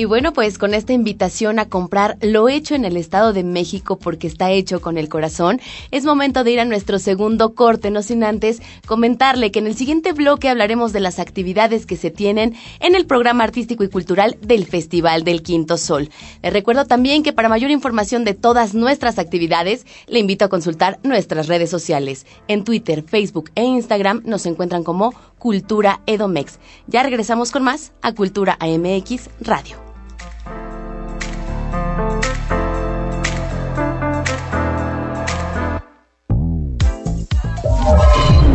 Y 0.01 0.07
bueno, 0.07 0.33
pues 0.33 0.57
con 0.57 0.73
esta 0.73 0.95
invitación 0.95 1.59
a 1.59 1.69
comprar 1.69 2.17
lo 2.23 2.49
hecho 2.49 2.75
en 2.75 2.87
el 2.87 2.97
Estado 2.97 3.35
de 3.35 3.45
México 3.45 3.99
porque 3.99 4.29
está 4.29 4.51
hecho 4.51 4.81
con 4.81 4.97
el 4.97 5.11
corazón, 5.11 5.61
es 5.91 6.07
momento 6.07 6.43
de 6.43 6.53
ir 6.53 6.61
a 6.61 6.65
nuestro 6.65 6.99
segundo 6.99 7.55
corte, 7.55 7.91
no 7.91 8.01
sin 8.01 8.25
antes 8.25 8.63
comentarle 8.87 9.51
que 9.51 9.59
en 9.59 9.67
el 9.67 9.77
siguiente 9.77 10.15
bloque 10.15 10.49
hablaremos 10.49 10.95
de 10.95 11.01
las 11.01 11.19
actividades 11.19 11.85
que 11.85 11.99
se 11.99 12.11
tienen 12.11 12.55
en 12.81 12.95
el 12.95 13.05
programa 13.05 13.45
artístico 13.45 13.85
y 13.85 13.91
cultural 13.91 14.39
del 14.41 14.65
Festival 14.65 15.23
del 15.23 15.43
Quinto 15.43 15.77
Sol. 15.77 16.09
Le 16.43 16.49
recuerdo 16.49 16.87
también 16.87 17.23
que 17.23 17.35
para 17.35 17.51
mayor 17.51 17.71
información 17.71 18.25
de 18.25 18.33
todas 18.33 18.73
nuestras 18.73 19.19
actividades, 19.19 19.85
le 20.07 20.19
invito 20.19 20.47
a 20.47 20.49
consultar 20.49 20.99
nuestras 21.03 21.47
redes 21.47 21.69
sociales. 21.69 22.25
En 22.49 22.65
Twitter, 22.65 23.05
Facebook 23.07 23.51
e 23.55 23.65
Instagram 23.65 24.23
nos 24.25 24.47
encuentran 24.47 24.83
como 24.83 25.13
Cultura 25.37 26.01
Edomex. 26.07 26.59
Ya 26.87 27.03
regresamos 27.03 27.51
con 27.51 27.65
más 27.65 27.93
a 28.01 28.15
Cultura 28.15 28.57
AMX 28.61 29.29
Radio. 29.43 29.90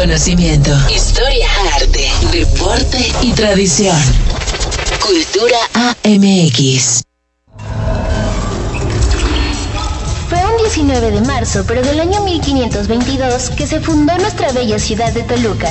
Conocimiento, 0.00 0.70
historia, 0.88 1.46
arte, 1.76 2.10
deporte 2.32 3.12
y 3.20 3.32
tradición. 3.32 3.98
Cultura 4.98 5.58
AMX. 5.74 7.02
Fue 10.30 10.38
un 10.38 10.56
19 10.56 11.10
de 11.10 11.20
marzo, 11.20 11.64
pero 11.68 11.82
del 11.82 12.00
año 12.00 12.24
1522, 12.24 13.50
que 13.50 13.66
se 13.66 13.80
fundó 13.80 14.16
nuestra 14.16 14.50
bella 14.52 14.78
ciudad 14.78 15.12
de 15.12 15.22
Toluca. 15.22 15.70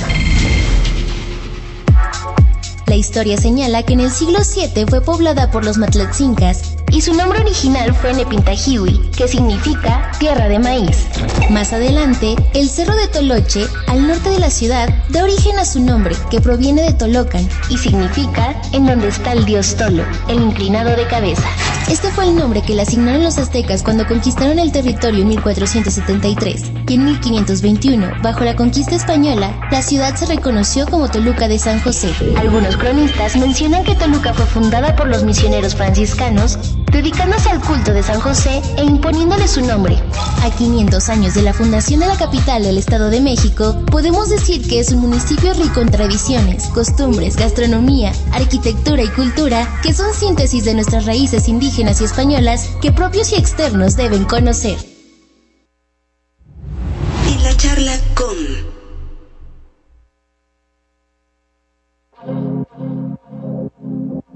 La 2.85 2.95
historia 2.95 3.35
señala 3.35 3.81
que 3.81 3.93
en 3.93 4.01
el 4.01 4.11
siglo 4.11 4.37
VII 4.41 4.85
fue 4.85 5.01
poblada 5.01 5.49
por 5.49 5.65
los 5.65 5.79
matlatzincas 5.79 6.75
y 6.91 7.01
su 7.01 7.13
nombre 7.13 7.39
original 7.39 7.93
fue 7.93 8.13
Nepintajiwi, 8.13 9.11
que 9.15 9.27
significa 9.27 10.11
tierra 10.19 10.47
de 10.47 10.59
maíz. 10.59 11.07
Más 11.49 11.73
adelante, 11.73 12.35
el 12.53 12.69
Cerro 12.69 12.95
de 12.95 13.07
Toloche, 13.07 13.65
al 13.87 14.07
norte 14.07 14.29
de 14.29 14.39
la 14.39 14.49
ciudad, 14.49 14.89
da 15.09 15.23
origen 15.23 15.57
a 15.59 15.65
su 15.65 15.79
nombre, 15.81 16.15
que 16.29 16.41
proviene 16.41 16.81
de 16.83 16.93
Tolocan 16.93 17.47
y 17.69 17.77
significa 17.77 18.59
en 18.71 18.85
donde 18.85 19.07
está 19.07 19.33
el 19.33 19.45
dios 19.45 19.75
Tolo, 19.75 20.03
el 20.27 20.41
inclinado 20.41 20.95
de 20.95 21.07
cabeza. 21.07 21.47
Este 21.89 22.11
fue 22.11 22.25
el 22.25 22.35
nombre 22.35 22.61
que 22.61 22.75
le 22.75 22.83
asignaron 22.83 23.23
los 23.23 23.39
aztecas 23.39 23.81
cuando 23.81 24.05
conquistaron 24.05 24.59
el 24.59 24.71
territorio 24.71 25.23
en 25.23 25.29
1473 25.29 26.71
y 26.87 26.93
en 26.93 27.05
1521, 27.05 28.11
bajo 28.21 28.43
la 28.43 28.55
conquista 28.55 28.95
española, 28.95 29.59
la 29.71 29.81
ciudad 29.81 30.15
se 30.15 30.27
reconoció 30.27 30.85
como 30.85 31.09
Toluca 31.09 31.47
de 31.47 31.57
San 31.57 31.81
José. 31.81 32.13
Algunos 32.37 32.77
cronistas 32.77 33.35
mencionan 33.37 33.83
que 33.83 33.95
Toluca 33.95 34.35
fue 34.35 34.45
fundada 34.45 34.95
por 34.95 35.07
los 35.07 35.23
misioneros 35.23 35.73
franciscanos, 35.73 36.59
dedicándose 36.91 37.49
al 37.49 37.61
culto 37.61 37.93
de 37.93 38.03
San 38.03 38.19
José 38.19 38.61
e 38.77 38.83
imponiéndole 38.83 39.47
su 39.47 39.61
nombre. 39.61 39.97
A 40.43 40.49
500 40.49 41.09
años 41.09 41.33
de 41.33 41.41
la 41.41 41.53
fundación 41.53 41.99
de 41.99 42.07
la 42.07 42.17
capital 42.17 42.63
del 42.63 42.77
Estado 42.77 43.09
de 43.09 43.21
México, 43.21 43.75
podemos 43.91 44.29
decir 44.29 44.67
que 44.67 44.79
es 44.79 44.91
un 44.91 44.99
municipio 44.99 45.53
rico 45.53 45.81
en 45.81 45.91
tradiciones, 45.91 46.67
costumbres, 46.67 47.35
gastronomía, 47.35 48.11
arquitectura 48.31 49.03
y 49.03 49.09
cultura, 49.09 49.67
que 49.83 49.93
son 49.93 50.13
síntesis 50.13 50.65
de 50.65 50.73
nuestras 50.73 51.05
raíces 51.05 51.47
indígenas 51.47 52.01
y 52.01 52.05
españolas 52.05 52.69
que 52.81 52.91
propios 52.91 53.31
y 53.31 53.35
externos 53.35 53.95
deben 53.95 54.25
conocer. 54.25 54.88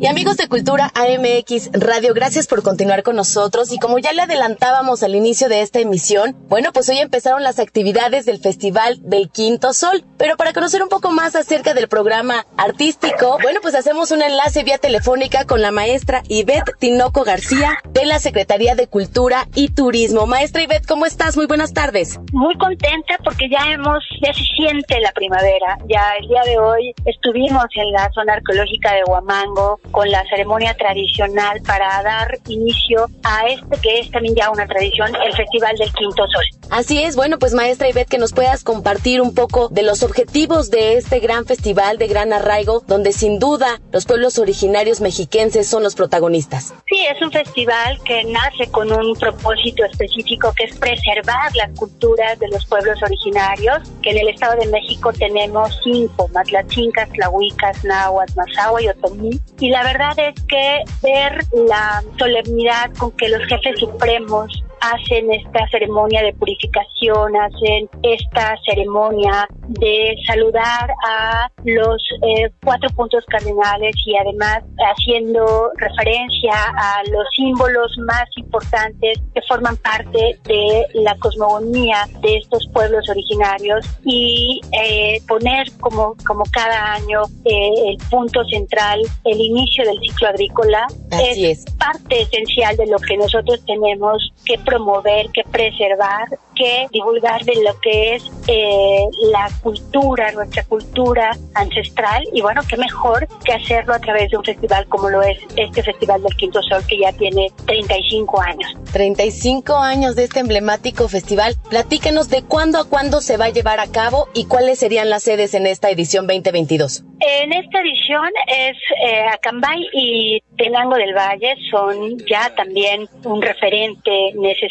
Y 0.04 0.08
amigos 0.08 0.36
de 0.36 0.50
Cultura 0.50 0.92
AMX 0.96 1.70
Radio, 1.72 2.14
gracias 2.14 2.48
por 2.48 2.62
continuar 2.62 3.04
con 3.04 3.16
nosotros. 3.16 3.72
Y 3.72 3.80
como 3.80 4.00
ya 4.00 4.12
le 4.12 4.24
adelantábamos 4.24 5.02
al 5.02 5.16
inicio 5.16 5.48
de 5.48 5.62
esta 5.62 5.80
emisión, 5.80 6.36
bueno, 6.50 6.74
pues 6.74 6.90
hoy 6.90 6.98
empezaron 6.98 7.42
las 7.42 7.58
actividades 7.58 8.26
del 8.26 8.38
Festival 8.40 8.98
del 9.00 9.30
Quinto 9.30 9.72
Sol. 9.72 10.04
Pero 10.18 10.36
para 10.36 10.52
conocer 10.52 10.84
un 10.84 10.90
poco 10.90 11.12
más 11.12 11.38
acerca 11.38 11.74
del 11.74 11.88
programa 11.88 12.46
artístico, 12.58 13.38
bueno, 13.42 13.62
pues 13.62 13.76
hacemos 13.76 14.12
un 14.12 14.22
enlace 14.22 14.64
vía 14.64 14.78
telefónica 14.78 15.46
con 15.46 15.62
la 15.62 15.72
maestra 15.72 16.22
Ivette 16.28 16.78
Tinoco 16.78 17.24
García 17.24 17.78
de 17.94 18.06
la 18.06 18.20
Secretaría 18.20 18.76
de 18.76 18.88
Cultura 18.88 19.48
y 19.56 19.70
Turismo. 19.70 20.28
Maestra 20.28 20.64
Ivette, 20.64 20.86
¿cómo 20.86 21.06
estás? 21.06 21.38
Muy 21.38 21.46
buenas 21.46 21.72
tardes. 21.72 22.20
Muy 22.34 22.58
contenta 22.58 23.16
porque 23.24 23.48
ya 23.50 23.72
hemos, 23.72 24.04
ya 24.22 24.34
se 24.34 24.44
siente 24.44 25.00
la 25.00 25.14
primavera. 25.14 25.78
Ya 25.88 26.16
el 26.20 26.28
día 26.28 26.42
de 26.44 26.60
hoy 26.60 26.94
estuvimos 27.06 27.68
en 27.76 27.90
la 27.94 28.12
zona 28.14 28.34
arqueológica 28.34 28.94
de 28.96 29.04
Huamango 29.06 29.80
con 29.94 30.10
la 30.10 30.26
ceremonia 30.28 30.74
tradicional 30.74 31.62
para 31.62 32.02
dar 32.04 32.40
inicio 32.48 33.06
a 33.24 33.48
este 33.48 33.78
que 33.82 34.00
es 34.00 34.12
también 34.12 34.36
ya 34.36 34.50
una 34.50 34.66
tradición, 34.68 35.12
el 35.24 35.34
Festival 35.34 35.76
del 35.78 35.94
Quinto 35.94 36.26
Sol. 36.28 36.44
Así 36.72 37.04
es, 37.04 37.16
bueno, 37.16 37.38
pues 37.38 37.54
maestra 37.54 37.88
Ivette, 37.88 38.10
que 38.10 38.18
nos 38.18 38.34
puedas 38.34 38.64
compartir 38.64 39.22
un 39.22 39.36
poco 39.36 39.70
de 39.70 39.84
los 39.84 40.02
objetivos 40.02 40.72
de 40.72 40.98
este 40.98 41.20
gran 41.20 41.46
festival 41.46 42.00
de 42.00 42.08
gran 42.08 42.34
arraigo, 42.34 42.84
donde 42.88 43.14
sin 43.14 43.38
duda 43.38 43.80
los 43.92 44.06
pueblos 44.06 44.40
originarios 44.40 45.00
mexiquenses 45.00 45.68
son 45.68 45.84
los 45.84 45.94
protagonistas. 45.94 46.74
Sí, 46.88 46.98
es 47.10 47.22
un 47.22 47.32
festival 47.32 48.02
que 48.04 48.24
nace 48.24 48.72
con 48.72 48.92
un 48.92 49.16
propósito 49.16 49.86
específico 49.86 50.52
que 50.54 50.64
es 50.64 50.76
preservar 50.78 51.56
las 51.56 51.70
culturas 51.78 52.40
de 52.40 52.48
los 52.48 52.66
pueblos 52.66 53.02
originarios, 53.04 53.78
que 54.02 54.10
en 54.10 54.18
el 54.18 54.30
Estado 54.30 54.60
de 54.60 54.68
México 54.68 55.14
tenemos 55.14 55.80
cinco, 55.84 56.28
Matlachincas, 56.34 57.10
Tlahuicas, 57.10 57.84
Nahuas, 57.84 58.36
Mazahua 58.36 58.82
y 58.82 58.88
Otomí, 58.88 59.40
y 59.60 59.70
la 59.70 59.83
verdad 59.84 60.14
es 60.18 60.36
que 60.46 60.84
ver 61.02 61.44
la 61.68 62.04
solemnidad 62.18 62.92
con 62.98 63.12
que 63.12 63.30
los 63.30 63.42
jefes 63.48 63.80
supremos 63.80 64.64
hacen 64.84 65.32
esta 65.32 65.66
ceremonia 65.70 66.22
de 66.24 66.34
purificación, 66.34 67.36
hacen 67.38 67.90
esta 68.04 68.56
ceremonia 68.66 69.48
de 69.68 70.16
saludar 70.28 70.92
a 71.08 71.50
los 71.64 72.04
eh, 72.22 72.52
cuatro 72.64 72.90
puntos 72.90 73.24
cardinales 73.28 73.96
y 74.06 74.18
además 74.18 74.64
haciendo 74.94 75.72
referencia 75.78 76.54
a 76.54 77.02
los 77.10 77.26
símbolos 77.36 77.98
más 78.00 78.26
importantes 78.36 79.20
que 79.34 79.42
forman 79.48 79.78
parte 79.78 80.38
de 80.44 80.86
la 80.96 81.16
cosmogonía 81.20 82.06
de 82.22 82.38
estos 82.38 82.68
pueblos 82.74 83.10
originarios 83.10 83.86
y 84.04 84.60
eh, 84.84 85.22
poner 85.28 85.72
como, 85.80 86.16
como 86.28 86.44
cada 86.52 86.96
año 86.96 87.22
eh, 87.46 87.72
el 87.88 87.98
punto 88.10 88.44
central, 88.46 89.00
el 89.24 89.40
inicio 89.40 89.86
del 89.86 89.98
ciclo 90.00 90.28
agrícola, 90.28 90.88
Así 91.10 91.46
es. 91.46 91.64
parte 91.78 92.24
esencial 92.24 92.76
de 92.76 92.88
lo 92.88 92.98
que 92.98 93.16
nosotros 93.16 93.64
tenemos 93.66 94.34
que 94.46 94.58
promover, 94.74 95.30
que 95.30 95.44
preservar, 95.44 96.28
que 96.56 96.88
divulgar 96.92 97.44
de 97.44 97.54
lo 97.64 97.80
que 97.80 98.16
es 98.16 98.24
eh, 98.48 99.06
la 99.32 99.50
cultura, 99.62 100.32
nuestra 100.32 100.64
cultura 100.64 101.38
ancestral 101.54 102.24
y 102.34 102.42
bueno, 102.42 102.62
qué 102.68 102.76
mejor 102.78 103.28
que 103.44 103.54
hacerlo 103.54 103.94
a 103.94 104.00
través 104.00 104.32
de 104.32 104.38
un 104.38 104.44
festival 104.44 104.88
como 104.88 105.10
lo 105.10 105.22
es 105.22 105.38
este 105.56 105.84
Festival 105.84 106.24
del 106.24 106.36
Quinto 106.36 106.62
Sol 106.64 106.82
que 106.88 106.98
ya 106.98 107.12
tiene 107.14 107.52
35 107.66 108.42
años. 108.42 108.76
35 108.94 109.76
años 109.76 110.16
de 110.16 110.24
este 110.24 110.40
emblemático 110.40 111.08
festival. 111.08 111.56
Platíquenos 111.70 112.30
de 112.30 112.44
cuándo 112.44 112.80
a 112.80 112.90
cuándo 112.90 113.22
se 113.22 113.38
va 113.38 113.46
a 113.46 113.50
llevar 113.50 113.80
a 113.80 113.88
cabo 113.88 114.28
y 114.34 114.46
cuáles 114.46 114.80
serían 114.80 115.10
las 115.10 115.24
sedes 115.24 115.54
en 115.54 115.68
esta 115.68 115.90
edición 115.90 116.26
2022. 116.26 117.04
En 117.20 117.54
esta 117.54 117.80
edición 117.80 118.30
es 118.48 118.78
eh, 119.02 119.26
Acambay 119.34 119.80
y 119.94 120.42
Tenango 120.58 120.96
del 120.96 121.14
Valle 121.14 121.56
son 121.72 122.18
ya 122.30 122.54
también 122.56 123.08
un 123.24 123.42
referente 123.42 124.34
necesario 124.36 124.63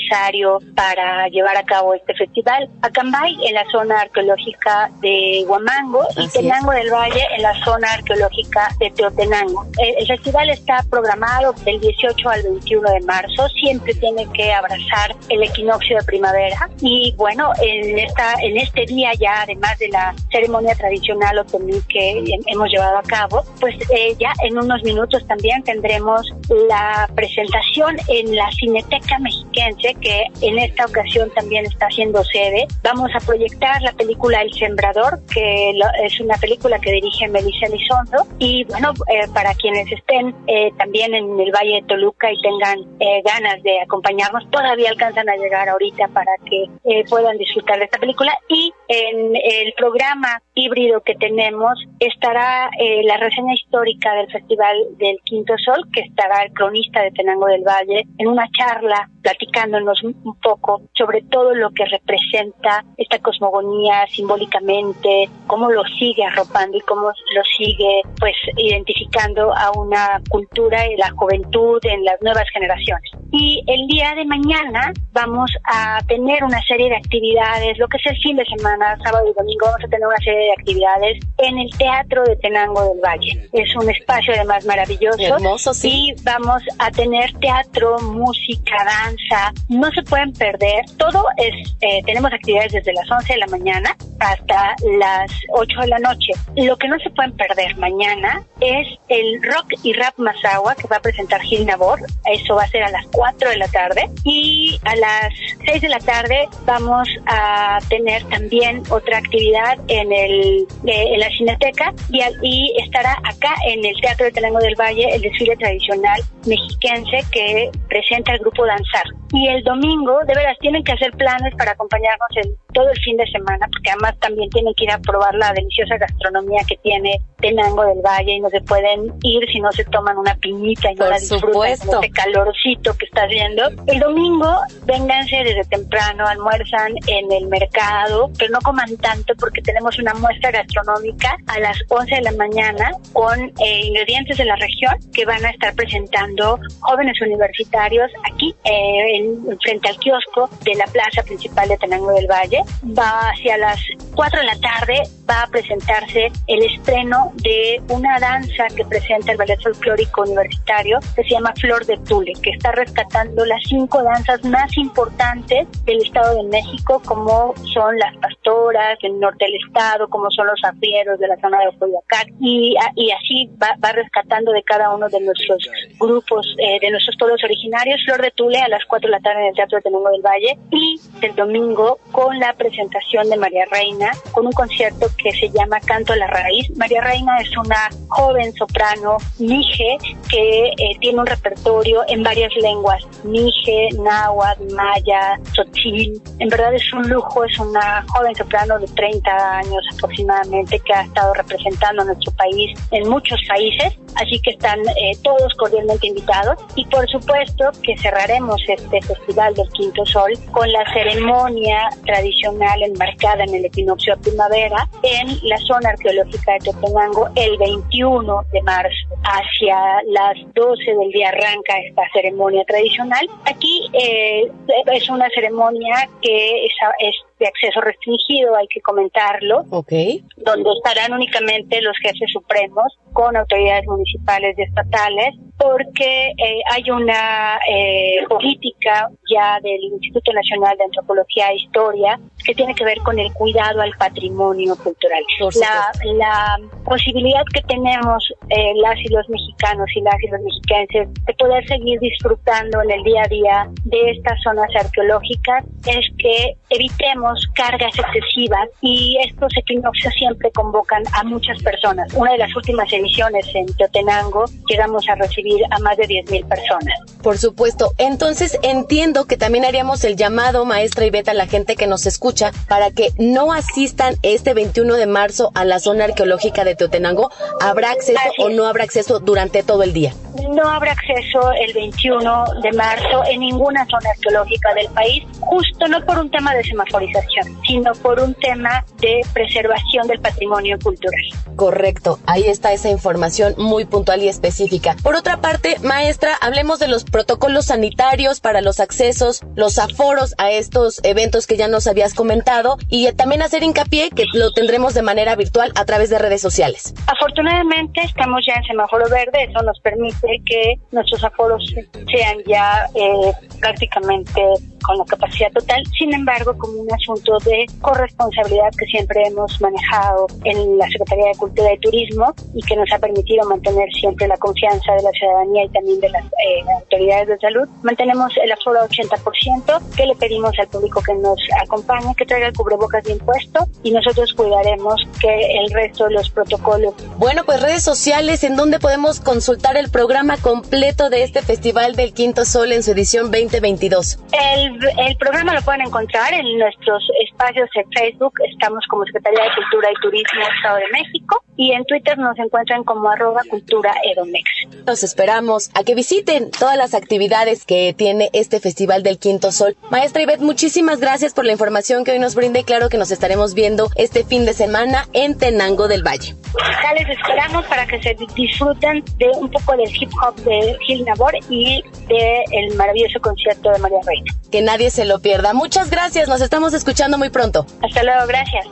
para 0.74 1.28
llevar 1.28 1.56
a 1.56 1.64
cabo 1.64 1.94
este 1.94 2.14
festival. 2.14 2.68
Acambay 2.82 3.36
en 3.46 3.54
la 3.54 3.64
zona 3.70 4.00
arqueológica 4.00 4.90
de 5.00 5.44
Huamango 5.46 6.06
y 6.16 6.28
Tenango 6.28 6.72
del 6.72 6.90
Valle 6.90 7.22
en 7.36 7.42
la 7.42 7.64
zona 7.64 7.92
arqueológica 7.92 8.68
de 8.78 8.90
Teotenango. 8.90 9.66
Eh, 9.82 9.94
el 9.98 10.06
festival 10.06 10.50
está 10.50 10.84
programado 10.90 11.52
del 11.64 11.80
18 11.80 12.28
al 12.28 12.42
21 12.42 12.90
de 12.90 13.00
marzo, 13.00 13.48
siempre 13.48 13.94
tiene 13.94 14.26
que 14.32 14.52
abrazar 14.52 15.14
el 15.28 15.42
equinoccio 15.42 15.98
de 15.98 16.04
primavera 16.04 16.68
y 16.80 17.14
bueno, 17.16 17.52
en 17.60 17.98
esta 17.98 18.34
en 18.42 18.56
este 18.56 18.86
día 18.86 19.12
ya 19.14 19.42
además 19.42 19.78
de 19.78 19.88
la 19.88 20.14
ceremonia 20.30 20.74
tradicional 20.74 21.38
otomí 21.38 21.80
que 21.88 22.24
hemos 22.46 22.70
llevado 22.70 22.98
a 22.98 23.02
cabo, 23.02 23.44
pues 23.60 23.74
eh, 23.90 24.14
ya 24.18 24.32
en 24.44 24.58
unos 24.58 24.82
minutos 24.82 25.26
también 25.26 25.62
tendremos 25.62 26.32
la 26.68 27.08
presentación 27.14 27.96
en 28.08 28.34
la 28.34 28.50
Cineteca 28.52 29.18
Mexiquense, 29.18 29.81
que 30.00 30.24
en 30.40 30.58
esta 30.58 30.86
ocasión 30.86 31.30
también 31.34 31.66
está 31.66 31.86
haciendo 31.86 32.22
sede. 32.24 32.66
Vamos 32.82 33.10
a 33.14 33.24
proyectar 33.24 33.80
la 33.82 33.92
película 33.92 34.42
El 34.42 34.52
Sembrador, 34.52 35.20
que 35.32 35.70
es 36.04 36.20
una 36.20 36.36
película 36.36 36.78
que 36.78 36.92
dirige 36.92 37.28
Melissa 37.28 37.66
Elizondo. 37.66 38.24
Y 38.38 38.64
bueno, 38.64 38.92
eh, 39.08 39.26
para 39.34 39.54
quienes 39.54 39.90
estén 39.90 40.34
eh, 40.46 40.70
también 40.78 41.14
en 41.14 41.38
el 41.38 41.50
Valle 41.52 41.80
de 41.80 41.88
Toluca 41.88 42.32
y 42.32 42.40
tengan 42.40 42.78
eh, 43.00 43.22
ganas 43.24 43.62
de 43.62 43.80
acompañarnos, 43.80 44.48
todavía 44.50 44.90
alcanzan 44.90 45.28
a 45.28 45.36
llegar 45.36 45.68
ahorita 45.68 46.08
para 46.08 46.32
que 46.48 46.64
eh, 46.84 47.04
puedan 47.08 47.36
disfrutar 47.38 47.78
de 47.78 47.84
esta 47.84 47.98
película. 47.98 48.32
Y 48.48 48.72
en 48.88 49.36
el 49.36 49.72
programa 49.76 50.40
híbrido 50.54 51.00
que 51.00 51.14
tenemos 51.14 51.78
estará 51.98 52.70
eh, 52.78 53.02
la 53.04 53.16
reseña 53.16 53.54
histórica 53.54 54.14
del 54.14 54.30
Festival 54.30 54.76
del 54.98 55.16
Quinto 55.24 55.54
Sol, 55.64 55.84
que 55.92 56.00
estará 56.02 56.42
el 56.42 56.52
cronista 56.52 57.00
de 57.02 57.10
Tenango 57.12 57.46
del 57.46 57.62
Valle 57.62 58.04
en 58.18 58.28
una 58.28 58.48
charla 58.56 59.08
platicándonos 59.22 59.61
un 59.66 60.16
un 60.24 60.34
poco 60.40 60.82
sobre 60.92 61.22
todo 61.22 61.54
lo 61.54 61.70
que 61.70 61.84
representa 61.84 62.84
esta 62.96 63.18
cosmogonía 63.18 64.06
simbólicamente, 64.08 65.28
cómo 65.46 65.70
lo 65.70 65.82
sigue 65.98 66.24
arropando 66.24 66.76
y 66.76 66.80
cómo 66.82 67.08
lo 67.08 67.42
sigue 67.56 68.02
pues 68.18 68.34
identificando 68.56 69.54
a 69.54 69.70
una 69.72 70.20
cultura 70.28 70.86
y 70.86 70.96
la 70.96 71.10
juventud 71.10 71.78
en 71.82 72.04
las 72.04 72.20
nuevas 72.22 72.44
generaciones. 72.52 73.10
Y 73.30 73.62
el 73.66 73.86
día 73.86 74.14
de 74.14 74.24
mañana 74.24 74.92
vamos 75.12 75.50
a 75.64 75.98
tener 76.06 76.44
una 76.44 76.60
serie 76.62 76.88
de 76.88 76.96
actividades, 76.96 77.78
lo 77.78 77.88
que 77.88 77.96
es 77.98 78.06
el 78.06 78.16
fin 78.18 78.36
de 78.36 78.44
semana, 78.44 78.96
sábado 79.02 79.28
y 79.28 79.34
domingo, 79.34 79.66
vamos 79.66 79.84
a 79.84 79.88
tener 79.88 80.06
una 80.06 80.18
serie 80.18 80.46
de 80.46 80.52
actividades 80.52 81.18
en 81.38 81.58
el 81.58 81.70
Teatro 81.76 82.24
de 82.24 82.36
Tenango 82.36 82.82
del 82.84 83.00
Valle. 83.00 83.48
Es 83.52 83.74
un 83.76 83.90
espacio 83.90 84.34
además 84.34 84.64
maravilloso. 84.64 85.22
Hermoso, 85.22 85.74
sí. 85.74 86.12
Y 86.12 86.22
vamos 86.22 86.62
a 86.78 86.90
tener 86.90 87.32
teatro, 87.34 87.98
música, 88.00 88.76
danza. 88.84 89.51
No 89.68 89.90
se 89.92 90.02
pueden 90.02 90.32
perder. 90.32 90.84
Todo 90.98 91.24
es, 91.36 91.74
eh, 91.80 92.02
tenemos 92.04 92.32
actividades 92.32 92.72
desde 92.72 92.92
las 92.92 93.10
11 93.10 93.32
de 93.32 93.38
la 93.38 93.46
mañana 93.46 93.96
hasta 94.20 94.74
las 94.98 95.30
8 95.50 95.80
de 95.80 95.86
la 95.88 95.98
noche. 95.98 96.32
Lo 96.56 96.76
que 96.76 96.88
no 96.88 96.98
se 96.98 97.10
pueden 97.10 97.32
perder 97.36 97.76
mañana 97.76 98.44
es 98.60 98.86
el 99.08 99.42
rock 99.42 99.72
y 99.82 99.92
rap 99.94 100.14
Mazagua 100.18 100.74
que 100.74 100.86
va 100.88 100.96
a 100.96 101.00
presentar 101.00 101.40
Gil 101.42 101.66
Nabor. 101.66 102.00
Eso 102.30 102.54
va 102.54 102.64
a 102.64 102.68
ser 102.68 102.84
a 102.84 102.90
las 102.90 103.06
4 103.12 103.50
de 103.50 103.56
la 103.56 103.68
tarde. 103.68 104.10
Y 104.24 104.78
a 104.84 104.96
las 104.96 105.32
6 105.64 105.82
de 105.82 105.88
la 105.88 105.98
tarde 105.98 106.48
vamos 106.66 107.08
a 107.26 107.78
tener 107.88 108.22
también 108.24 108.82
otra 108.90 109.18
actividad 109.18 109.78
en, 109.88 110.12
el, 110.12 110.66
eh, 110.86 111.14
en 111.14 111.20
la 111.20 111.28
Cineteca 111.30 111.92
y, 112.10 112.20
y 112.42 112.72
estará 112.82 113.12
acá 113.24 113.54
en 113.66 113.84
el 113.84 113.94
Teatro 114.00 114.26
de 114.26 114.42
del 114.60 114.74
Valle 114.76 115.14
el 115.14 115.22
desfile 115.22 115.56
tradicional 115.56 116.20
mexiquense 116.46 117.24
que 117.30 117.70
presenta 117.88 118.32
el 118.32 118.40
grupo 118.40 118.66
Danzar. 118.66 119.04
El 119.48 119.62
domingo, 119.64 120.18
de 120.26 120.34
veras, 120.34 120.56
tienen 120.60 120.84
que 120.84 120.92
hacer 120.92 121.12
planes 121.12 121.54
para 121.56 121.72
acompañarnos 121.72 122.28
el, 122.36 122.54
todo 122.72 122.90
el 122.90 122.98
fin 123.00 123.16
de 123.16 123.26
semana, 123.26 123.66
porque 123.72 123.90
además 123.90 124.18
también 124.20 124.50
tienen 124.50 124.72
que 124.74 124.84
ir 124.84 124.90
a 124.90 124.98
probar 124.98 125.34
la 125.34 125.52
deliciosa 125.52 125.96
gastronomía 125.96 126.60
que 126.68 126.76
tiene 126.78 127.20
Tenango 127.40 127.84
del 127.84 128.00
Valle 128.00 128.32
y 128.32 128.40
no 128.40 128.48
se 128.50 128.60
pueden 128.60 129.12
ir 129.22 129.44
si 129.52 129.60
no 129.60 129.72
se 129.72 129.84
toman 129.84 130.16
una 130.16 130.34
piñita 130.36 130.90
y 130.90 130.94
no 130.94 131.04
Por 131.04 131.10
la 131.10 131.18
disfrutan 131.18 131.50
supuesto. 131.52 131.86
con 131.86 132.04
este 132.04 132.10
calorcito 132.10 132.94
que 132.96 133.06
está 133.06 133.22
haciendo. 133.22 133.68
El 133.86 133.98
domingo, 133.98 134.48
vénganse 134.84 135.36
desde 135.44 135.64
temprano, 135.64 136.26
almuerzan 136.26 136.92
en 137.06 137.32
el 137.32 137.48
mercado, 137.48 138.30
pero 138.38 138.52
no 138.52 138.60
coman 138.60 138.96
tanto 138.98 139.34
porque 139.38 139.60
tenemos 139.62 139.98
una 139.98 140.14
muestra 140.14 140.50
gastronómica 140.50 141.36
a 141.46 141.58
las 141.60 141.78
11 141.88 142.14
de 142.14 142.22
la 142.22 142.32
mañana 142.32 142.92
con 143.12 143.40
eh, 143.40 143.86
ingredientes 143.86 144.36
de 144.38 144.44
la 144.44 144.56
región 144.56 144.94
que 145.12 145.24
van 145.24 145.44
a 145.44 145.50
estar 145.50 145.74
presentando 145.74 146.58
jóvenes 146.80 147.20
universitarios 147.20 148.10
aquí 148.32 148.54
eh, 148.64 149.16
en, 149.16 149.31
frente 149.60 149.88
al 149.88 149.98
kiosco 149.98 150.48
de 150.62 150.74
la 150.74 150.86
plaza 150.86 151.22
principal 151.22 151.68
de 151.68 151.76
Tenango 151.76 152.12
del 152.12 152.26
Valle. 152.26 152.62
Va 152.98 153.30
hacia 153.30 153.56
las 153.58 153.80
4 154.14 154.40
de 154.40 154.46
la 154.46 154.60
tarde, 154.60 155.02
va 155.32 155.42
a 155.44 155.46
presentarse 155.46 156.30
el 156.46 156.62
estreno 156.64 157.32
de 157.36 157.80
una 157.88 158.18
danza 158.18 158.66
que 158.76 158.84
presenta 158.84 159.32
el 159.32 159.38
Ballet 159.38 159.60
Folclórico 159.62 160.22
Universitario 160.22 160.98
que 161.16 161.22
se 161.22 161.30
llama 161.30 161.54
Flor 161.58 161.86
de 161.86 161.96
Tule, 161.98 162.32
que 162.42 162.50
está 162.50 162.72
rescatando 162.72 163.44
las 163.46 163.62
cinco 163.66 164.02
danzas 164.02 164.44
más 164.44 164.76
importantes 164.76 165.66
del 165.84 166.02
Estado 166.02 166.42
de 166.42 166.48
México, 166.50 167.00
como 167.06 167.54
son 167.72 167.98
las 167.98 168.14
pastoras 168.18 168.98
del 169.02 169.18
norte 169.18 169.46
del 169.46 169.54
Estado, 169.66 170.08
como 170.08 170.30
son 170.30 170.46
los 170.48 170.62
afrieros 170.64 171.18
de 171.18 171.28
la 171.28 171.36
zona 171.36 171.58
de 171.60 171.78
Coyoacán, 171.78 172.26
y, 172.40 172.74
y 172.96 173.10
así 173.12 173.50
va, 173.62 173.74
va 173.82 173.92
rescatando 173.92 174.52
de 174.52 174.62
cada 174.62 174.94
uno 174.94 175.08
de 175.08 175.20
nuestros 175.20 175.66
grupos, 175.98 176.46
eh, 176.58 176.78
de 176.80 176.90
nuestros 176.90 177.16
pueblos 177.18 177.42
originarios, 177.42 178.00
Flor 178.04 178.20
de 178.20 178.30
Tule 178.32 178.58
a 178.58 178.68
las 178.68 178.84
4 178.86 179.08
de 179.08 179.12
la 179.12 179.20
tarde 179.20 179.40
en 179.40 179.46
el 179.48 179.54
Teatro 179.54 179.78
de 179.78 179.82
Tenango 179.82 180.10
del 180.10 180.22
Valle, 180.22 180.58
y 180.70 181.00
el 181.22 181.34
domingo 181.34 181.98
con 182.10 182.38
la 182.38 182.52
presentación 182.52 183.30
de 183.30 183.36
María 183.36 183.64
Reina, 183.70 184.10
con 184.32 184.46
un 184.46 184.52
concierto 184.52 185.06
que 185.16 185.21
se 185.30 185.48
llama 185.50 185.78
Canto 185.80 186.12
a 186.12 186.16
la 186.16 186.26
Raíz. 186.26 186.68
María 186.76 187.00
Reina 187.00 187.38
es 187.40 187.56
una 187.56 187.88
joven 188.08 188.52
soprano 188.54 189.18
mije 189.38 189.96
que 190.28 190.68
eh, 190.68 190.96
tiene 191.00 191.20
un 191.20 191.26
repertorio 191.26 192.02
en 192.08 192.22
varias 192.22 192.52
lenguas, 192.60 193.04
mije, 193.24 193.88
náhuatl, 193.98 194.74
maya, 194.74 195.38
tzotzil. 195.52 196.20
En 196.38 196.48
verdad 196.48 196.74
es 196.74 196.92
un 196.92 197.08
lujo, 197.08 197.44
es 197.44 197.58
una 197.58 198.04
joven 198.08 198.34
soprano 198.34 198.78
de 198.78 198.86
30 198.86 199.58
años 199.58 199.84
aproximadamente 199.94 200.78
que 200.80 200.92
ha 200.92 201.02
estado 201.02 201.34
representando 201.34 202.02
a 202.02 202.04
nuestro 202.06 202.32
país 202.32 202.78
en 202.90 203.08
muchos 203.08 203.38
países, 203.48 203.98
así 204.16 204.40
que 204.40 204.50
están 204.50 204.80
eh, 204.80 205.16
todos 205.22 205.52
cordialmente 205.58 206.06
invitados. 206.06 206.58
Y 206.74 206.84
por 206.86 207.08
supuesto 207.08 207.70
que 207.82 207.96
cerraremos 207.98 208.60
este 208.66 209.00
Festival 209.02 209.54
del 209.54 209.68
Quinto 209.70 210.04
Sol 210.06 210.32
con 210.50 210.70
la 210.72 210.84
ceremonia 210.92 211.88
tradicional 212.04 212.82
enmarcada 212.82 213.44
en 213.44 213.54
el 213.54 213.64
equinoccio 213.66 214.16
primavera 214.22 214.88
en 215.02 215.38
la 215.42 215.58
zona 215.58 215.90
arqueológica 215.90 216.52
de 216.54 216.58
Teotenango 216.60 217.28
el 217.36 217.56
21 217.58 218.42
de 218.52 218.62
marzo. 218.62 219.08
Hacia 219.24 219.76
las 220.08 220.34
12 220.54 220.94
del 220.94 221.10
día 221.10 221.28
arranca 221.28 221.78
esta 221.86 222.02
ceremonia 222.12 222.64
tradicional. 222.64 223.26
Aquí 223.44 223.88
eh, 223.92 224.50
es 224.92 225.08
una 225.08 225.28
ceremonia 225.30 226.08
que 226.20 226.66
es, 226.66 226.72
es 227.00 227.14
de 227.38 227.46
acceso 227.46 227.80
restringido, 227.80 228.54
hay 228.56 228.66
que 228.68 228.80
comentarlo, 228.80 229.64
Ok. 229.70 229.92
donde 230.36 230.70
estarán 230.76 231.12
únicamente 231.12 231.80
los 231.82 231.96
jefes 231.98 232.30
supremos 232.32 232.84
con 233.12 233.36
autoridades 233.36 233.84
municipales 233.86 234.56
y 234.58 234.62
estatales, 234.62 235.34
porque 235.58 236.28
eh, 236.30 236.60
hay 236.72 236.90
una 236.90 237.58
eh, 237.68 238.24
política 238.28 239.08
ya 239.30 239.60
del 239.60 239.80
Instituto 239.80 240.32
Nacional 240.32 240.76
de 240.76 240.84
Antropología 240.84 241.50
e 241.50 241.56
Historia 241.56 242.18
que 242.44 242.54
tiene 242.54 242.74
que 242.74 242.84
ver 242.84 242.98
con 242.98 243.18
el 243.18 243.32
cuidado 243.32 243.80
al 243.80 243.92
patrimonio 243.92 244.74
cultural. 244.76 245.22
La, 245.60 245.92
la 246.14 246.58
posibilidad 246.84 247.42
que 247.54 247.60
tenemos 247.62 248.32
eh, 248.48 248.72
las 248.76 248.98
y 248.98 249.08
los 249.08 249.28
mexicanos 249.28 249.88
y 249.94 250.00
las 250.00 250.20
y 250.22 250.28
los 250.28 250.40
mexiquenses 250.40 251.24
de 251.26 251.34
poder 251.34 251.66
seguir 251.68 252.00
disfrutando 252.00 252.82
en 252.82 252.90
el 252.90 253.02
día 253.04 253.22
a 253.22 253.28
día 253.28 253.68
de 253.84 254.10
estas 254.10 254.40
zonas 254.42 254.68
arqueológicas 254.74 255.64
es 255.86 256.06
que 256.18 256.56
evitemos 256.70 257.46
cargas 257.54 257.96
excesivas 257.98 258.68
y 258.80 259.18
estos 259.28 259.52
equinoccios 259.56 260.12
siempre 260.14 260.50
convocan 260.52 261.02
a 261.12 261.22
muchas 261.24 261.62
personas. 261.62 262.12
Una 262.14 262.32
de 262.32 262.38
las 262.38 262.54
últimas 262.56 262.92
ediciones 262.92 263.46
en 263.54 263.66
Teotenango 263.76 264.44
llegamos 264.68 265.08
a 265.08 265.14
recibir 265.14 265.41
a 265.70 265.78
más 265.80 265.96
de 265.96 266.04
10.000 266.04 266.48
personas. 266.48 266.94
Por 267.22 267.38
supuesto. 267.38 267.92
Entonces 267.98 268.58
entiendo 268.62 269.26
que 269.26 269.36
también 269.36 269.64
haríamos 269.64 270.04
el 270.04 270.16
llamado, 270.16 270.64
maestra 270.64 271.06
Iveta, 271.06 271.30
a 271.30 271.34
la 271.34 271.46
gente 271.46 271.76
que 271.76 271.86
nos 271.86 272.06
escucha 272.06 272.52
para 272.68 272.90
que 272.90 273.10
no 273.18 273.52
asistan 273.52 274.16
este 274.22 274.54
21 274.54 274.94
de 274.94 275.06
marzo 275.06 275.50
a 275.54 275.64
la 275.64 275.78
zona 275.78 276.04
arqueológica 276.04 276.64
de 276.64 276.74
Teotenango. 276.74 277.30
¿Habrá 277.60 277.92
acceso 277.92 278.20
o 278.38 278.48
no 278.48 278.66
habrá 278.66 278.84
acceso 278.84 279.20
durante 279.20 279.62
todo 279.62 279.82
el 279.82 279.92
día? 279.92 280.12
No 280.50 280.68
habrá 280.68 280.92
acceso 280.92 281.52
el 281.52 281.72
21 281.74 282.44
de 282.62 282.72
marzo 282.72 283.22
en 283.30 283.40
ninguna 283.40 283.86
zona 283.86 284.10
arqueológica 284.14 284.74
del 284.74 284.88
país, 284.88 285.24
justo 285.40 285.88
no 285.88 286.04
por 286.04 286.18
un 286.18 286.30
tema 286.30 286.54
de 286.54 286.64
semaforización, 286.64 287.58
sino 287.66 287.92
por 287.92 288.20
un 288.20 288.34
tema 288.34 288.84
de 289.00 289.20
preservación 289.32 290.06
del 290.08 290.20
patrimonio 290.20 290.78
cultural. 290.82 291.22
Correcto, 291.56 292.18
ahí 292.26 292.44
está 292.44 292.72
esa 292.72 292.88
información 292.88 293.54
muy 293.58 293.84
puntual 293.84 294.22
y 294.22 294.28
específica. 294.28 294.96
Por 295.02 295.16
otra 295.32 295.40
parte, 295.40 295.76
maestra, 295.82 296.34
hablemos 296.42 296.78
de 296.78 296.88
los 296.88 297.04
protocolos 297.04 297.66
sanitarios 297.66 298.40
para 298.40 298.60
los 298.60 298.80
accesos, 298.80 299.40
los 299.56 299.78
aforos 299.78 300.34
a 300.36 300.50
estos 300.50 301.00
eventos 301.04 301.46
que 301.46 301.56
ya 301.56 301.68
nos 301.68 301.86
habías 301.86 302.12
comentado 302.12 302.76
y 302.88 303.10
también 303.12 303.40
hacer 303.40 303.62
hincapié 303.62 304.10
que 304.10 304.24
lo 304.34 304.52
tendremos 304.52 304.92
de 304.92 305.00
manera 305.00 305.34
virtual 305.34 305.72
a 305.74 305.86
través 305.86 306.10
de 306.10 306.18
redes 306.18 306.42
sociales. 306.42 306.92
Afortunadamente 307.06 308.02
estamos 308.02 308.44
ya 308.46 308.54
en 308.54 308.64
semáforo 308.64 309.08
verde, 309.08 309.44
eso 309.48 309.62
nos 309.62 309.80
permite 309.80 310.42
que 310.44 310.74
nuestros 310.90 311.24
aforos 311.24 311.74
sean 312.10 312.38
ya 312.46 312.86
eh, 312.94 313.32
prácticamente 313.58 314.42
con 314.82 314.98
la 314.98 315.04
capacidad 315.04 315.50
total. 315.52 315.82
Sin 315.98 316.12
embargo, 316.14 316.56
como 316.58 316.80
un 316.80 316.92
asunto 316.92 317.38
de 317.44 317.66
corresponsabilidad 317.80 318.70
que 318.78 318.86
siempre 318.86 319.22
hemos 319.26 319.60
manejado 319.60 320.26
en 320.44 320.78
la 320.78 320.86
Secretaría 320.88 321.28
de 321.28 321.34
Cultura 321.36 321.72
y 321.72 321.78
Turismo 321.78 322.34
y 322.54 322.62
que 322.62 322.76
nos 322.76 322.90
ha 322.92 322.98
permitido 322.98 323.48
mantener 323.48 323.88
siempre 323.98 324.26
la 324.28 324.36
confianza 324.36 324.92
de 324.94 325.02
la 325.02 325.10
ciudadanía 325.10 325.64
y 325.64 325.68
también 325.70 326.00
de 326.00 326.08
las 326.10 326.24
eh, 326.24 326.64
autoridades 326.76 327.28
de 327.28 327.38
salud, 327.38 327.68
mantenemos 327.82 328.32
el 328.42 328.52
aforo 328.52 328.80
a 328.80 328.88
80%, 328.88 329.94
que 329.96 330.06
le 330.06 330.14
pedimos 330.16 330.52
al 330.58 330.68
público 330.68 331.02
que 331.02 331.14
nos 331.14 331.38
acompañe, 331.62 332.14
que 332.16 332.26
traiga 332.26 332.48
el 332.48 332.52
cubrebocas 332.52 333.04
bien 333.04 333.18
puesto 333.18 333.66
y 333.82 333.90
nosotros 333.92 334.32
cuidaremos 334.34 335.02
que 335.20 335.58
el 335.58 335.70
resto 335.72 336.04
de 336.06 336.14
los 336.14 336.30
protocolos 336.30 336.94
Bueno, 337.18 337.44
pues 337.44 337.60
redes 337.60 337.82
sociales 337.82 338.44
en 338.44 338.56
donde 338.56 338.78
podemos 338.78 339.20
consultar 339.20 339.76
el 339.76 339.90
programa 339.90 340.36
completo 340.36 341.10
de 341.10 341.22
este 341.22 341.42
Festival 341.42 341.96
del 341.96 342.12
Quinto 342.12 342.44
Sol 342.44 342.72
en 342.72 342.82
su 342.82 342.92
edición 342.92 343.30
2022. 343.30 344.18
El, 344.32 344.71
el 344.98 345.16
programa 345.16 345.54
lo 345.54 345.62
pueden 345.62 345.82
encontrar 345.82 346.32
en 346.34 346.58
nuestros 346.58 347.02
espacios 347.24 347.68
en 347.74 347.90
Facebook, 347.90 348.34
estamos 348.50 348.84
como 348.88 349.04
Secretaría 349.04 349.44
de 349.44 349.50
Cultura 349.54 349.90
y 349.90 349.94
Turismo 350.02 350.40
Estado 350.56 350.76
de 350.76 350.88
México 350.92 351.42
y 351.56 351.72
en 351.72 351.84
Twitter 351.84 352.18
nos 352.18 352.38
encuentran 352.38 352.82
como 352.84 353.10
arroba 353.10 353.42
cultura 353.48 353.92
edomex. 354.12 354.44
Los 354.86 355.02
esperamos 355.02 355.70
a 355.74 355.84
que 355.84 355.94
visiten 355.94 356.50
todas 356.50 356.76
las 356.76 356.94
actividades 356.94 357.64
que 357.64 357.94
tiene 357.96 358.30
este 358.32 358.60
Festival 358.60 359.02
del 359.02 359.18
Quinto 359.18 359.52
Sol. 359.52 359.76
Maestra 359.90 360.22
Ivette, 360.22 360.40
muchísimas 360.40 361.00
gracias 361.00 361.34
por 361.34 361.44
la 361.44 361.52
información 361.52 362.04
que 362.04 362.12
hoy 362.12 362.18
nos 362.18 362.34
brinda 362.34 362.60
y 362.60 362.64
claro 362.64 362.88
que 362.88 362.98
nos 362.98 363.10
estaremos 363.10 363.54
viendo 363.54 363.90
este 363.96 364.24
fin 364.24 364.44
de 364.46 364.54
semana 364.54 365.06
en 365.12 365.36
Tenango 365.36 365.88
del 365.88 366.02
Valle. 366.02 366.34
Acá 366.60 366.94
les 366.94 367.08
esperamos 367.08 367.64
para 367.66 367.86
que 367.86 368.02
se 368.02 368.16
disfruten 368.34 369.04
de 369.18 369.30
un 369.36 369.50
poco 369.50 369.76
del 369.76 369.88
hip 369.94 370.10
hop 370.22 370.34
de 370.36 370.76
Gil 370.86 371.04
Nabor 371.04 371.34
y 371.48 371.82
de 372.08 372.44
el 372.50 372.74
maravilloso 372.76 373.20
concierto 373.20 373.70
de 373.70 373.78
María 373.78 374.00
Reina. 374.06 374.32
Que 374.50 374.61
nadie 374.62 374.90
se 374.90 375.04
lo 375.04 375.20
pierda. 375.20 375.52
Muchas 375.52 375.90
gracias, 375.90 376.28
nos 376.28 376.40
estamos 376.40 376.74
escuchando 376.74 377.18
muy 377.18 377.30
pronto. 377.30 377.66
Hasta 377.82 378.02
luego, 378.02 378.26
gracias. 378.26 378.66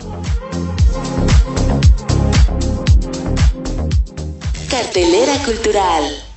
Cartelera 4.71 5.35
cultural. 5.45 6.30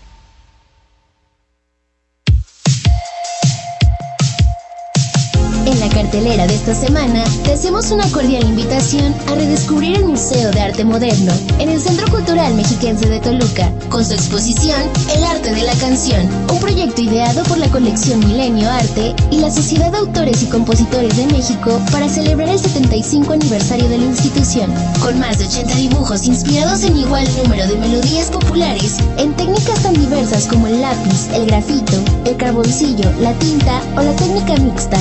En 5.65 5.79
la 5.79 5.87
cartelera 5.87 6.45
de 6.45 6.55
esta 6.55 6.75
semana, 6.75 7.23
te 7.45 7.53
hacemos 7.53 7.89
una 7.91 8.05
cordial 8.11 8.43
invitación 8.43 9.15
a 9.27 9.35
redescubrir 9.35 9.95
el 9.95 10.05
Museo 10.05 10.51
de 10.51 10.59
Arte 10.59 10.83
Moderno 10.83 11.31
en 11.57 11.69
el 11.69 11.79
Centro 11.79 12.05
Cultural 12.11 12.53
Mexiquense 12.53 13.07
de 13.07 13.21
Toluca, 13.21 13.71
con 13.89 14.03
su 14.03 14.13
exposición 14.13 14.81
El 15.15 15.23
Arte 15.23 15.53
de 15.53 15.63
la 15.63 15.73
Canción, 15.75 16.27
un 16.51 16.59
proyecto 16.59 17.01
ideado 17.01 17.43
por 17.43 17.57
la 17.57 17.69
colección 17.69 18.19
Milenio 18.19 18.69
Arte 18.69 19.15
y 19.31 19.37
la 19.37 19.49
Sociedad 19.49 19.89
de 19.91 19.99
Autores 19.99 20.43
y 20.43 20.47
Compositores 20.47 21.15
de 21.15 21.27
México 21.27 21.79
para 21.91 22.09
celebrar 22.09 22.49
el 22.49 22.59
75 22.59 23.31
aniversario 23.31 23.87
de 23.87 23.99
la 23.99 24.05
institución, 24.05 24.69
con 25.01 25.17
más 25.19 25.37
de 25.39 25.45
80 25.45 25.75
dibujos 25.75 26.25
inspirados 26.25 26.83
en 26.83 26.97
igual 26.97 27.25
número 27.41 27.65
de 27.67 27.77
melodías 27.77 28.29
populares 28.29 28.97
en 29.17 29.33
técnicas 29.33 29.81
tan 29.81 29.93
diversas 29.93 30.45
como 30.47 30.67
el 30.67 30.81
lápiz, 30.81 31.29
el 31.33 31.45
grafito, 31.45 31.93
el 32.25 32.35
carboncillo, 32.35 33.09
la 33.21 33.31
tinta 33.39 33.81
o 33.95 34.01
la 34.01 34.13
técnica 34.15 34.57
mixta. 34.57 34.99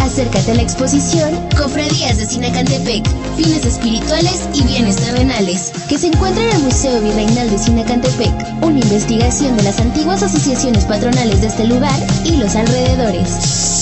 Acércate 0.00 0.52
a 0.52 0.54
la 0.54 0.62
exposición 0.62 1.30
Cofradías 1.56 2.18
de 2.18 2.26
Sinacantepec, 2.26 3.06
fines 3.36 3.64
espirituales 3.64 4.48
y 4.54 4.62
bienes 4.62 4.96
terrenales, 4.96 5.72
que 5.88 5.98
se 5.98 6.08
encuentra 6.08 6.42
en 6.42 6.56
el 6.56 6.62
Museo 6.62 7.00
Virreinal 7.00 7.50
de 7.50 7.58
Sinacantepec, 7.58 8.32
una 8.62 8.80
investigación 8.80 9.56
de 9.56 9.62
las 9.62 9.78
antiguas 9.80 10.22
asociaciones 10.22 10.84
patronales 10.84 11.40
de 11.40 11.46
este 11.48 11.66
lugar 11.66 11.98
y 12.24 12.36
los 12.36 12.56
alrededores. 12.56 13.80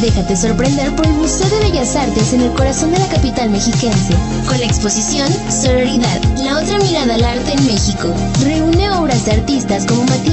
Déjate 0.00 0.36
sorprender 0.36 0.94
por 0.94 1.06
el 1.06 1.14
Museo 1.14 1.48
de 1.48 1.70
Bellas 1.70 1.96
Artes 1.96 2.32
en 2.32 2.42
el 2.42 2.52
corazón 2.52 2.92
de 2.92 2.98
la 2.98 3.08
capital 3.08 3.50
mexiquense, 3.50 4.14
con 4.46 4.58
la 4.60 4.66
exposición 4.66 5.28
Sororidad, 5.50 6.20
la 6.36 6.58
otra 6.58 6.78
mirada 6.78 7.14
al 7.14 7.24
arte 7.24 7.52
en 7.52 7.66
México. 7.66 8.14
Reúne 8.42 8.90
obras 8.90 9.24
de 9.24 9.32
artistas 9.32 9.86
como 9.86 10.04
Matilde 10.04 10.27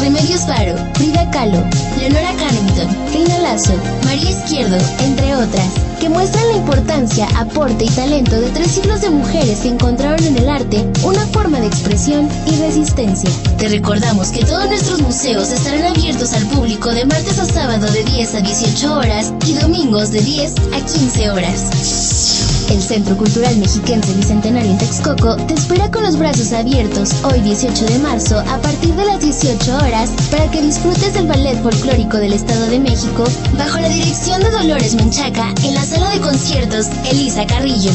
Remedios 0.00 0.46
Varo, 0.46 0.74
Frida 0.94 1.30
Kahlo, 1.30 1.62
Leonora 1.98 2.32
Carrington, 2.38 2.88
Reina 3.12 3.38
Lazo, 3.38 3.72
María 4.04 4.30
Izquierdo, 4.30 4.76
entre 5.00 5.34
otras, 5.34 5.68
que 6.00 6.10
muestran 6.10 6.46
la 6.48 6.56
importancia, 6.56 7.26
aporte 7.38 7.84
y 7.84 7.88
talento 7.88 8.38
de 8.38 8.50
tres 8.50 8.72
siglos 8.72 9.00
de 9.00 9.08
mujeres 9.08 9.60
que 9.60 9.68
encontraron 9.68 10.22
en 10.24 10.36
el 10.36 10.50
arte 10.50 10.84
una 11.02 11.24
forma 11.28 11.60
de 11.60 11.68
expresión 11.68 12.28
y 12.46 12.56
resistencia. 12.60 13.30
Te 13.56 13.68
recordamos 13.68 14.28
que 14.28 14.44
todos 14.44 14.68
nuestros 14.68 15.00
museos 15.00 15.50
estarán 15.50 15.84
abiertos 15.84 16.34
al 16.34 16.44
público 16.48 16.90
de 16.92 17.06
martes 17.06 17.38
a 17.38 17.46
sábado 17.46 17.90
de 17.90 18.04
10 18.04 18.34
a 18.34 18.40
18 18.40 18.94
horas 18.94 19.32
y 19.46 19.54
domingos 19.54 20.10
de 20.10 20.20
10 20.20 20.54
a 20.74 20.80
15 20.80 21.30
horas. 21.30 22.33
El 22.70 22.82
Centro 22.82 23.16
Cultural 23.16 23.56
Mexiquense 23.58 24.12
Bicentenario 24.14 24.70
en 24.70 24.78
Texcoco 24.78 25.36
te 25.36 25.54
espera 25.54 25.90
con 25.90 26.02
los 26.02 26.16
brazos 26.16 26.52
abiertos 26.52 27.12
hoy 27.24 27.40
18 27.40 27.84
de 27.86 27.98
marzo 27.98 28.38
a 28.38 28.58
partir 28.58 28.94
de 28.94 29.04
las 29.04 29.20
18 29.20 29.76
horas 29.76 30.10
para 30.30 30.50
que 30.50 30.62
disfrutes 30.62 31.14
del 31.14 31.26
ballet 31.26 31.60
folclórico 31.62 32.16
del 32.16 32.32
Estado 32.32 32.66
de 32.66 32.80
México 32.80 33.24
bajo 33.58 33.78
la 33.78 33.88
dirección 33.88 34.40
de 34.40 34.50
Dolores 34.50 34.94
Menchaca 34.94 35.54
en 35.62 35.74
la 35.74 35.84
sala 35.84 36.10
de 36.10 36.20
conciertos 36.20 36.86
Elisa 37.10 37.46
Carrillo. 37.46 37.92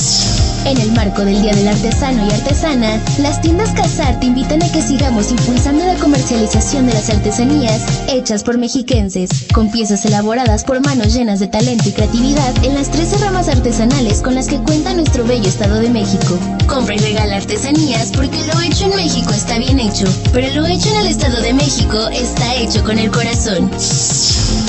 En 0.66 0.78
el 0.78 0.90
marco 0.90 1.24
del 1.24 1.40
Día 1.42 1.54
del 1.54 1.68
Artesano 1.68 2.26
y 2.26 2.32
Artesana, 2.32 3.00
las 3.18 3.40
tiendas 3.40 3.70
Casar 3.70 4.18
te 4.18 4.26
invitan 4.26 4.60
a 4.64 4.72
que 4.72 4.82
sigamos 4.82 5.30
impulsando 5.30 5.84
la 5.84 5.94
comercialización 5.94 6.86
de 6.86 6.94
las 6.94 7.08
artesanías 7.08 7.82
hechas 8.08 8.42
por 8.42 8.58
mexiquenses, 8.58 9.30
con 9.54 9.70
piezas 9.70 10.04
elaboradas 10.04 10.64
por 10.64 10.84
manos 10.84 11.14
llenas 11.14 11.38
de 11.38 11.46
talento 11.46 11.88
y 11.88 11.92
creatividad 11.92 12.52
en 12.64 12.74
las 12.74 12.90
13 12.90 13.18
ramas 13.18 13.48
artesanales 13.48 14.22
con 14.22 14.34
las 14.34 14.48
que 14.48 14.58
cuenta 14.58 14.92
nuestro 14.92 15.24
bello 15.24 15.46
Estado 15.46 15.78
de 15.78 15.88
México. 15.88 16.36
Compra 16.66 16.96
y 16.96 16.98
regala 16.98 17.36
artesanías 17.36 18.10
porque 18.10 18.44
lo 18.52 18.60
hecho 18.60 18.86
en 18.86 18.96
México 18.96 19.30
está 19.30 19.58
bien 19.58 19.78
hecho, 19.78 20.06
pero 20.32 20.52
lo 20.52 20.66
hecho 20.66 20.88
en 20.88 20.96
el 20.96 21.06
Estado 21.06 21.40
de 21.42 21.54
México 21.54 22.08
está 22.08 22.56
hecho 22.56 22.82
con 22.82 22.98
el 22.98 23.12
corazón. 23.12 23.70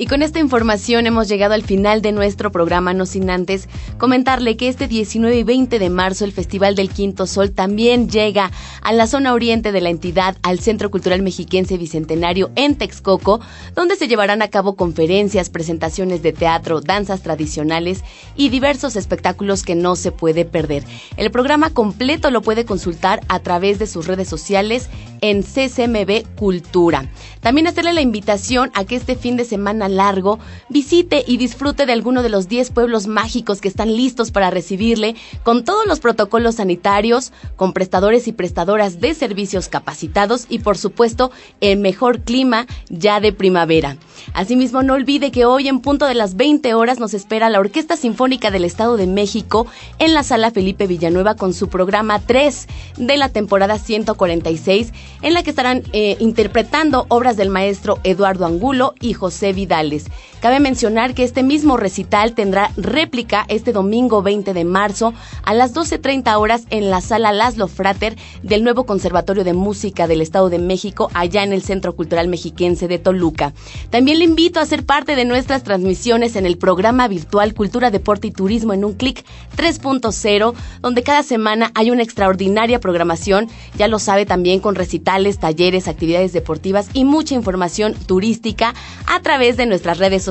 Y 0.00 0.06
con 0.06 0.22
esta 0.22 0.38
información 0.38 1.06
hemos 1.06 1.28
llegado 1.28 1.52
al 1.52 1.62
final 1.62 2.00
de 2.00 2.12
nuestro 2.12 2.50
programa, 2.50 2.94
no 2.94 3.04
sin 3.04 3.28
antes 3.28 3.68
comentarle 3.98 4.56
que 4.56 4.68
este 4.68 4.88
19 4.88 5.36
y 5.36 5.42
20 5.42 5.78
de 5.78 5.90
marzo 5.90 6.24
el 6.24 6.32
Festival 6.32 6.74
del 6.74 6.88
Quinto 6.88 7.26
Sol 7.26 7.50
también 7.50 8.08
llega 8.08 8.50
a 8.80 8.94
la 8.94 9.06
zona 9.06 9.34
oriente 9.34 9.72
de 9.72 9.82
la 9.82 9.90
entidad, 9.90 10.38
al 10.40 10.58
Centro 10.58 10.90
Cultural 10.90 11.20
Mexiquense 11.20 11.76
Bicentenario 11.76 12.50
en 12.56 12.76
Texcoco, 12.76 13.40
donde 13.74 13.94
se 13.94 14.08
llevarán 14.08 14.40
a 14.40 14.48
cabo 14.48 14.74
conferencias, 14.74 15.50
presentaciones 15.50 16.22
de 16.22 16.32
teatro, 16.32 16.80
danzas 16.80 17.20
tradicionales 17.22 18.02
y 18.36 18.48
diversos 18.48 18.96
espectáculos 18.96 19.64
que 19.64 19.74
no 19.74 19.96
se 19.96 20.12
puede 20.12 20.46
perder. 20.46 20.82
El 21.18 21.30
programa 21.30 21.74
completo 21.74 22.30
lo 22.30 22.40
puede 22.40 22.64
consultar 22.64 23.20
a 23.28 23.40
través 23.40 23.78
de 23.78 23.86
sus 23.86 24.06
redes 24.06 24.28
sociales 24.28 24.88
en 25.20 25.42
CCMB 25.42 26.36
Cultura. 26.36 27.10
También 27.40 27.66
hacerle 27.66 27.92
la 27.92 28.00
invitación 28.00 28.70
a 28.72 28.86
que 28.86 28.96
este 28.96 29.14
fin 29.14 29.36
de 29.36 29.44
semana 29.44 29.89
largo, 29.90 30.38
visite 30.68 31.24
y 31.26 31.36
disfrute 31.36 31.86
de 31.86 31.92
alguno 31.92 32.22
de 32.22 32.28
los 32.28 32.48
10 32.48 32.70
pueblos 32.70 33.06
mágicos 33.06 33.60
que 33.60 33.68
están 33.68 33.94
listos 33.96 34.30
para 34.30 34.50
recibirle 34.50 35.16
con 35.42 35.64
todos 35.64 35.86
los 35.86 36.00
protocolos 36.00 36.56
sanitarios, 36.56 37.32
con 37.56 37.72
prestadores 37.72 38.28
y 38.28 38.32
prestadoras 38.32 39.00
de 39.00 39.14
servicios 39.14 39.68
capacitados 39.68 40.46
y 40.48 40.60
por 40.60 40.78
supuesto 40.78 41.30
el 41.60 41.78
mejor 41.78 42.20
clima 42.20 42.66
ya 42.88 43.20
de 43.20 43.32
primavera. 43.32 43.96
Asimismo, 44.34 44.82
no 44.82 44.94
olvide 44.94 45.30
que 45.30 45.44
hoy 45.44 45.68
en 45.68 45.80
punto 45.80 46.06
de 46.06 46.14
las 46.14 46.36
20 46.36 46.74
horas 46.74 46.98
nos 46.98 47.14
espera 47.14 47.50
la 47.50 47.60
Orquesta 47.60 47.96
Sinfónica 47.96 48.50
del 48.50 48.64
Estado 48.64 48.96
de 48.96 49.06
México 49.06 49.66
en 49.98 50.14
la 50.14 50.22
Sala 50.22 50.50
Felipe 50.50 50.86
Villanueva 50.86 51.36
con 51.36 51.54
su 51.54 51.68
programa 51.68 52.20
3 52.20 52.66
de 52.98 53.16
la 53.16 53.28
temporada 53.28 53.78
146 53.78 54.92
en 55.22 55.34
la 55.34 55.42
que 55.42 55.50
estarán 55.50 55.82
eh, 55.92 56.16
interpretando 56.20 57.06
obras 57.08 57.36
del 57.36 57.50
maestro 57.50 57.98
Eduardo 58.04 58.46
Angulo 58.46 58.94
y 59.00 59.14
José 59.14 59.52
Vidales. 59.80 60.04
Cabe 60.40 60.58
mencionar 60.58 61.12
que 61.12 61.22
este 61.22 61.42
mismo 61.42 61.76
recital 61.76 62.32
tendrá 62.32 62.70
réplica 62.78 63.44
este 63.48 63.72
domingo 63.72 64.22
20 64.22 64.54
de 64.54 64.64
marzo 64.64 65.12
a 65.42 65.52
las 65.52 65.74
12.30 65.74 66.34
horas 66.38 66.62
en 66.70 66.88
la 66.88 67.02
Sala 67.02 67.30
Laszlo 67.30 67.68
Frater 67.68 68.16
del 68.42 68.64
nuevo 68.64 68.86
Conservatorio 68.86 69.44
de 69.44 69.52
Música 69.52 70.06
del 70.06 70.22
Estado 70.22 70.48
de 70.48 70.58
México 70.58 71.10
allá 71.12 71.44
en 71.44 71.52
el 71.52 71.60
Centro 71.60 71.94
Cultural 71.94 72.28
Mexiquense 72.28 72.88
de 72.88 72.98
Toluca. 72.98 73.52
También 73.90 74.18
le 74.18 74.24
invito 74.24 74.60
a 74.60 74.66
ser 74.66 74.86
parte 74.86 75.14
de 75.14 75.26
nuestras 75.26 75.62
transmisiones 75.62 76.34
en 76.36 76.46
el 76.46 76.56
programa 76.56 77.06
virtual 77.06 77.52
Cultura, 77.52 77.90
Deporte 77.90 78.28
y 78.28 78.32
Turismo 78.32 78.72
en 78.72 78.86
un 78.86 78.94
clic 78.94 79.26
3.0, 79.58 80.54
donde 80.80 81.02
cada 81.02 81.22
semana 81.22 81.70
hay 81.74 81.90
una 81.90 82.02
extraordinaria 82.02 82.80
programación, 82.80 83.48
ya 83.76 83.88
lo 83.88 83.98
sabe 83.98 84.24
también 84.24 84.60
con 84.60 84.74
recitales, 84.74 85.38
talleres, 85.38 85.86
actividades 85.86 86.32
deportivas 86.32 86.88
y 86.94 87.04
mucha 87.04 87.34
información 87.34 87.92
turística 88.06 88.72
a 89.06 89.20
través 89.20 89.58
de 89.58 89.66
nuestras 89.66 89.98
redes 89.98 90.22
sociales, 90.22 90.29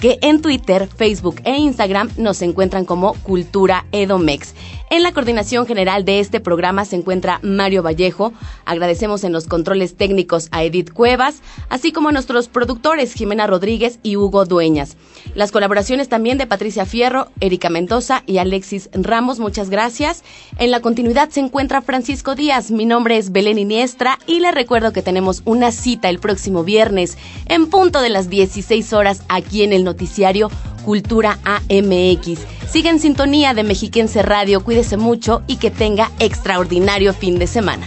que 0.00 0.18
en 0.22 0.40
Twitter, 0.40 0.88
Facebook 0.88 1.40
e 1.44 1.56
Instagram 1.56 2.10
nos 2.16 2.42
encuentran 2.42 2.84
como 2.84 3.14
Cultura 3.14 3.86
Edomex. 3.92 4.54
En 4.90 5.02
la 5.02 5.12
coordinación 5.12 5.66
general 5.66 6.04
de 6.04 6.20
este 6.20 6.40
programa 6.40 6.84
se 6.84 6.96
encuentra 6.96 7.40
Mario 7.42 7.82
Vallejo. 7.82 8.32
Agradecemos 8.64 9.22
en 9.24 9.32
los 9.32 9.46
controles 9.46 9.96
técnicos 9.96 10.48
a 10.50 10.64
Edith 10.64 10.92
Cuevas, 10.92 11.42
así 11.68 11.92
como 11.92 12.08
a 12.08 12.12
nuestros 12.12 12.48
productores 12.48 13.12
Jimena 13.12 13.46
Rodríguez 13.46 13.98
y 14.02 14.16
Hugo 14.16 14.46
Dueñas. 14.46 14.96
Las 15.38 15.52
colaboraciones 15.52 16.08
también 16.08 16.36
de 16.36 16.48
Patricia 16.48 16.84
Fierro, 16.84 17.28
Erika 17.38 17.70
Mendoza 17.70 18.24
y 18.26 18.38
Alexis 18.38 18.90
Ramos, 18.92 19.38
muchas 19.38 19.70
gracias. 19.70 20.24
En 20.58 20.72
la 20.72 20.80
continuidad 20.80 21.28
se 21.28 21.38
encuentra 21.38 21.80
Francisco 21.80 22.34
Díaz. 22.34 22.72
Mi 22.72 22.86
nombre 22.86 23.18
es 23.18 23.30
Belén 23.30 23.56
Iniestra 23.56 24.18
y 24.26 24.40
le 24.40 24.50
recuerdo 24.50 24.92
que 24.92 25.00
tenemos 25.00 25.42
una 25.44 25.70
cita 25.70 26.08
el 26.08 26.18
próximo 26.18 26.64
viernes 26.64 27.16
en 27.46 27.70
punto 27.70 28.00
de 28.00 28.08
las 28.08 28.28
16 28.28 28.92
horas 28.92 29.22
aquí 29.28 29.62
en 29.62 29.72
el 29.72 29.84
noticiario 29.84 30.50
Cultura 30.84 31.38
AMX. 31.44 32.40
Sigue 32.68 32.88
en 32.88 32.98
sintonía 32.98 33.54
de 33.54 33.62
Mexiquense 33.62 34.22
Radio, 34.22 34.64
cuídese 34.64 34.96
mucho 34.96 35.44
y 35.46 35.58
que 35.58 35.70
tenga 35.70 36.10
extraordinario 36.18 37.14
fin 37.14 37.38
de 37.38 37.46
semana. 37.46 37.86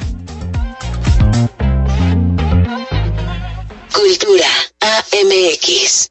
Cultura 3.94 4.48
AMX. 4.80 6.10